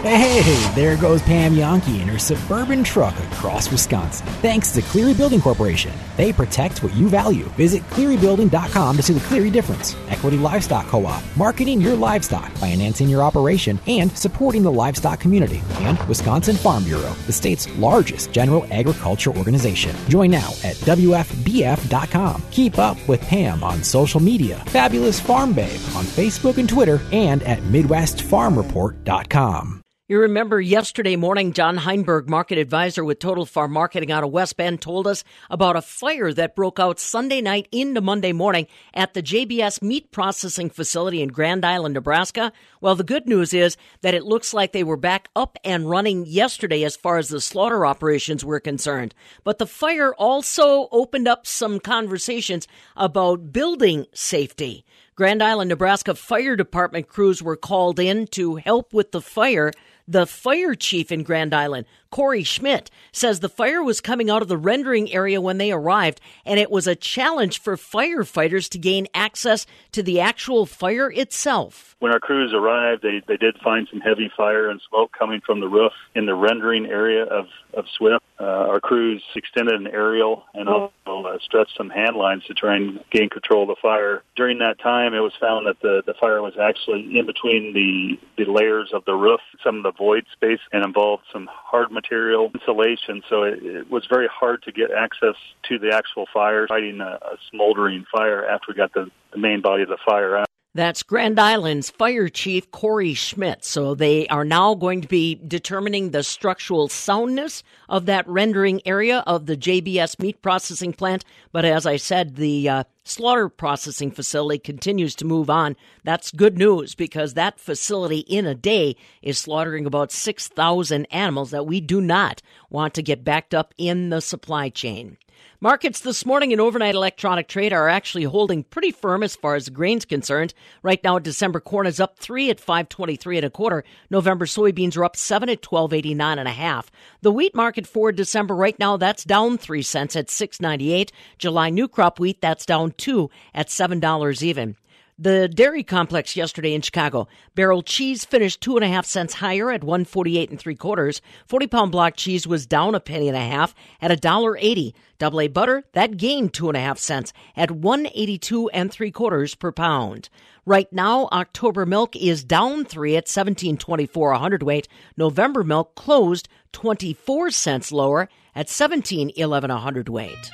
Hey, 0.05 0.71
there 0.75 0.95
goes 0.97 1.23
Pam 1.23 1.55
Jahnke 1.55 1.99
in 1.99 2.07
her 2.07 2.19
suburban 2.19 2.83
truck 2.83 3.15
across 3.31 3.71
Wisconsin. 3.71 4.27
Thanks 4.41 4.71
to 4.73 4.83
Cleary 4.83 5.15
Building 5.15 5.41
Corporation. 5.41 5.91
They 6.15 6.31
protect 6.31 6.83
what 6.83 6.93
you 6.93 7.09
value. 7.09 7.45
Visit 7.57 7.81
clearybuilding.com 7.89 8.97
to 8.97 9.03
see 9.03 9.13
the 9.13 9.19
Cleary 9.21 9.49
difference. 9.49 9.95
Equity 10.09 10.37
Livestock 10.37 10.85
Co-op, 10.85 11.23
marketing 11.35 11.81
your 11.81 11.95
livestock, 11.95 12.51
financing 12.51 13.09
your 13.09 13.23
operation, 13.23 13.79
and 13.87 14.15
supporting 14.15 14.61
the 14.61 14.71
livestock 14.71 15.19
community. 15.19 15.63
And 15.79 15.97
Wisconsin 16.03 16.55
Farm 16.55 16.83
Bureau, 16.83 17.13
the 17.25 17.33
state's 17.33 17.67
largest 17.77 18.31
general 18.31 18.67
agriculture 18.71 19.35
organization. 19.35 19.95
Join 20.07 20.29
now 20.29 20.49
at 20.63 20.75
WFBF.com. 20.85 22.43
Keep 22.51 22.77
up 22.77 22.97
with 23.07 23.21
Pam 23.21 23.63
on 23.63 23.83
social 23.83 24.19
media, 24.19 24.59
Fabulous 24.67 25.19
Farm 25.19 25.51
Babe 25.53 25.81
on 25.95 26.05
Facebook 26.05 26.59
and 26.59 26.69
Twitter, 26.69 27.01
and 27.11 27.41
at 27.41 27.57
MidwestFarmReport.com. 27.63 29.64
You 30.07 30.19
remember 30.19 30.61
yesterday 30.61 31.15
morning, 31.15 31.51
John 31.51 31.77
Heinberg, 31.77 32.29
market 32.29 32.59
advisor 32.59 33.03
with 33.03 33.17
Total 33.17 33.43
Farm 33.43 33.71
Marketing 33.71 34.11
out 34.11 34.23
of 34.23 34.29
West 34.29 34.55
Bend, 34.55 34.79
told 34.79 35.07
us 35.07 35.23
about 35.49 35.75
a 35.75 35.81
fire 35.81 36.31
that 36.31 36.55
broke 36.55 36.79
out 36.79 36.99
Sunday 36.99 37.41
night 37.41 37.67
into 37.71 38.01
Monday 38.01 38.31
morning 38.31 38.67
at 38.93 39.15
the 39.15 39.23
JBS 39.23 39.81
meat 39.81 40.11
processing 40.11 40.69
facility 40.69 41.23
in 41.23 41.29
Grand 41.29 41.65
Island, 41.65 41.95
Nebraska. 41.95 42.53
Well, 42.81 42.93
the 42.93 43.03
good 43.03 43.25
news 43.25 43.51
is 43.51 43.77
that 44.01 44.13
it 44.13 44.25
looks 44.25 44.53
like 44.53 44.73
they 44.73 44.83
were 44.83 44.95
back 44.95 45.29
up 45.35 45.57
and 45.63 45.89
running 45.89 46.27
yesterday 46.27 46.83
as 46.83 46.95
far 46.95 47.17
as 47.17 47.29
the 47.29 47.41
slaughter 47.41 47.83
operations 47.83 48.45
were 48.45 48.59
concerned. 48.59 49.15
But 49.43 49.57
the 49.57 49.65
fire 49.65 50.13
also 50.13 50.87
opened 50.91 51.27
up 51.27 51.47
some 51.47 51.79
conversations 51.79 52.67
about 52.95 53.51
building 53.51 54.05
safety. 54.13 54.85
Grand 55.15 55.41
Island, 55.41 55.69
Nebraska 55.69 56.13
Fire 56.13 56.57
Department 56.57 57.07
crews 57.07 57.41
were 57.41 57.55
called 57.55 57.99
in 57.99 58.27
to 58.27 58.57
help 58.57 58.93
with 58.93 59.13
the 59.13 59.21
fire. 59.21 59.71
The 60.07 60.27
fire 60.27 60.75
chief 60.75 61.11
in 61.11 61.23
Grand 61.23 61.53
Island, 61.53 61.87
Corey 62.15 62.43
Schmidt, 62.43 62.89
says 63.11 63.41
the 63.41 63.49
fire 63.49 63.83
was 63.83 63.99
coming 63.99 64.29
out 64.29 64.41
of 64.41 64.47
the 64.47 64.57
rendering 64.57 65.11
area 65.11 65.41
when 65.41 65.57
they 65.57 65.73
arrived, 65.73 66.21
and 66.45 66.57
it 66.57 66.71
was 66.71 66.87
a 66.87 66.95
challenge 66.95 67.59
for 67.59 67.75
firefighters 67.75 68.69
to 68.69 68.77
gain 68.77 69.05
access 69.13 69.65
to 69.91 70.01
the 70.01 70.21
actual 70.21 70.65
fire 70.65 71.11
itself. 71.11 71.97
When 71.99 72.13
our 72.13 72.19
crews 72.19 72.53
arrived, 72.53 73.01
they, 73.01 73.21
they 73.27 73.35
did 73.35 73.57
find 73.61 73.85
some 73.91 73.99
heavy 73.99 74.31
fire 74.37 74.69
and 74.69 74.79
smoke 74.87 75.11
coming 75.11 75.41
from 75.45 75.59
the 75.59 75.67
roof 75.67 75.91
in 76.13 76.25
the 76.25 76.35
rendering 76.35 76.85
area 76.85 77.23
of, 77.23 77.47
of 77.73 77.83
Swift. 77.97 78.23
Uh, 78.39 78.43
our 78.43 78.79
crews 78.79 79.23
extended 79.35 79.75
an 79.75 79.87
aerial 79.87 80.43
and 80.53 80.69
also 80.69 80.91
uh, 81.07 81.37
stretched 81.41 81.75
some 81.75 81.89
hand 81.89 82.15
lines 82.15 82.43
to 82.45 82.53
try 82.53 82.75
and 82.75 82.99
gain 83.11 83.29
control 83.29 83.63
of 83.63 83.69
the 83.69 83.75
fire. 83.81 84.23
During 84.35 84.59
that 84.59 84.79
time, 84.79 85.13
it 85.13 85.19
was 85.19 85.33
found 85.39 85.67
that 85.67 85.81
the, 85.81 86.03
the 86.05 86.13
fire 86.13 86.41
was 86.41 86.53
actually 86.61 87.17
in 87.17 87.25
between 87.25 87.73
the, 87.73 88.19
the 88.37 88.49
layers 88.49 88.91
of 88.93 89.03
the 89.05 89.15
roof, 89.15 89.39
some 89.63 89.77
of 89.77 89.83
the 89.83 89.91
void 89.91 90.25
space, 90.33 90.59
and 90.71 90.83
involved 90.83 91.23
some 91.31 91.49
hard 91.51 91.91
material 91.91 92.04
insulation. 92.11 93.23
So 93.29 93.43
it, 93.43 93.63
it 93.63 93.91
was 93.91 94.05
very 94.09 94.27
hard 94.27 94.63
to 94.63 94.71
get 94.71 94.91
access 94.91 95.35
to 95.69 95.79
the 95.79 95.93
actual 95.93 96.25
fire, 96.33 96.67
fighting 96.67 97.01
a, 97.01 97.19
a 97.21 97.37
smoldering 97.51 98.05
fire 98.11 98.45
after 98.45 98.65
we 98.69 98.75
got 98.75 98.93
the, 98.93 99.09
the 99.31 99.37
main 99.37 99.61
body 99.61 99.83
of 99.83 99.89
the 99.89 99.97
fire 100.05 100.37
out. 100.37 100.47
That's 100.75 101.03
Grand 101.03 101.39
Island's 101.39 101.89
Fire 101.89 102.27
Chief 102.27 102.69
Corey 102.69 103.13
Schmidt. 103.13 103.63
So 103.63 103.95
they 103.95 104.27
are 104.27 104.43
now 104.43 104.75
going 104.75 104.99
to 104.99 105.07
be 105.07 105.35
determining 105.35 106.11
the 106.11 106.21
structural 106.21 106.89
soundness 106.89 107.63
of 107.87 108.07
that 108.07 108.27
rendering 108.27 108.81
area 108.85 109.23
of 109.25 109.45
the 109.45 109.55
JBS 109.55 110.19
meat 110.19 110.41
processing 110.41 110.91
plant. 110.91 111.23
But 111.53 111.63
as 111.63 111.85
I 111.85 111.95
said, 111.95 112.35
the 112.35 112.67
uh, 112.67 112.83
slaughter 113.05 113.47
processing 113.47 114.11
facility 114.11 114.59
continues 114.59 115.15
to 115.15 115.25
move 115.25 115.49
on. 115.49 115.77
That's 116.03 116.29
good 116.29 116.57
news 116.57 116.93
because 116.93 117.35
that 117.35 117.57
facility 117.57 118.19
in 118.19 118.45
a 118.45 118.53
day 118.53 118.97
is 119.21 119.39
slaughtering 119.39 119.85
about 119.85 120.11
6,000 120.11 121.05
animals 121.05 121.51
that 121.51 121.65
we 121.65 121.79
do 121.79 122.01
not 122.01 122.41
want 122.69 122.93
to 122.95 123.01
get 123.01 123.23
backed 123.23 123.53
up 123.53 123.73
in 123.77 124.09
the 124.09 124.19
supply 124.19 124.67
chain. 124.67 125.15
Markets 125.61 126.01
this 126.01 126.25
morning 126.25 126.51
and 126.51 126.61
overnight 126.61 126.95
electronic 126.95 127.47
trade 127.47 127.73
are 127.73 127.89
actually 127.89 128.25
holding 128.25 128.63
pretty 128.63 128.91
firm 128.91 129.23
as 129.23 129.35
far 129.35 129.55
as 129.55 129.69
grain's 129.69 130.05
concerned. 130.05 130.53
Right 130.83 131.03
now, 131.03 131.17
December 131.17 131.59
corn 131.59 131.87
is 131.87 131.99
up 131.99 132.17
three 132.19 132.49
at 132.49 132.59
five 132.59 132.89
twenty 132.89 133.15
three 133.15 133.37
and 133.37 133.45
a 133.45 133.49
quarter. 133.49 133.83
November 134.09 134.45
soybeans 134.45 134.97
are 134.97 135.05
up 135.05 135.15
seven 135.15 135.49
at 135.49 135.61
twelve 135.61 135.93
eighty 135.93 136.13
nine 136.13 136.39
and 136.39 136.47
a 136.47 136.51
half. 136.51 136.91
The 137.21 137.31
wheat 137.31 137.55
market 137.55 137.87
for 137.87 138.11
December 138.11 138.55
right 138.55 138.77
now 138.77 138.97
that's 138.97 139.23
down 139.23 139.57
three 139.57 139.81
cents 139.81 140.15
at 140.15 140.29
six 140.29 140.59
ninety 140.59 140.91
eight. 140.91 141.11
July 141.37 141.69
new 141.69 141.87
crop 141.87 142.19
wheat 142.19 142.41
that's 142.41 142.65
down 142.65 142.91
two 142.97 143.29
at 143.53 143.69
seven 143.69 143.99
dollars 143.99 144.43
even. 144.43 144.75
The 145.17 145.47
dairy 145.47 145.83
complex 145.83 146.35
yesterday 146.35 146.73
in 146.73 146.81
Chicago. 146.81 147.29
Barrel 147.55 147.81
cheese 147.83 148.25
finished 148.25 148.59
two 148.59 148.75
and 148.75 148.83
a 148.83 148.89
half 148.89 149.05
cents 149.05 149.35
higher 149.35 149.71
at 149.71 149.81
one 149.81 150.03
forty 150.03 150.37
eight 150.37 150.49
and 150.49 150.59
three 150.59 150.75
quarters. 150.75 151.21
Forty 151.47 151.67
pound 151.67 151.93
block 151.93 152.17
cheese 152.17 152.45
was 152.45 152.65
down 152.65 152.95
a 152.95 152.99
penny 152.99 153.29
and 153.29 153.37
a 153.37 153.39
half 153.39 153.73
at 154.01 154.11
a 154.11 154.17
dollar 154.17 154.57
eighty. 154.57 154.93
Double 155.17 155.39
A 155.39 155.47
butter 155.47 155.85
that 155.93 156.17
gained 156.17 156.53
two 156.53 156.67
and 156.67 156.75
a 156.75 156.81
half 156.81 156.99
cents 156.99 157.31
at 157.55 157.71
one 157.71 158.09
eighty 158.13 158.37
two 158.37 158.67
and 158.71 158.91
three 158.91 159.09
quarters 159.09 159.55
per 159.55 159.71
pound. 159.71 160.27
Right 160.65 160.91
now, 160.91 161.29
October 161.31 161.85
milk 161.85 162.17
is 162.17 162.43
down 162.43 162.83
three 162.83 163.15
at 163.15 163.29
seventeen 163.29 163.77
twenty 163.77 164.07
four 164.07 164.31
a 164.31 164.37
hundredweight. 164.37 164.89
November 165.15 165.63
milk 165.63 165.95
closed 165.95 166.49
twenty 166.73 167.13
four 167.13 167.51
cents 167.51 167.93
lower 167.93 168.27
at 168.53 168.67
seventeen 168.67 169.31
eleven 169.37 169.71
a 169.71 169.77
hundredweight. 169.77 170.51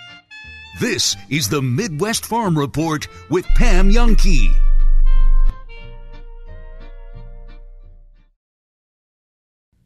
This 0.81 1.15
is 1.29 1.47
the 1.47 1.61
Midwest 1.61 2.25
Farm 2.25 2.57
Report 2.57 3.07
with 3.29 3.45
Pam 3.49 3.91
Jahnke. 3.91 4.51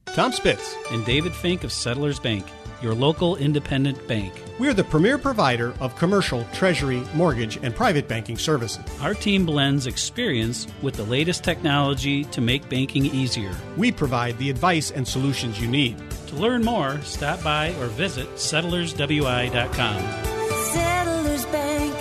Tom 0.05 0.31
Spitz. 0.31 0.73
And 0.91 1.03
David 1.03 1.33
Fink 1.33 1.65
of 1.65 1.73
Settlers 1.73 2.17
Bank, 2.17 2.45
your 2.81 2.95
local 2.95 3.35
independent 3.35 4.07
bank. 4.07 4.31
We're 4.57 4.73
the 4.73 4.85
premier 4.85 5.17
provider 5.17 5.73
of 5.81 5.97
commercial, 5.97 6.45
treasury, 6.53 7.03
mortgage, 7.13 7.57
and 7.57 7.75
private 7.75 8.07
banking 8.07 8.37
services. 8.37 8.85
Our 9.01 9.15
team 9.15 9.45
blends 9.45 9.87
experience 9.87 10.65
with 10.81 10.93
the 10.93 11.03
latest 11.03 11.43
technology 11.43 12.23
to 12.23 12.39
make 12.39 12.69
banking 12.69 13.07
easier. 13.07 13.53
We 13.75 13.91
provide 13.91 14.37
the 14.37 14.49
advice 14.49 14.91
and 14.91 15.05
solutions 15.05 15.59
you 15.59 15.67
need. 15.67 15.97
To 16.27 16.37
learn 16.37 16.63
more, 16.63 17.01
stop 17.01 17.43
by 17.43 17.71
or 17.81 17.87
visit 17.87 18.33
settlerswi.com. 18.35 20.34
Settlers 20.76 21.45
Bank. 21.47 21.95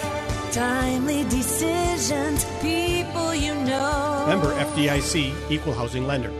Timely 0.53 1.23
decisions, 1.25 2.45
people 2.61 3.35
you 3.35 3.55
know. 3.55 4.25
Member 4.27 4.53
FDIC, 4.55 5.33
Equal 5.51 5.75
Housing 5.75 6.07
Lender. 6.07 6.33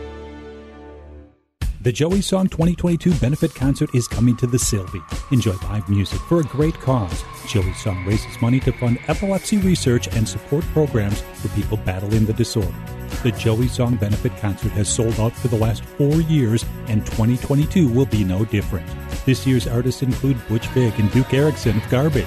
The 1.85 1.91
Joey 1.91 2.21
Song 2.21 2.47
2022 2.47 3.13
benefit 3.19 3.53
concert 3.53 3.93
is 3.93 4.07
coming 4.07 4.35
to 4.37 4.47
the 4.47 4.57
Sylvee. 4.57 5.03
Enjoy 5.31 5.53
live 5.69 5.87
music 5.87 6.19
for 6.21 6.39
a 6.39 6.43
great 6.43 6.73
cause. 6.79 7.23
Joey 7.47 7.73
Song 7.73 8.03
raises 8.07 8.41
money 8.41 8.59
to 8.61 8.71
fund 8.71 8.97
epilepsy 9.07 9.57
research 9.57 10.07
and 10.15 10.27
support 10.27 10.63
programs 10.73 11.21
for 11.21 11.49
people 11.49 11.77
battling 11.77 12.25
the 12.25 12.33
disorder. 12.33 12.73
The 13.21 13.33
Joey 13.33 13.67
Song 13.67 13.97
benefit 13.97 14.35
concert 14.37 14.71
has 14.71 14.89
sold 14.91 15.19
out 15.19 15.33
for 15.33 15.47
the 15.47 15.57
last 15.57 15.85
four 15.85 16.21
years, 16.21 16.65
and 16.87 17.05
2022 17.05 17.87
will 17.87 18.07
be 18.07 18.23
no 18.23 18.45
different. 18.45 18.89
This 19.27 19.45
year's 19.45 19.67
artists 19.67 20.01
include 20.01 20.41
Butch 20.47 20.65
Vig 20.69 20.99
and 20.99 21.11
Duke 21.11 21.35
Erikson 21.35 21.77
of 21.77 21.87
Garbage. 21.91 22.25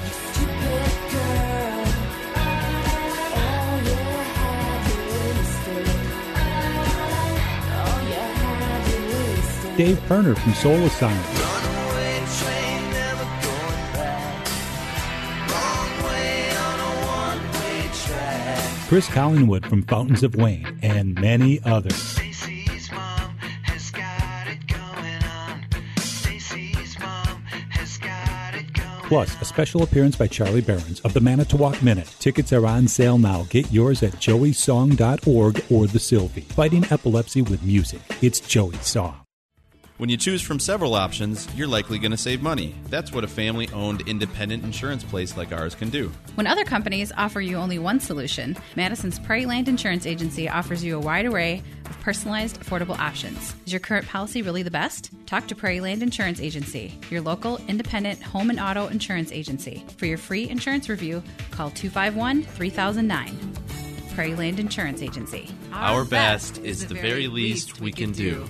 Dave 9.78 10.00
Pirner 10.08 10.34
from 10.34 10.54
Soul 10.54 10.74
Asylum. 10.86 11.16
Chris 18.88 19.06
Collingwood 19.06 19.64
from 19.64 19.84
Fountains 19.84 20.24
of 20.24 20.34
Wayne, 20.34 20.80
and 20.82 21.14
many 21.20 21.60
others. 21.62 22.18
Plus, 29.04 29.40
a 29.40 29.44
special 29.44 29.84
appearance 29.84 30.16
by 30.16 30.26
Charlie 30.26 30.60
Berens 30.60 30.98
of 31.02 31.14
the 31.14 31.20
Manitowoc 31.20 31.80
Minute. 31.84 32.12
Tickets 32.18 32.52
are 32.52 32.66
on 32.66 32.88
sale 32.88 33.16
now. 33.16 33.46
Get 33.48 33.70
yours 33.70 34.02
at 34.02 34.14
joeysong.org 34.14 35.64
or 35.70 35.86
the 35.86 36.00
Sylvee. 36.00 36.42
Fighting 36.46 36.84
epilepsy 36.90 37.42
with 37.42 37.62
music. 37.62 38.00
It's 38.20 38.40
Joey 38.40 38.74
Song. 38.78 39.27
When 39.98 40.08
you 40.08 40.16
choose 40.16 40.40
from 40.40 40.60
several 40.60 40.94
options, 40.94 41.48
you're 41.56 41.66
likely 41.66 41.98
going 41.98 42.12
to 42.12 42.16
save 42.16 42.40
money. 42.40 42.72
That's 42.88 43.10
what 43.10 43.24
a 43.24 43.28
family 43.28 43.68
owned 43.74 44.02
independent 44.02 44.62
insurance 44.62 45.02
place 45.02 45.36
like 45.36 45.52
ours 45.52 45.74
can 45.74 45.90
do. 45.90 46.12
When 46.36 46.46
other 46.46 46.64
companies 46.64 47.10
offer 47.16 47.40
you 47.40 47.56
only 47.56 47.80
one 47.80 47.98
solution, 47.98 48.56
Madison's 48.76 49.18
Prairie 49.18 49.46
Land 49.46 49.68
Insurance 49.68 50.06
Agency 50.06 50.48
offers 50.48 50.84
you 50.84 50.96
a 50.96 51.00
wide 51.00 51.26
array 51.26 51.64
of 51.84 51.98
personalized, 51.98 52.60
affordable 52.60 52.96
options. 52.96 53.56
Is 53.66 53.72
your 53.72 53.80
current 53.80 54.06
policy 54.06 54.40
really 54.40 54.62
the 54.62 54.70
best? 54.70 55.10
Talk 55.26 55.48
to 55.48 55.56
Prairie 55.56 55.80
Land 55.80 56.04
Insurance 56.04 56.40
Agency, 56.40 56.96
your 57.10 57.20
local 57.20 57.60
independent 57.66 58.22
home 58.22 58.50
and 58.50 58.60
auto 58.60 58.86
insurance 58.86 59.32
agency. 59.32 59.84
For 59.96 60.06
your 60.06 60.18
free 60.18 60.48
insurance 60.48 60.88
review, 60.88 61.24
call 61.50 61.70
251 61.70 62.44
3009. 62.44 63.36
Prairie 64.14 64.34
Land 64.36 64.60
Insurance 64.60 65.02
Agency. 65.02 65.48
Our, 65.72 66.04
best 66.04 66.58
is 66.58 66.86
the 66.86 66.94
very 66.94 67.26
least 67.28 67.80
we 67.80 67.92
can 67.92 68.10
do. 68.10 68.48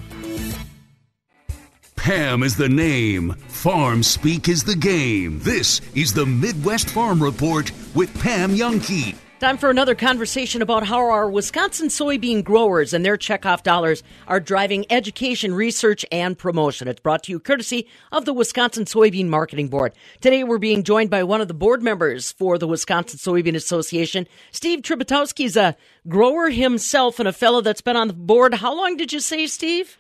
Pam 2.09 2.43
is 2.43 2.57
the 2.57 2.71
name. 2.71 3.33
Farm 3.49 4.03
speak 4.03 4.49
is 4.49 4.65
the 4.65 4.75
game. 4.75 5.41
This 5.41 5.83
is 5.95 6.15
the 6.15 6.25
Midwest 6.25 6.89
Farm 6.89 7.23
Report 7.23 7.71
with 7.95 8.19
Pam 8.23 8.57
Jahnke. 8.57 9.15
Time 9.41 9.59
for 9.59 9.69
another 9.69 9.95
conversation 9.95 10.63
about 10.63 10.87
how 10.87 11.01
our 11.01 11.29
Wisconsin 11.29 11.89
soybean 11.89 12.43
growers 12.43 12.95
and 12.95 13.05
their 13.05 13.19
checkoff 13.19 13.63
dollars 13.63 14.03
are 14.27 14.41
driving 14.41 14.87
education, 14.89 15.53
research, 15.53 16.03
and 16.11 16.39
promotion. 16.39 16.89
It's 16.89 16.99
brought 16.99 17.25
to 17.25 17.33
you 17.33 17.39
courtesy 17.39 17.87
of 18.11 18.25
the 18.25 18.33
Wisconsin 18.33 18.87
Soybean 18.87 19.27
Marketing 19.27 19.69
Board. 19.69 19.93
Today 20.23 20.45
we're 20.45 20.57
being 20.57 20.85
joined 20.85 21.11
by 21.11 21.25
one 21.25 21.43
of 21.43 21.49
the 21.49 21.53
board 21.53 21.83
members 21.83 22.33
for 22.33 22.57
the 22.57 22.67
Wisconsin 22.67 23.19
Soybean 23.19 23.55
Association. 23.55 24.27
Steve 24.51 24.81
Tributowski 24.81 25.45
is 25.45 25.59
a 25.59 25.77
grower 26.09 26.49
himself 26.49 27.19
and 27.19 27.29
a 27.29 27.35
fellow 27.35 27.61
that's 27.61 27.83
been 27.83 27.97
on 27.97 28.09
the 28.09 28.15
board. 28.15 28.55
How 28.55 28.75
long 28.75 28.97
did 28.97 29.13
you 29.13 29.21
say, 29.21 29.47
Steve? 29.47 29.99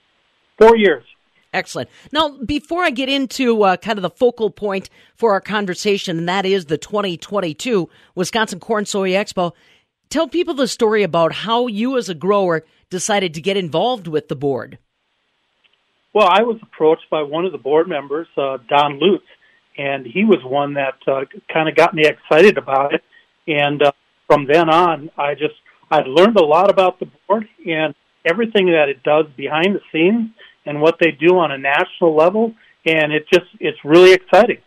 Four 0.56 0.74
years. 0.74 1.04
Excellent. 1.52 1.88
Now, 2.12 2.36
before 2.44 2.82
I 2.82 2.90
get 2.90 3.08
into 3.08 3.62
uh, 3.62 3.76
kind 3.78 3.98
of 3.98 4.02
the 4.02 4.10
focal 4.10 4.50
point 4.50 4.90
for 5.14 5.32
our 5.32 5.40
conversation, 5.40 6.18
and 6.18 6.28
that 6.28 6.44
is 6.44 6.66
the 6.66 6.76
2022 6.76 7.88
Wisconsin 8.14 8.60
Corn 8.60 8.84
Soy 8.84 9.10
Expo, 9.10 9.52
tell 10.10 10.28
people 10.28 10.54
the 10.54 10.68
story 10.68 11.02
about 11.02 11.32
how 11.32 11.66
you, 11.66 11.96
as 11.96 12.10
a 12.10 12.14
grower, 12.14 12.64
decided 12.90 13.32
to 13.34 13.40
get 13.40 13.56
involved 13.56 14.06
with 14.06 14.28
the 14.28 14.36
board. 14.36 14.78
Well, 16.14 16.28
I 16.28 16.42
was 16.42 16.58
approached 16.62 17.08
by 17.10 17.22
one 17.22 17.46
of 17.46 17.52
the 17.52 17.58
board 17.58 17.88
members, 17.88 18.26
uh, 18.36 18.58
Don 18.68 18.98
Lutz, 18.98 19.24
and 19.78 20.06
he 20.06 20.24
was 20.24 20.40
one 20.44 20.74
that 20.74 20.96
uh, 21.06 21.24
kind 21.52 21.68
of 21.68 21.76
got 21.76 21.94
me 21.94 22.04
excited 22.04 22.58
about 22.58 22.92
it. 22.92 23.02
And 23.46 23.82
uh, 23.82 23.92
from 24.26 24.46
then 24.46 24.68
on, 24.68 25.10
I 25.16 25.34
just 25.34 25.54
I 25.90 26.00
learned 26.00 26.36
a 26.36 26.44
lot 26.44 26.70
about 26.70 26.98
the 26.98 27.06
board 27.26 27.48
and 27.66 27.94
everything 28.24 28.66
that 28.66 28.88
it 28.88 29.02
does 29.02 29.26
behind 29.36 29.74
the 29.74 29.80
scenes 29.92 30.30
and 30.68 30.82
what 30.82 30.96
they 31.00 31.10
do 31.10 31.38
on 31.38 31.50
a 31.50 31.58
national 31.58 32.14
level, 32.14 32.54
and 32.84 33.12
it 33.12 33.24
just 33.32 33.46
it's 33.58 33.78
really 33.84 34.12
exciting. 34.12 34.58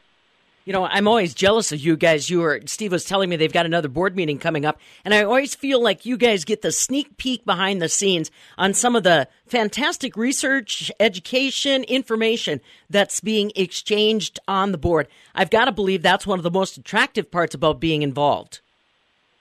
You 0.66 0.74
know, 0.74 0.86
I'm 0.86 1.08
always 1.08 1.34
jealous 1.34 1.72
of 1.72 1.80
you 1.80 1.96
guys. 1.96 2.30
You 2.30 2.40
were 2.40 2.62
Steve 2.66 2.92
was 2.92 3.06
telling 3.06 3.30
me 3.30 3.36
they've 3.36 3.54
got 3.54 3.68
another 3.68 3.88
board 3.88 4.16
meeting 4.16 4.40
coming 4.40 4.66
up, 4.66 4.80
and 5.06 5.14
I 5.14 5.24
always 5.24 5.54
feel 5.54 5.82
like 5.82 6.06
you 6.06 6.18
guys 6.18 6.44
get 6.44 6.64
the 6.64 6.72
sneak 6.72 7.18
peek 7.18 7.46
behind 7.46 7.82
the 7.82 7.90
scenes 7.90 8.32
on 8.58 8.74
some 8.74 8.96
of 8.96 9.04
the 9.04 9.28
fantastic 9.46 10.18
research, 10.18 10.92
education, 11.00 11.84
information 11.84 12.62
that's 12.90 13.20
being 13.22 13.52
exchanged 13.56 14.40
on 14.48 14.72
the 14.72 14.78
board. 14.80 15.08
I've 15.36 15.52
got 15.52 15.66
to 15.66 15.72
believe 15.72 16.02
that's 16.02 16.28
one 16.28 16.40
of 16.40 16.44
the 16.44 16.52
most 16.52 16.78
attractive 16.78 17.30
parts 17.30 17.54
about 17.54 17.80
being 17.80 18.02
involved. 18.02 18.62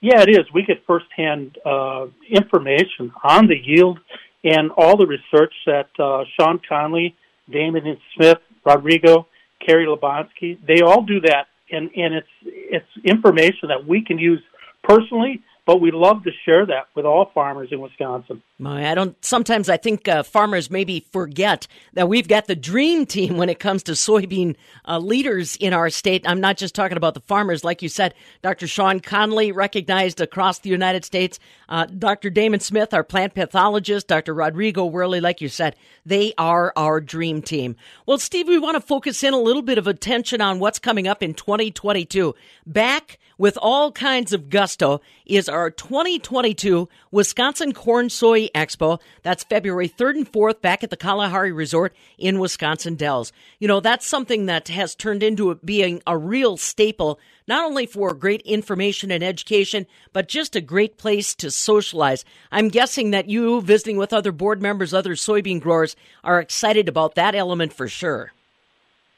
Yeah, 0.03 0.23
it 0.23 0.31
is. 0.31 0.47
We 0.53 0.63
get 0.63 0.85
firsthand 0.87 1.59
uh, 1.65 2.07
information 2.31 3.13
on 3.25 3.47
the 3.47 3.57
yield 3.57 3.99
and 4.45 4.71
all 4.77 4.97
the 4.97 5.07
research 5.07 5.53
that 5.67 5.89
uh, 5.99 6.25
Shawn 6.39 6.61
Conley, 6.67 7.17
Damon 7.51 7.99
Smith, 8.15 8.39
Rodrigo, 8.65 9.27
Kerry 9.65 9.87
Lebonsky, 9.87 10.59
they 10.67 10.81
all 10.81 11.03
do 11.03 11.21
that, 11.21 11.47
and 11.71 11.91
and 11.97 12.15
it's 12.15 12.29
it's 12.45 12.87
information 13.05 13.69
that 13.69 13.87
we 13.87 14.03
can 14.03 14.19
use 14.19 14.43
personally, 14.83 15.43
but 15.71 15.81
we 15.81 15.93
love 15.93 16.25
to 16.25 16.33
share 16.45 16.67
that 16.67 16.89
with 16.97 17.05
all 17.05 17.31
farmers 17.33 17.69
in 17.71 17.81
Wisconsin. 17.81 18.43
My, 18.59 18.91
I 18.91 18.95
don't. 18.97 19.25
Sometimes 19.25 19.69
I 19.69 19.77
think 19.77 20.09
uh, 20.09 20.25
farmers 20.25 20.69
maybe 20.69 21.07
forget 21.13 21.69
that 21.93 22.09
we've 22.09 22.27
got 22.27 22.49
the 22.49 22.57
dream 22.57 23.07
team 23.07 23.37
when 23.37 23.49
it 23.49 23.61
comes 23.61 23.85
to 23.85 23.93
soybean 23.93 24.57
uh, 24.89 24.99
leaders 24.99 25.55
in 25.55 25.73
our 25.73 25.89
state. 25.89 26.29
I'm 26.29 26.41
not 26.41 26.57
just 26.57 26.75
talking 26.75 26.97
about 26.97 27.15
the 27.15 27.21
farmers, 27.21 27.63
like 27.63 27.83
you 27.83 27.89
said. 27.89 28.15
Dr. 28.43 28.67
Shawn 28.67 28.99
Conley, 28.99 29.53
recognized 29.53 30.21
across 30.21 30.59
the 30.59 30.71
United 30.71 31.05
States. 31.05 31.39
Uh, 31.69 31.87
Dr. 31.87 32.31
Damon 32.31 32.59
Smith, 32.59 32.93
our 32.93 33.05
plant 33.05 33.35
pathologist. 33.35 34.09
Dr. 34.09 34.35
Rodrigo 34.35 34.91
Werle, 34.91 35.23
like 35.23 35.41
you 35.41 35.49
said, 35.49 35.77
they 36.05 36.35
are 36.37 36.73
our 36.75 37.01
dream 37.01 37.43
team. 37.43 37.77
Well, 38.07 38.19
Steve, 38.19 38.49
we 38.49 38.59
want 38.59 38.75
to 38.75 38.81
focus 38.81 39.23
in 39.23 39.35
a 39.35 39.39
little 39.39 39.63
bit 39.63 39.79
of 39.79 39.87
attention 39.87 40.41
on 40.41 40.59
what's 40.59 40.81
coming 40.81 41.07
up 41.07 41.23
in 41.23 41.33
2022. 41.33 42.35
Back 42.67 43.21
with 43.41 43.57
all 43.63 43.91
kinds 43.91 44.35
of 44.35 44.51
gusto 44.51 45.01
is 45.25 45.49
our 45.49 45.71
2022 45.71 46.87
Wisconsin 47.11 47.73
Corn 47.73 48.11
Soy 48.11 48.49
Expo. 48.49 49.01
That's 49.23 49.45
February 49.45 49.89
3rd 49.89 50.17
and 50.17 50.31
4th 50.31 50.61
back 50.61 50.85
at 50.85 50.91
the 50.91 50.97
Kalahari 50.99 51.51
Resort 51.51 51.97
in 52.19 52.39
Wisconsin 52.39 52.97
Dells. 52.97 53.33
You 53.59 53.67
know, 53.67 53.81
that's 53.81 54.07
something 54.07 54.45
that 54.45 54.69
has 54.69 54.95
turned 54.95 55.23
into 55.23 55.55
being 55.65 56.03
a 56.07 56.19
real 56.19 56.59
staple, 56.59 57.19
not 57.49 57.65
only 57.65 57.87
for 57.87 58.13
great 58.13 58.43
information 58.43 59.11
and 59.11 59.25
education, 59.25 59.87
but 60.13 60.29
just 60.29 60.55
a 60.55 60.61
great 60.61 60.99
place 60.99 61.35
to 61.37 61.51
socialize. 61.51 62.27
I'm 62.53 62.69
guessing 62.69 63.11
that 63.13 63.31
you, 63.31 63.63
visiting 63.63 63.97
with 63.97 64.13
other 64.13 64.33
board 64.33 64.61
members, 64.61 64.93
other 64.93 65.15
soybean 65.15 65.63
growers, 65.63 65.97
are 66.23 66.41
excited 66.41 66.91
about 66.91 67.15
that 67.15 67.35
element 67.35 67.73
for 67.73 67.89
sure. 67.89 68.33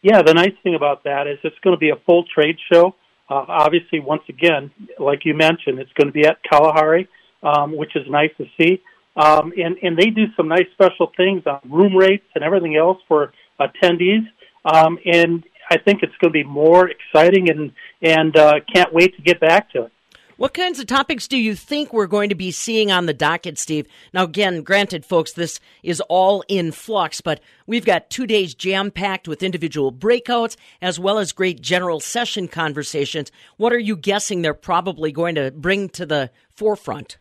Yeah, 0.01 0.23
the 0.23 0.33
nice 0.33 0.55
thing 0.63 0.77
about 0.77 1.03
that 1.03 1.27
is 1.27 1.41
it's 1.43 1.59
going 1.65 1.75
to 1.75 1.81
be 1.81 1.91
a 1.91 1.97
full 2.07 2.25
trade 2.33 2.59
show. 2.73 2.95
Uh, 3.29 3.45
obviously, 3.49 4.01
once 4.01 4.23
again, 4.29 4.71
like 4.99 5.25
you 5.25 5.35
mentioned, 5.35 5.79
it's 5.79 5.93
going 5.95 6.09
to 6.09 6.13
be 6.13 6.27
at 6.27 6.39
Kalahari, 6.43 7.09
um, 7.43 7.77
which 7.77 7.97
is 7.97 8.03
nice 8.09 8.31
to 8.39 8.45
see. 8.61 8.83
Um, 9.17 9.53
and, 9.57 9.77
and 9.83 9.97
they 9.97 10.11
do 10.11 10.25
some 10.37 10.49
nice 10.49 10.67
special 10.73 11.13
things 11.17 11.43
on 11.47 11.61
room 11.71 11.97
rates 11.97 12.25
and 12.35 12.43
everything 12.43 12.77
else 12.77 12.99
for 13.09 13.33
attendees. 13.61 14.27
Um, 14.65 14.99
and 15.05 15.45
I 15.71 15.79
think 15.79 16.03
it's 16.03 16.15
going 16.21 16.33
to 16.33 16.39
be 16.39 16.45
more 16.45 16.89
exciting 16.89 17.51
and, 17.51 17.73
and 18.01 18.37
uh, 18.37 18.55
can't 18.75 18.93
wait 18.93 19.17
to 19.17 19.23
get 19.23 19.41
back 19.41 19.71
to 19.73 19.85
it. 19.85 19.93
What 20.43 20.55
kinds 20.55 20.81
of 20.81 20.89
topics 20.89 21.29
do 21.29 21.39
you 21.39 21.55
think 21.55 21.93
we're 21.93 22.09
going 22.09 22.31
to 22.31 22.35
be 22.35 22.51
seeing 22.51 22.91
on 22.91 23.07
the 23.07 23.15
docket, 23.15 23.59
Steve? 23.59 23.87
Now, 24.13 24.25
again, 24.25 24.63
granted, 24.63 25.07
folks, 25.07 25.33
this 25.33 25.61
is 25.85 26.01
all 26.09 26.43
in 26.49 26.73
flux, 26.73 27.21
but 27.21 27.41
we've 27.65 27.85
got 27.85 28.11
two 28.11 28.27
days 28.27 28.53
jam 28.53 28.91
packed 28.91 29.29
with 29.29 29.45
individual 29.45 29.93
breakouts 29.93 30.57
as 30.81 30.99
well 30.99 31.21
as 31.21 31.31
great 31.31 31.61
general 31.61 32.01
session 32.01 32.49
conversations. 32.49 33.31
What 33.57 33.73
are 33.73 33.79
you 33.79 33.95
guessing 33.95 34.43
they're 34.43 34.53
probably 34.53 35.13
going 35.13 35.37
to 35.37 35.53
bring 35.53 35.89
to 35.91 36.05
the 36.05 36.29
forefront? 36.51 37.19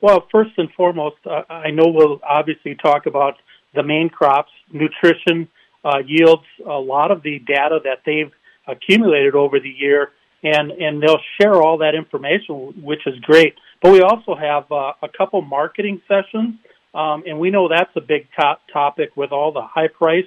Well, 0.00 0.26
first 0.32 0.52
and 0.56 0.72
foremost, 0.72 1.18
uh, 1.26 1.42
I 1.50 1.70
know 1.70 1.84
we'll 1.88 2.18
obviously 2.26 2.76
talk 2.76 3.04
about 3.04 3.34
the 3.74 3.82
main 3.82 4.08
crops, 4.08 4.52
nutrition, 4.72 5.48
uh, 5.84 5.98
yields, 6.06 6.44
a 6.66 6.80
lot 6.80 7.10
of 7.10 7.22
the 7.22 7.40
data 7.40 7.80
that 7.84 7.98
they've 8.06 8.32
accumulated 8.66 9.34
over 9.34 9.60
the 9.60 9.68
year 9.68 10.12
and 10.42 10.70
and 10.72 11.02
they'll 11.02 11.20
share 11.40 11.62
all 11.62 11.78
that 11.78 11.94
information, 11.94 12.82
which 12.82 13.06
is 13.06 13.18
great. 13.20 13.54
But 13.82 13.92
we 13.92 14.00
also 14.00 14.34
have 14.34 14.70
uh, 14.70 14.92
a 15.02 15.08
couple 15.16 15.40
marketing 15.42 16.00
sessions, 16.08 16.56
um, 16.94 17.24
and 17.26 17.38
we 17.38 17.50
know 17.50 17.68
that's 17.68 17.90
a 17.96 18.00
big 18.00 18.28
top 18.38 18.62
topic 18.72 19.16
with 19.16 19.32
all 19.32 19.52
the 19.52 19.62
high 19.62 19.88
price 19.88 20.24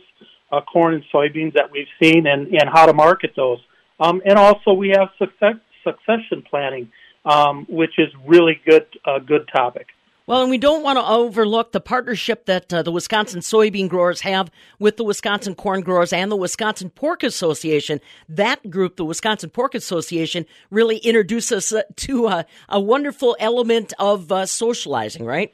uh, 0.52 0.62
corn 0.62 0.94
and 0.96 1.04
soybeans 1.14 1.54
that 1.54 1.72
we've 1.72 1.88
seen, 2.02 2.28
and 2.28 2.48
and 2.48 2.70
how 2.72 2.86
to 2.86 2.94
market 2.94 3.32
those. 3.36 3.60
Um, 4.00 4.22
and 4.26 4.38
also 4.38 4.74
we 4.74 4.90
have 4.90 5.10
success, 5.18 5.56
succession 5.84 6.44
planning, 6.50 6.92
um, 7.24 7.66
which 7.70 7.98
is 7.98 8.10
really 8.26 8.60
good 8.66 8.88
uh, 9.06 9.20
good 9.20 9.50
topic. 9.54 9.88
Well, 10.28 10.42
and 10.42 10.50
we 10.50 10.58
don't 10.58 10.82
want 10.82 10.98
to 10.98 11.06
overlook 11.06 11.72
the 11.72 11.80
partnership 11.80 12.48
that 12.48 12.74
uh, 12.74 12.82
the 12.82 12.92
Wisconsin 12.92 13.42
soybean 13.42 13.88
growers 13.88 14.22
have 14.22 14.50
with 14.80 14.98
the 14.98 15.04
Wisconsin 15.04 15.54
corn 15.54 15.82
growers 15.82 16.12
and 16.12 16.32
the 16.32 16.36
Wisconsin 16.36 16.90
Pork 16.90 17.22
Association. 17.22 18.02
That 18.28 18.72
group, 18.72 18.96
the 18.96 19.06
Wisconsin 19.06 19.52
Pork 19.52 19.76
Association, 19.76 20.48
really 20.72 20.98
introduced 20.98 21.52
us 21.52 21.72
to 21.98 22.28
uh, 22.28 22.44
a 22.68 22.80
wonderful 22.80 23.38
element 23.40 23.94
of 24.00 24.32
uh, 24.32 24.48
socializing, 24.48 25.26
right? 25.26 25.54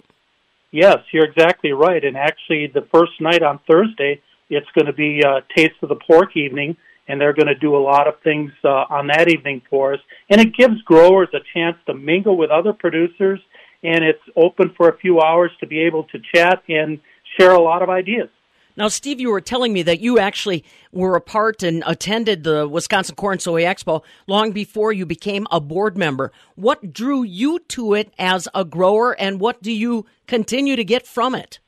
Yes, 0.71 0.99
you're 1.11 1.25
exactly 1.25 1.73
right. 1.73 2.01
And 2.05 2.15
actually, 2.15 2.67
the 2.67 2.87
first 2.93 3.11
night 3.19 3.43
on 3.43 3.59
Thursday, 3.69 4.21
it's 4.49 4.69
going 4.73 4.85
to 4.85 4.93
be 4.93 5.21
uh, 5.21 5.41
Taste 5.53 5.75
of 5.81 5.89
the 5.89 5.99
Pork 6.07 6.37
evening, 6.37 6.77
and 7.09 7.19
they're 7.19 7.33
going 7.33 7.47
to 7.47 7.55
do 7.55 7.75
a 7.75 7.83
lot 7.83 8.07
of 8.07 8.13
things 8.23 8.53
uh, 8.63 8.85
on 8.89 9.07
that 9.07 9.27
evening 9.27 9.63
for 9.69 9.95
us. 9.95 9.99
And 10.29 10.39
it 10.39 10.55
gives 10.55 10.81
growers 10.83 11.27
a 11.33 11.39
chance 11.53 11.75
to 11.87 11.93
mingle 11.93 12.37
with 12.37 12.51
other 12.51 12.71
producers 12.71 13.41
and 13.83 14.03
it's 14.03 14.21
open 14.35 14.73
for 14.75 14.89
a 14.89 14.97
few 14.97 15.19
hours 15.19 15.51
to 15.59 15.67
be 15.67 15.79
able 15.81 16.03
to 16.05 16.19
chat 16.33 16.63
and 16.67 16.99
share 17.37 17.51
a 17.51 17.61
lot 17.61 17.81
of 17.81 17.89
ideas. 17.89 18.29
Now, 18.77 18.87
Steve, 18.87 19.19
you 19.19 19.31
were 19.31 19.41
telling 19.41 19.73
me 19.73 19.83
that 19.83 19.99
you 19.99 20.17
actually 20.17 20.63
were 20.93 21.15
a 21.15 21.21
part 21.21 21.61
and 21.61 21.83
attended 21.85 22.43
the 22.43 22.67
Wisconsin 22.67 23.15
Corn 23.15 23.37
Soy 23.37 23.63
Expo 23.63 24.01
long 24.27 24.51
before 24.53 24.93
you 24.93 25.05
became 25.05 25.45
a 25.51 25.59
board 25.59 25.97
member. 25.97 26.31
What 26.55 26.93
drew 26.93 27.23
you 27.23 27.59
to 27.69 27.93
it 27.93 28.13
as 28.17 28.47
a 28.55 28.63
grower, 28.63 29.11
and 29.19 29.39
what 29.39 29.61
do 29.61 29.71
you 29.71 30.05
continue 30.25 30.77
to 30.77 30.85
get 30.85 31.05
from 31.05 31.35
it? 31.35 31.59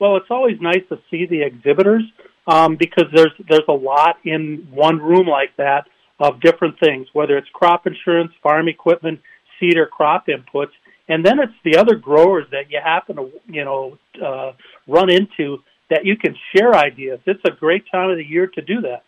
Well, 0.00 0.16
it's 0.16 0.30
always 0.30 0.60
nice 0.60 0.82
to 0.88 0.98
see 1.10 1.26
the 1.26 1.42
exhibitors 1.42 2.02
um, 2.46 2.76
because 2.76 3.06
there's 3.14 3.32
there's 3.48 3.68
a 3.68 3.72
lot 3.72 4.16
in 4.24 4.66
one 4.70 4.98
room 4.98 5.26
like 5.26 5.56
that 5.56 5.86
of 6.18 6.40
different 6.40 6.78
things, 6.80 7.06
whether 7.12 7.36
it's 7.36 7.48
crop 7.52 7.86
insurance, 7.86 8.32
farm 8.42 8.68
equipment, 8.68 9.20
seed 9.58 9.76
or 9.76 9.86
crop 9.86 10.26
inputs, 10.26 10.72
and 11.08 11.24
then 11.24 11.38
it's 11.38 11.52
the 11.64 11.76
other 11.76 11.94
growers 11.94 12.46
that 12.50 12.70
you 12.70 12.80
happen 12.82 13.16
to 13.16 13.30
you 13.46 13.64
know 13.64 13.98
uh, 14.22 14.52
run 14.86 15.10
into 15.10 15.58
that 15.90 16.04
you 16.04 16.16
can 16.16 16.34
share 16.54 16.74
ideas. 16.74 17.20
It's 17.26 17.44
a 17.44 17.52
great 17.52 17.84
time 17.90 18.10
of 18.10 18.16
the 18.16 18.24
year 18.24 18.46
to 18.48 18.62
do 18.62 18.80
that. 18.82 19.04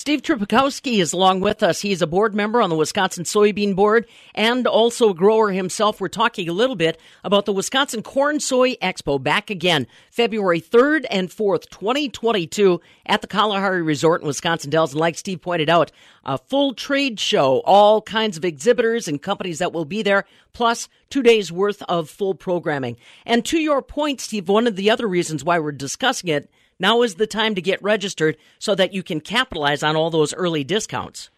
Steve 0.00 0.22
Trupakowski 0.22 0.98
is 0.98 1.12
along 1.12 1.40
with 1.40 1.62
us. 1.62 1.82
He's 1.82 2.00
a 2.00 2.06
board 2.06 2.34
member 2.34 2.62
on 2.62 2.70
the 2.70 2.74
Wisconsin 2.74 3.24
Soybean 3.24 3.76
Board 3.76 4.06
and 4.34 4.66
also 4.66 5.10
a 5.10 5.14
grower 5.14 5.52
himself. 5.52 6.00
We're 6.00 6.08
talking 6.08 6.48
a 6.48 6.54
little 6.54 6.74
bit 6.74 6.98
about 7.22 7.44
the 7.44 7.52
Wisconsin 7.52 8.02
Corn 8.02 8.40
Soy 8.40 8.76
Expo 8.76 9.22
back 9.22 9.50
again, 9.50 9.86
February 10.10 10.58
3rd 10.58 11.04
and 11.10 11.28
4th, 11.28 11.68
2022 11.68 12.80
at 13.04 13.20
the 13.20 13.26
Kalahari 13.26 13.82
Resort 13.82 14.22
in 14.22 14.26
Wisconsin 14.26 14.70
Dells. 14.70 14.92
And 14.92 15.00
like 15.00 15.18
Steve 15.18 15.42
pointed 15.42 15.68
out, 15.68 15.92
a 16.24 16.38
full 16.38 16.72
trade 16.72 17.20
show, 17.20 17.60
all 17.66 18.00
kinds 18.00 18.38
of 18.38 18.44
exhibitors 18.46 19.06
and 19.06 19.20
companies 19.20 19.58
that 19.58 19.74
will 19.74 19.84
be 19.84 20.00
there, 20.00 20.24
plus 20.54 20.88
two 21.10 21.22
days 21.22 21.52
worth 21.52 21.82
of 21.90 22.08
full 22.08 22.34
programming. 22.34 22.96
And 23.26 23.44
to 23.44 23.58
your 23.58 23.82
point, 23.82 24.22
Steve, 24.22 24.48
one 24.48 24.66
of 24.66 24.76
the 24.76 24.88
other 24.88 25.06
reasons 25.06 25.44
why 25.44 25.58
we're 25.58 25.72
discussing 25.72 26.30
it 26.30 26.50
now 26.80 27.02
is 27.02 27.16
the 27.16 27.26
time 27.26 27.54
to 27.54 27.60
get 27.60 27.82
registered 27.82 28.36
so 28.58 28.74
that 28.74 28.92
you 28.92 29.02
can 29.02 29.20
capitalize 29.20 29.82
on 29.82 29.94
all 29.94 30.10
those 30.10 30.34
early 30.34 30.64
discounts. 30.64 31.30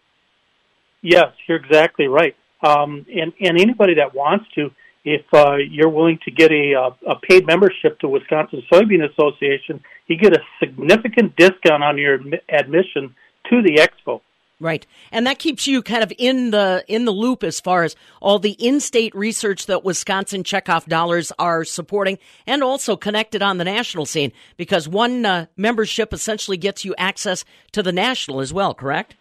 Yes, 1.01 1.33
you're 1.47 1.57
exactly 1.57 2.07
right. 2.07 2.35
Um, 2.65 3.05
and, 3.13 3.33
and 3.41 3.59
anybody 3.59 3.95
that 3.95 4.15
wants 4.15 4.45
to, 4.55 4.71
if 5.03 5.25
uh, 5.33 5.57
you're 5.57 5.89
willing 5.89 6.17
to 6.23 6.31
get 6.31 6.49
a, 6.49 6.73
uh, 6.75 7.11
a 7.11 7.19
paid 7.19 7.45
membership 7.45 7.99
to 7.99 8.07
Wisconsin 8.07 8.63
Soybean 8.71 9.03
Association, 9.11 9.83
you 10.07 10.17
get 10.17 10.33
a 10.33 10.39
significant 10.59 11.35
discount 11.35 11.83
on 11.83 11.97
your 11.97 12.19
admission 12.47 13.13
to 13.49 13.61
the 13.61 13.85
expo. 13.85 14.21
Right. 14.59 14.85
And 15.11 15.27
that 15.27 15.39
keeps 15.39 15.67
you 15.67 15.81
kind 15.81 16.03
of 16.03 16.13
in 16.17 16.51
the 16.51 16.85
in 16.87 17.05
the 17.05 17.11
loop 17.11 17.43
as 17.43 17.59
far 17.59 17.83
as 17.83 17.95
all 18.21 18.39
the 18.39 18.51
in-state 18.51 19.13
research 19.13 19.65
that 19.65 19.83
Wisconsin 19.83 20.43
checkoff 20.43 20.85
dollars 20.85 21.33
are 21.37 21.65
supporting 21.65 22.17
and 22.47 22.63
also 22.63 22.95
connected 22.95 23.41
on 23.41 23.57
the 23.57 23.65
national 23.65 24.05
scene 24.05 24.31
because 24.55 24.87
one 24.87 25.25
uh, 25.25 25.47
membership 25.57 26.13
essentially 26.13 26.55
gets 26.55 26.85
you 26.85 26.95
access 26.97 27.43
to 27.73 27.83
the 27.83 27.91
national 27.91 28.39
as 28.39 28.53
well, 28.53 28.73
correct? 28.73 29.17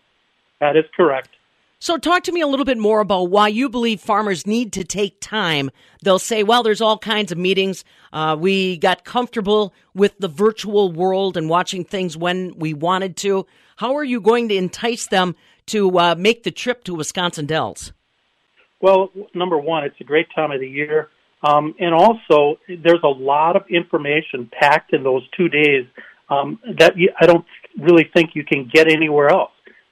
That 0.60 0.76
is 0.76 0.84
correct. 0.94 1.30
So, 1.82 1.96
talk 1.96 2.22
to 2.22 2.32
me 2.32 2.40
a 2.40 2.46
little 2.46 2.64
bit 2.64 2.78
more 2.78 3.00
about 3.00 3.24
why 3.24 3.48
you 3.48 3.68
believe 3.68 4.00
farmers 4.00 4.46
need 4.46 4.72
to 4.74 4.84
take 4.84 5.20
time. 5.20 5.68
They'll 6.04 6.20
say, 6.20 6.44
well, 6.44 6.62
there's 6.62 6.80
all 6.80 6.96
kinds 6.96 7.32
of 7.32 7.38
meetings. 7.38 7.84
Uh, 8.12 8.36
we 8.38 8.76
got 8.76 9.04
comfortable 9.04 9.74
with 9.92 10.16
the 10.20 10.28
virtual 10.28 10.92
world 10.92 11.36
and 11.36 11.48
watching 11.48 11.84
things 11.84 12.16
when 12.16 12.56
we 12.56 12.72
wanted 12.72 13.16
to. 13.16 13.48
How 13.82 13.96
are 13.96 14.04
you 14.04 14.20
going 14.20 14.48
to 14.50 14.54
entice 14.54 15.08
them 15.08 15.34
to 15.66 15.98
uh, 15.98 16.14
make 16.16 16.44
the 16.44 16.52
trip 16.52 16.84
to 16.84 16.94
Wisconsin 16.94 17.46
Dells? 17.46 17.92
Well, 18.80 19.10
number 19.34 19.58
one, 19.58 19.82
it's 19.82 20.00
a 20.00 20.04
great 20.04 20.28
time 20.36 20.52
of 20.52 20.60
the 20.60 20.68
year. 20.68 21.08
Um, 21.42 21.74
and 21.80 21.92
also, 21.92 22.60
there's 22.68 23.02
a 23.02 23.08
lot 23.08 23.56
of 23.56 23.64
information 23.68 24.48
packed 24.52 24.92
in 24.92 25.02
those 25.02 25.28
two 25.36 25.48
days 25.48 25.84
um, 26.30 26.60
that 26.78 26.96
you, 26.96 27.10
I 27.20 27.26
don't 27.26 27.44
really 27.76 28.08
think 28.14 28.36
you 28.36 28.44
can 28.44 28.70
get 28.72 28.86
anywhere 28.86 29.30
else. 29.30 29.50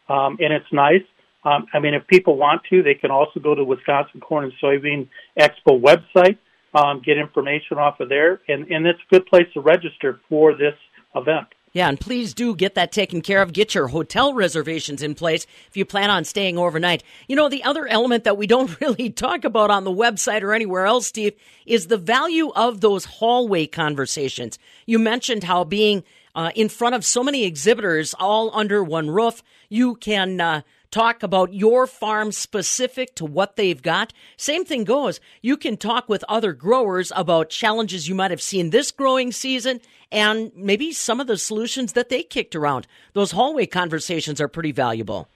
Um, 0.09 0.39
and 0.39 0.53
it's 0.53 0.73
nice. 0.73 1.03
Um, 1.45 1.67
I 1.75 1.81
mean, 1.81 1.95
if 1.95 2.07
people 2.07 2.37
want 2.37 2.63
to, 2.71 2.85
they 2.85 2.95
can 2.95 3.11
also 3.11 3.41
go 3.41 3.57
to 3.57 3.65
Wisconsin 3.65 4.21
Corn 4.21 4.45
and 4.45 4.53
Soybean 4.63 5.09
Expo 5.37 5.83
website, 5.83 6.39
um, 6.75 7.03
get 7.05 7.19
information 7.19 7.79
off 7.79 7.99
of 7.99 8.09
there, 8.09 8.41
and, 8.47 8.71
and 8.71 8.87
it's 8.87 9.01
a 9.11 9.15
good 9.15 9.27
place 9.27 9.49
to 9.55 9.61
register 9.61 10.21
for 10.29 10.53
this 10.53 10.75
event. 11.17 11.49
Yeah, 11.73 11.89
and 11.89 12.01
please 12.01 12.35
do 12.35 12.57
get 12.57 12.75
that 12.75 12.91
taken 12.91 13.21
care 13.21 13.43
of. 13.43 13.53
Get 13.53 13.77
your 13.77 13.89
hotel 13.89 14.35
reservations 14.35 15.03
in 15.03 15.15
place 15.15 15.47
if 15.69 15.77
you 15.77 15.85
plan 15.85 16.11
on 16.11 16.25
staying 16.25 16.59
overnight. 16.59 17.05
You 17.29 17.37
know, 17.37 17.49
the 17.49 17.63
other 17.63 17.87
element 17.87 18.25
that 18.25 18.37
we 18.37 18.49
don't 18.49 18.81
really 18.81 19.11
talk 19.11 19.45
about 19.45 19.71
on 19.71 19.85
the 19.85 19.93
website 19.93 20.43
or 20.43 20.53
anywhere 20.53 20.87
else, 20.87 21.07
Steve, 21.07 21.35
is 21.67 21.87
the 21.87 21.97
value 21.97 22.51
of 22.57 22.81
those 22.81 23.05
hallway 23.05 23.67
conversations. 23.67 24.59
You 24.87 24.99
mentioned 24.99 25.45
how 25.45 25.63
being 25.63 26.03
uh, 26.35 26.51
in 26.57 26.69
front 26.69 26.97
of 26.97 27.05
so 27.05 27.23
many 27.23 27.45
exhibitors 27.45 28.15
all 28.19 28.51
under 28.53 28.83
one 28.83 29.09
roof, 29.09 29.43
you 29.69 29.95
can 29.95 30.41
uh, 30.41 30.63
talk 30.91 31.23
about 31.23 31.55
your 31.55 31.87
farm 31.87 32.33
specific 32.33 33.15
to 33.17 33.25
what 33.25 33.57
they've 33.57 33.83
got. 33.83 34.13
Same 34.37 34.65
thing 34.65 34.85
goes. 34.85 35.21
You 35.41 35.57
can 35.57 35.77
talk 35.77 36.09
with 36.09 36.25
other 36.29 36.53
growers 36.53 37.13
about 37.15 37.51
challenges 37.51 38.09
you 38.09 38.15
might 38.15 38.31
have 38.31 38.43
seen 38.43 38.71
this 38.71 38.91
growing 38.91 39.33
season 39.33 39.81
and 40.13 40.51
maybe 40.57 40.93
some 40.93 41.21
of 41.21 41.27
the 41.27 41.37
solutions 41.37 41.93
that 41.93 42.09
they 42.09 42.23
kicked 42.23 42.57
around. 42.57 42.87
Those 43.13 43.31
hallway 43.31 43.67
conversations 43.67 44.41
are 44.41 44.49
pretty 44.49 44.73
valuable. 44.73 45.29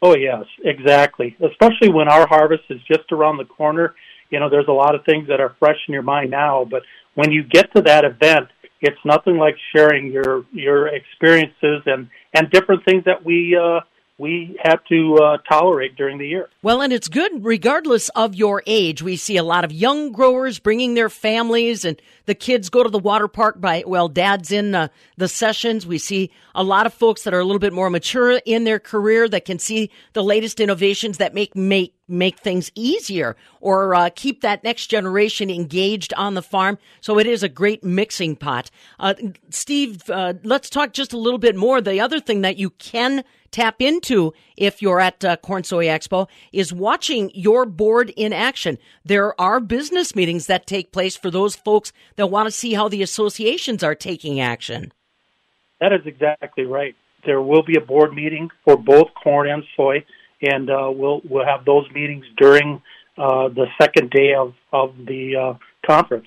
Oh, 0.00 0.16
yes, 0.16 0.44
exactly. 0.64 1.36
Especially 1.40 1.90
when 1.90 2.08
our 2.08 2.26
harvest 2.26 2.64
is 2.70 2.80
just 2.88 3.12
around 3.12 3.36
the 3.36 3.44
corner. 3.44 3.94
You 4.30 4.40
know, 4.40 4.48
there's 4.48 4.68
a 4.68 4.72
lot 4.72 4.94
of 4.94 5.04
things 5.04 5.28
that 5.28 5.40
are 5.40 5.54
fresh 5.58 5.76
in 5.86 5.92
your 5.92 6.02
mind 6.02 6.30
now, 6.30 6.66
but 6.68 6.82
when 7.14 7.30
you 7.30 7.44
get 7.44 7.72
to 7.76 7.82
that 7.82 8.04
event, 8.04 8.48
it's 8.80 8.98
nothing 9.04 9.36
like 9.36 9.54
sharing 9.74 10.10
your 10.10 10.44
your 10.52 10.88
experiences 10.88 11.82
and 11.86 12.08
and 12.34 12.50
different 12.50 12.84
things 12.84 13.04
that 13.04 13.24
we 13.24 13.56
uh, 13.56 13.80
we 14.18 14.56
have 14.62 14.84
to 14.84 15.16
uh, 15.16 15.36
tolerate 15.48 15.96
during 15.96 16.18
the 16.18 16.26
year. 16.26 16.48
Well, 16.62 16.80
and 16.80 16.92
it's 16.92 17.08
good 17.08 17.44
regardless 17.44 18.08
of 18.10 18.34
your 18.34 18.62
age. 18.66 19.02
We 19.02 19.16
see 19.16 19.36
a 19.36 19.42
lot 19.42 19.64
of 19.64 19.72
young 19.72 20.12
growers 20.12 20.58
bringing 20.58 20.94
their 20.94 21.08
families, 21.08 21.84
and 21.84 22.00
the 22.26 22.34
kids 22.34 22.68
go 22.68 22.82
to 22.82 22.88
the 22.88 22.98
water 22.98 23.26
park 23.26 23.60
by, 23.60 23.84
well, 23.86 24.08
dad's 24.08 24.52
in 24.52 24.74
uh, 24.74 24.88
the 25.16 25.28
sessions. 25.28 25.86
We 25.86 25.98
see 25.98 26.30
a 26.54 26.62
lot 26.62 26.86
of 26.86 26.94
folks 26.94 27.24
that 27.24 27.34
are 27.34 27.40
a 27.40 27.44
little 27.44 27.58
bit 27.58 27.72
more 27.72 27.90
mature 27.90 28.40
in 28.44 28.64
their 28.64 28.78
career 28.78 29.28
that 29.28 29.44
can 29.44 29.58
see 29.58 29.90
the 30.12 30.22
latest 30.22 30.60
innovations 30.60 31.18
that 31.18 31.34
make, 31.34 31.56
make, 31.56 31.94
make 32.12 32.38
things 32.38 32.70
easier 32.74 33.36
or 33.60 33.94
uh, 33.94 34.10
keep 34.14 34.42
that 34.42 34.62
next 34.62 34.86
generation 34.86 35.50
engaged 35.50 36.12
on 36.14 36.34
the 36.34 36.42
farm. 36.42 36.78
So 37.00 37.18
it 37.18 37.26
is 37.26 37.42
a 37.42 37.48
great 37.48 37.82
mixing 37.82 38.36
pot. 38.36 38.70
Uh, 39.00 39.14
Steve, 39.50 40.08
uh, 40.10 40.34
let's 40.44 40.70
talk 40.70 40.92
just 40.92 41.12
a 41.12 41.18
little 41.18 41.38
bit 41.38 41.56
more. 41.56 41.80
The 41.80 42.00
other 42.00 42.20
thing 42.20 42.42
that 42.42 42.58
you 42.58 42.70
can 42.70 43.24
tap 43.50 43.80
into 43.80 44.32
if 44.56 44.82
you're 44.82 45.00
at 45.00 45.24
uh, 45.24 45.36
Corn 45.36 45.62
Soy 45.62 45.86
Expo 45.86 46.28
is 46.52 46.72
watching 46.72 47.30
your 47.34 47.66
board 47.66 48.10
in 48.16 48.32
action. 48.32 48.78
There 49.04 49.38
are 49.40 49.60
business 49.60 50.16
meetings 50.16 50.46
that 50.46 50.66
take 50.66 50.92
place 50.92 51.16
for 51.16 51.30
those 51.30 51.54
folks 51.54 51.92
that 52.16 52.28
want 52.28 52.46
to 52.46 52.50
see 52.50 52.74
how 52.74 52.88
the 52.88 53.02
associations 53.02 53.82
are 53.82 53.94
taking 53.94 54.40
action. 54.40 54.92
That 55.80 55.92
is 55.92 56.00
exactly 56.06 56.64
right. 56.64 56.94
There 57.24 57.42
will 57.42 57.62
be 57.62 57.76
a 57.76 57.80
board 57.80 58.14
meeting 58.14 58.50
for 58.64 58.76
both 58.76 59.08
corn 59.22 59.48
and 59.48 59.62
soy, 59.76 60.04
and 60.42 60.70
uh, 60.70 60.90
we'll 60.94 61.22
we'll 61.28 61.46
have 61.46 61.64
those 61.64 61.90
meetings 61.92 62.24
during 62.36 62.82
uh, 63.16 63.48
the 63.48 63.66
second 63.80 64.10
day 64.10 64.34
of 64.34 64.54
of 64.72 64.94
the 65.06 65.36
uh, 65.36 65.54
conference. 65.86 66.26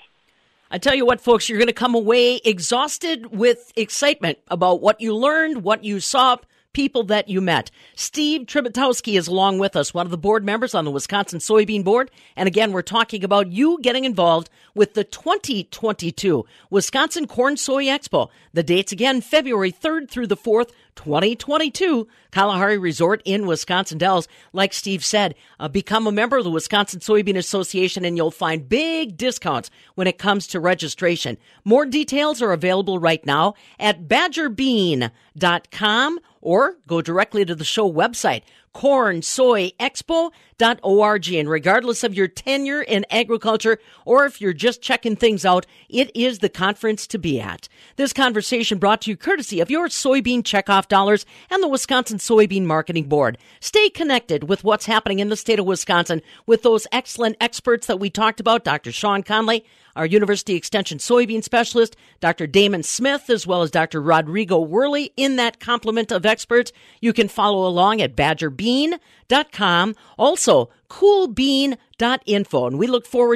I 0.71 0.77
tell 0.77 0.95
you 0.95 1.05
what, 1.05 1.21
folks, 1.21 1.47
you're 1.47 1.59
going 1.59 1.67
to 1.67 1.73
come 1.73 1.93
away 1.93 2.37
exhausted 2.43 3.27
with 3.27 3.71
excitement 3.75 4.39
about 4.47 4.81
what 4.81 4.99
you 4.99 5.15
learned, 5.15 5.63
what 5.63 5.83
you 5.83 5.99
saw, 5.99 6.37
people 6.75 7.03
that 7.03 7.29
you 7.29 7.39
met. 7.39 7.71
Steve 7.95 8.41
Tributowski 8.41 9.17
is 9.17 9.29
along 9.29 9.59
with 9.59 9.77
us, 9.77 9.93
one 9.93 10.05
of 10.05 10.11
the 10.11 10.17
board 10.17 10.43
members 10.43 10.75
on 10.75 10.83
the 10.83 10.91
Wisconsin 10.91 11.39
Soybean 11.39 11.85
Board. 11.85 12.11
And 12.35 12.47
again, 12.47 12.73
we're 12.73 12.81
talking 12.81 13.23
about 13.23 13.49
you 13.49 13.79
getting 13.81 14.03
involved 14.03 14.49
with 14.75 14.93
the 14.93 15.05
2022 15.05 16.45
Wisconsin 16.69 17.27
Corn 17.27 17.55
Soy 17.55 17.85
Expo. 17.85 18.29
The 18.53 18.61
dates 18.61 18.91
again, 18.91 19.21
February 19.21 19.71
3rd 19.71 20.09
through 20.09 20.27
the 20.27 20.35
4th, 20.35 20.71
2022, 20.95 22.07
Kalahari 22.31 22.77
Resort 22.77 23.21
in 23.25 23.45
Wisconsin 23.45 23.97
Dells. 23.97 24.27
Like 24.51 24.73
Steve 24.73 25.05
said, 25.05 25.35
uh, 25.59 25.67
become 25.67 26.07
a 26.07 26.11
member 26.11 26.37
of 26.37 26.43
the 26.43 26.51
Wisconsin 26.51 26.99
Soybean 26.99 27.37
Association 27.37 28.05
and 28.05 28.17
you'll 28.17 28.31
find 28.31 28.67
big 28.67 29.17
discounts 29.17 29.69
when 29.95 30.07
it 30.07 30.17
comes 30.17 30.47
to 30.47 30.59
registration. 30.59 31.37
More 31.63 31.85
details 31.85 32.41
are 32.41 32.51
available 32.51 32.97
right 32.99 33.23
now 33.25 33.53
at 33.79 34.07
badgerbean.com 34.07 36.19
or 36.45 36.77
go 36.85 37.01
directly 37.01 37.43
to 37.43 37.55
the 37.55 37.65
show 37.65 37.91
website, 37.91 38.43
cornsoyexpo.org. 38.75 41.33
And 41.33 41.49
regardless 41.49 42.03
of 42.03 42.13
your 42.13 42.27
tenure 42.27 42.83
in 42.83 43.03
agriculture 43.09 43.79
or 44.05 44.25
if 44.25 44.39
you're 44.39 44.53
just 44.53 44.79
checking 44.81 45.15
things 45.15 45.43
out, 45.43 45.65
it 45.89 46.15
is 46.15 46.37
the 46.39 46.49
conference 46.49 47.07
to 47.07 47.17
be 47.17 47.41
at. 47.41 47.67
This 47.95 48.13
conversation 48.13 48.77
brought 48.77 49.01
to 49.01 49.09
you 49.09 49.17
courtesy 49.17 49.59
of 49.59 49.71
your 49.71 49.87
soybean 49.87 50.43
checkoff 50.43 50.87
dollars 50.87 51.25
and 51.49 51.63
the 51.63 51.67
Wisconsin 51.67 52.19
Soybean 52.19 52.65
Marketing 52.65 53.09
Board. 53.09 53.39
Stay 53.59 53.89
connected 53.89 54.47
with 54.47 54.63
what's 54.63 54.85
happening 54.85 55.17
in 55.17 55.29
the 55.29 55.35
state 55.35 55.57
of 55.57 55.65
Wisconsin 55.65 56.21
with 56.45 56.61
those 56.61 56.85
excellent 56.91 57.37
experts 57.41 57.87
that 57.87 57.99
we 57.99 58.11
talked 58.11 58.39
about, 58.39 58.63
Dr. 58.63 58.91
Shawn 58.91 59.23
Conley, 59.23 59.65
our 59.95 60.05
University 60.05 60.55
Extension 60.55 60.97
soybean 60.97 61.43
specialist, 61.43 61.95
Dr. 62.19 62.47
Damon 62.47 62.83
Smith, 62.83 63.29
as 63.29 63.47
well 63.47 63.61
as 63.61 63.71
Dr. 63.71 64.01
Rodrigo 64.01 64.65
Werle 64.65 65.11
in 65.17 65.35
that 65.37 65.59
complement 65.59 66.11
of 66.11 66.25
experts. 66.25 66.71
You 67.01 67.13
can 67.13 67.27
follow 67.27 67.67
along 67.67 68.01
at 68.01 68.15
badgerbean.com. 68.15 69.95
Also, 70.17 70.69
coolbean.info. 70.89 72.67
And 72.67 72.79
we 72.79 72.87
look 72.87 73.05
forward 73.05 73.33